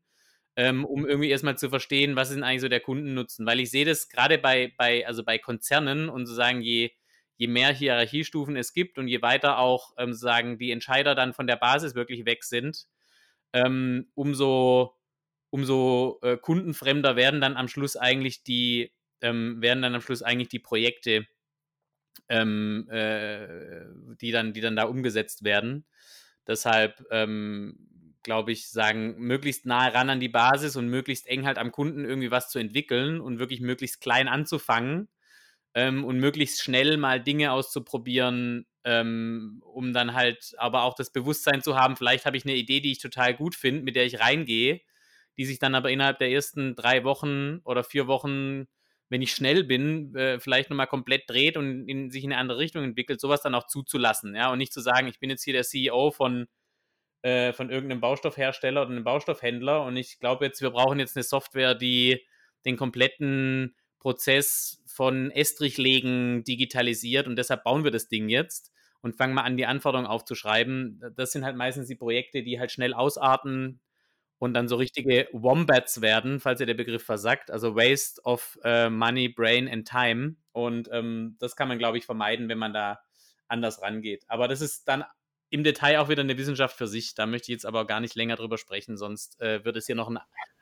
ähm, 0.56 0.84
um 0.84 1.06
irgendwie 1.06 1.30
erstmal 1.30 1.58
zu 1.58 1.68
verstehen, 1.68 2.16
was 2.16 2.30
ist 2.30 2.36
denn 2.36 2.44
eigentlich 2.44 2.62
so 2.62 2.68
der 2.68 2.80
Kundennutzen. 2.80 3.46
Weil 3.46 3.60
ich 3.60 3.70
sehe 3.70 3.84
das 3.84 4.08
gerade 4.08 4.38
bei, 4.38 4.72
bei, 4.78 5.06
also 5.06 5.24
bei 5.24 5.38
Konzernen 5.38 6.08
und 6.08 6.26
sozusagen 6.26 6.62
je, 6.62 6.90
je 7.36 7.46
mehr 7.48 7.72
Hierarchiestufen 7.72 8.56
es 8.56 8.72
gibt 8.72 8.98
und 8.98 9.08
je 9.08 9.22
weiter 9.22 9.58
auch 9.58 9.92
ähm, 9.98 10.12
sozusagen 10.12 10.58
die 10.58 10.70
Entscheider 10.70 11.14
dann 11.14 11.34
von 11.34 11.46
der 11.46 11.56
Basis 11.56 11.94
wirklich 11.94 12.24
weg 12.24 12.44
sind, 12.44 12.86
ähm, 13.52 14.10
umso, 14.14 14.96
umso 15.50 16.18
äh, 16.22 16.38
kundenfremder 16.38 17.16
werden 17.16 17.40
dann 17.40 17.56
am 17.56 17.68
Schluss 17.68 17.96
eigentlich 17.96 18.42
die, 18.42 18.92
ähm, 19.20 19.60
werden 19.60 19.82
dann 19.82 19.94
am 19.94 20.00
Schluss 20.00 20.22
eigentlich 20.22 20.48
die 20.48 20.60
Projekte 20.60 21.26
ähm, 22.28 22.88
äh, 22.90 23.84
die, 24.20 24.30
dann, 24.30 24.52
die 24.52 24.60
dann 24.60 24.76
da 24.76 24.84
umgesetzt 24.84 25.44
werden. 25.44 25.84
Deshalb 26.46 27.04
ähm, 27.10 27.90
glaube 28.22 28.52
ich, 28.52 28.70
sagen, 28.70 29.16
möglichst 29.18 29.66
nah 29.66 29.88
ran 29.88 30.10
an 30.10 30.20
die 30.20 30.28
Basis 30.28 30.76
und 30.76 30.88
möglichst 30.88 31.26
eng 31.26 31.46
halt 31.46 31.58
am 31.58 31.72
Kunden 31.72 32.04
irgendwie 32.04 32.30
was 32.30 32.50
zu 32.50 32.58
entwickeln 32.58 33.20
und 33.20 33.38
wirklich 33.38 33.60
möglichst 33.60 34.00
klein 34.00 34.28
anzufangen 34.28 35.08
ähm, 35.74 36.04
und 36.04 36.18
möglichst 36.18 36.62
schnell 36.62 36.96
mal 36.96 37.22
Dinge 37.22 37.52
auszuprobieren, 37.52 38.66
ähm, 38.84 39.62
um 39.64 39.92
dann 39.92 40.14
halt 40.14 40.54
aber 40.58 40.82
auch 40.84 40.94
das 40.94 41.12
Bewusstsein 41.12 41.62
zu 41.62 41.76
haben, 41.76 41.96
vielleicht 41.96 42.26
habe 42.26 42.36
ich 42.36 42.44
eine 42.44 42.56
Idee, 42.56 42.80
die 42.80 42.92
ich 42.92 42.98
total 42.98 43.34
gut 43.34 43.54
finde, 43.54 43.82
mit 43.82 43.96
der 43.96 44.06
ich 44.06 44.20
reingehe, 44.20 44.80
die 45.36 45.44
sich 45.44 45.58
dann 45.58 45.74
aber 45.74 45.90
innerhalb 45.90 46.18
der 46.18 46.30
ersten 46.30 46.74
drei 46.76 47.04
Wochen 47.04 47.60
oder 47.64 47.84
vier 47.84 48.06
Wochen, 48.06 48.66
wenn 49.10 49.22
ich 49.22 49.34
schnell 49.34 49.64
bin, 49.64 50.14
äh, 50.14 50.40
vielleicht 50.40 50.70
nochmal 50.70 50.86
komplett 50.86 51.28
dreht 51.28 51.56
und 51.56 51.86
in, 51.88 52.10
sich 52.10 52.24
in 52.24 52.32
eine 52.32 52.40
andere 52.40 52.58
Richtung 52.58 52.84
entwickelt, 52.84 53.20
sowas 53.20 53.42
dann 53.42 53.54
auch 53.54 53.66
zuzulassen, 53.66 54.34
ja, 54.34 54.50
und 54.50 54.58
nicht 54.58 54.72
zu 54.72 54.80
sagen, 54.80 55.08
ich 55.08 55.18
bin 55.18 55.28
jetzt 55.28 55.44
hier 55.44 55.52
der 55.52 55.64
CEO 55.64 56.10
von 56.12 56.46
äh, 57.22 57.52
von 57.52 57.68
irgendeinem 57.68 58.00
Baustoffhersteller 58.00 58.82
oder 58.82 58.90
einem 58.92 59.04
Baustoffhändler 59.04 59.84
und 59.84 59.96
ich 59.96 60.20
glaube 60.20 60.46
jetzt, 60.46 60.62
wir 60.62 60.70
brauchen 60.70 60.98
jetzt 60.98 61.16
eine 61.16 61.22
Software, 61.22 61.74
die 61.74 62.24
den 62.64 62.78
kompletten 62.78 63.76
Prozess 63.98 64.82
von 64.86 65.30
Estrichlegen 65.30 66.44
digitalisiert 66.44 67.26
und 67.26 67.36
deshalb 67.36 67.64
bauen 67.64 67.84
wir 67.84 67.90
das 67.90 68.08
Ding 68.08 68.30
jetzt 68.30 68.72
und 69.02 69.16
fangen 69.16 69.34
mal 69.34 69.42
an, 69.42 69.56
die 69.56 69.66
Anforderungen 69.66 70.08
aufzuschreiben. 70.08 71.02
Das 71.16 71.32
sind 71.32 71.44
halt 71.44 71.56
meistens 71.56 71.88
die 71.88 71.94
Projekte, 71.94 72.42
die 72.42 72.58
halt 72.58 72.70
schnell 72.70 72.94
ausarten 72.94 73.80
und 74.40 74.54
dann 74.54 74.68
so 74.68 74.76
richtige 74.76 75.28
Wombats 75.32 76.00
werden, 76.00 76.40
falls 76.40 76.60
ihr 76.60 76.66
der 76.66 76.74
Begriff 76.74 77.04
versagt. 77.04 77.50
Also 77.50 77.76
Waste 77.76 78.22
of 78.24 78.58
uh, 78.64 78.88
Money, 78.88 79.28
Brain 79.28 79.68
and 79.68 79.86
Time. 79.86 80.36
Und 80.52 80.88
ähm, 80.92 81.36
das 81.38 81.56
kann 81.56 81.68
man, 81.68 81.78
glaube 81.78 81.98
ich, 81.98 82.06
vermeiden, 82.06 82.48
wenn 82.48 82.56
man 82.56 82.72
da 82.72 83.00
anders 83.48 83.82
rangeht. 83.82 84.24
Aber 84.28 84.48
das 84.48 84.62
ist 84.62 84.88
dann 84.88 85.04
im 85.50 85.62
Detail 85.62 85.98
auch 85.98 86.08
wieder 86.08 86.22
eine 86.22 86.38
Wissenschaft 86.38 86.74
für 86.74 86.86
sich. 86.86 87.14
Da 87.14 87.26
möchte 87.26 87.52
ich 87.52 87.56
jetzt 87.56 87.66
aber 87.66 87.86
gar 87.86 88.00
nicht 88.00 88.14
länger 88.14 88.36
drüber 88.36 88.56
sprechen, 88.56 88.96
sonst 88.96 89.38
äh, 89.42 89.62
wird 89.62 89.76
es 89.76 89.84
hier 89.84 89.94
noch 89.94 90.08
ein, 90.08 90.18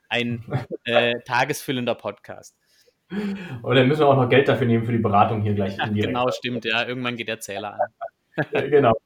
ein 0.09 0.45
äh, 0.85 1.21
tagesfüllender 1.25 1.95
Podcast. 1.95 2.57
Oder 3.63 3.85
müssen 3.85 4.01
wir 4.01 4.09
auch 4.09 4.17
noch 4.17 4.29
Geld 4.29 4.49
dafür 4.49 4.67
nehmen 4.67 4.87
für 4.87 4.93
die 4.93 4.99
Beratung 4.99 5.41
hier 5.43 5.55
gleich. 5.55 5.77
Ja, 5.79 5.87
genau, 5.87 6.29
stimmt. 6.33 6.65
Ja, 6.65 6.85
irgendwann 6.85 7.15
geht 7.15 7.29
der 7.29 7.39
Zähler 7.39 7.79
an. 7.81 8.51
genau. 8.71 8.99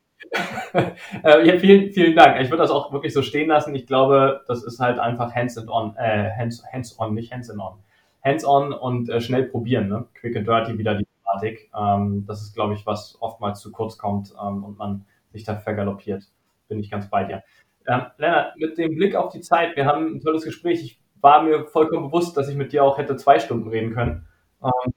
Äh, 0.72 1.46
ja, 1.46 1.58
vielen, 1.58 1.90
vielen 1.90 2.16
Dank. 2.16 2.40
Ich 2.40 2.50
würde 2.50 2.62
das 2.62 2.70
auch 2.70 2.92
wirklich 2.92 3.12
so 3.12 3.22
stehen 3.22 3.48
lassen. 3.48 3.74
Ich 3.74 3.86
glaube, 3.86 4.42
das 4.46 4.64
ist 4.64 4.80
halt 4.80 4.98
einfach 4.98 5.34
hands-on, 5.34 5.96
äh, 5.96 6.30
hands, 6.36 6.64
hands-on, 6.72 7.14
nicht 7.14 7.32
hands-on. 7.32 7.78
Hands-on 8.24 8.72
und 8.72 9.08
äh, 9.08 9.20
schnell 9.20 9.44
probieren, 9.44 9.88
ne? 9.88 10.06
Quick 10.14 10.36
and 10.36 10.46
dirty 10.46 10.78
wieder 10.78 10.94
die 10.94 11.06
Thematik. 11.06 11.70
Ähm, 11.78 12.24
das 12.26 12.42
ist, 12.42 12.54
glaube 12.54 12.74
ich, 12.74 12.86
was 12.86 13.18
oftmals 13.20 13.60
zu 13.60 13.72
kurz 13.72 13.98
kommt 13.98 14.32
ähm, 14.40 14.64
und 14.64 14.78
man 14.78 15.04
sich 15.32 15.44
da 15.44 15.56
vergaloppiert. 15.56 16.24
Bin 16.68 16.78
ich 16.78 16.90
ganz 16.90 17.08
bei 17.10 17.24
dir. 17.24 17.42
Ähm, 17.86 18.02
Lennart, 18.18 18.56
mit 18.56 18.78
dem 18.78 18.94
Blick 18.94 19.16
auf 19.16 19.32
die 19.32 19.40
Zeit, 19.40 19.76
wir 19.76 19.86
haben 19.86 20.16
ein 20.16 20.20
tolles 20.20 20.44
Gespräch. 20.44 20.82
Ich 20.82 21.00
war 21.20 21.42
mir 21.42 21.64
vollkommen 21.66 22.06
bewusst, 22.06 22.36
dass 22.36 22.48
ich 22.48 22.56
mit 22.56 22.72
dir 22.72 22.84
auch 22.84 22.98
hätte 22.98 23.16
zwei 23.16 23.38
Stunden 23.38 23.68
reden 23.68 23.92
können. 23.92 24.26
Ähm, 24.62 24.92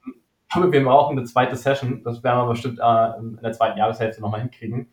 aber 0.50 0.70
wir 0.70 0.84
brauchen 0.84 1.18
eine 1.18 1.26
zweite 1.26 1.56
Session. 1.56 2.02
Das 2.04 2.22
werden 2.22 2.38
wir 2.38 2.48
bestimmt 2.48 2.78
äh, 2.78 3.18
in 3.18 3.38
der 3.42 3.52
zweiten 3.52 3.78
Jahreshälfte 3.78 4.20
nochmal 4.20 4.40
hinkriegen. 4.40 4.88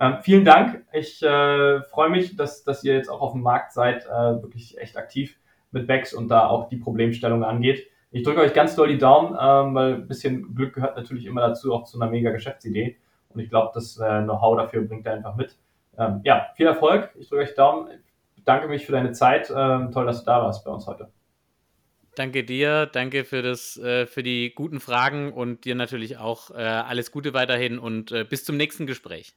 Ähm, 0.00 0.18
vielen 0.22 0.44
Dank. 0.44 0.84
Ich 0.92 1.22
äh, 1.22 1.82
freue 1.82 2.10
mich, 2.10 2.36
dass, 2.36 2.62
dass 2.62 2.84
ihr 2.84 2.94
jetzt 2.94 3.08
auch 3.08 3.20
auf 3.20 3.32
dem 3.32 3.42
Markt 3.42 3.72
seid, 3.72 4.06
äh, 4.06 4.42
wirklich 4.42 4.78
echt 4.78 4.96
aktiv 4.96 5.38
mit 5.72 5.86
Bex 5.86 6.14
und 6.14 6.28
da 6.28 6.46
auch 6.46 6.68
die 6.68 6.76
Problemstellung 6.76 7.44
angeht. 7.44 7.86
Ich 8.10 8.22
drücke 8.22 8.40
euch 8.40 8.54
ganz 8.54 8.74
doll 8.74 8.88
die 8.88 8.98
Daumen, 8.98 9.36
ähm, 9.38 9.74
weil 9.74 9.94
ein 9.94 10.08
bisschen 10.08 10.54
Glück 10.54 10.74
gehört 10.74 10.96
natürlich 10.96 11.26
immer 11.26 11.42
dazu, 11.42 11.74
auch 11.74 11.84
zu 11.84 12.00
einer 12.00 12.10
mega 12.10 12.30
Geschäftsidee. 12.30 12.96
Und 13.28 13.40
ich 13.40 13.50
glaube, 13.50 13.72
das 13.74 13.98
äh, 13.98 14.22
Know-how 14.22 14.56
dafür 14.56 14.82
bringt 14.82 15.06
er 15.06 15.14
einfach 15.14 15.36
mit. 15.36 15.56
Ähm, 15.98 16.20
ja, 16.24 16.46
viel 16.54 16.66
Erfolg. 16.66 17.10
Ich 17.18 17.28
drücke 17.28 17.42
euch 17.42 17.54
Daumen. 17.54 17.88
Ich 18.36 18.44
bedanke 18.44 18.68
mich 18.68 18.86
für 18.86 18.92
deine 18.92 19.12
Zeit. 19.12 19.52
Ähm, 19.54 19.90
toll, 19.92 20.06
dass 20.06 20.20
du 20.20 20.26
da 20.26 20.42
warst 20.42 20.64
bei 20.64 20.70
uns 20.70 20.86
heute. 20.86 21.10
Danke 22.14 22.44
dir, 22.44 22.86
danke 22.86 23.24
für, 23.24 23.42
das, 23.42 23.76
äh, 23.76 24.06
für 24.06 24.22
die 24.22 24.52
guten 24.52 24.80
Fragen 24.80 25.32
und 25.32 25.64
dir 25.64 25.74
natürlich 25.74 26.16
auch 26.18 26.50
äh, 26.50 26.54
alles 26.54 27.12
Gute 27.12 27.32
weiterhin 27.32 27.78
und 27.78 28.10
äh, 28.10 28.24
bis 28.24 28.44
zum 28.44 28.56
nächsten 28.56 28.86
Gespräch. 28.86 29.34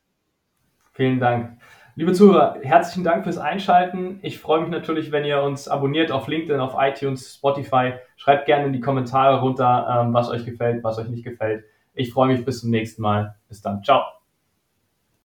Vielen 0.93 1.19
Dank. 1.19 1.57
Liebe 1.95 2.13
Zuhörer, 2.13 2.57
herzlichen 2.61 3.03
Dank 3.03 3.25
fürs 3.25 3.37
Einschalten. 3.37 4.19
Ich 4.21 4.39
freue 4.39 4.61
mich 4.61 4.69
natürlich, 4.69 5.11
wenn 5.11 5.25
ihr 5.25 5.41
uns 5.43 5.67
abonniert 5.67 6.11
auf 6.11 6.27
LinkedIn, 6.27 6.59
auf 6.59 6.75
iTunes, 6.77 7.35
Spotify. 7.35 7.93
Schreibt 8.15 8.45
gerne 8.45 8.67
in 8.67 8.73
die 8.73 8.79
Kommentare 8.79 9.41
runter, 9.41 10.01
ähm, 10.01 10.13
was 10.13 10.29
euch 10.29 10.45
gefällt, 10.45 10.83
was 10.83 10.97
euch 10.97 11.09
nicht 11.09 11.23
gefällt. 11.23 11.65
Ich 11.93 12.13
freue 12.13 12.27
mich 12.27 12.45
bis 12.45 12.61
zum 12.61 12.69
nächsten 12.69 13.01
Mal. 13.01 13.35
Bis 13.49 13.61
dann. 13.61 13.83
Ciao. 13.83 14.20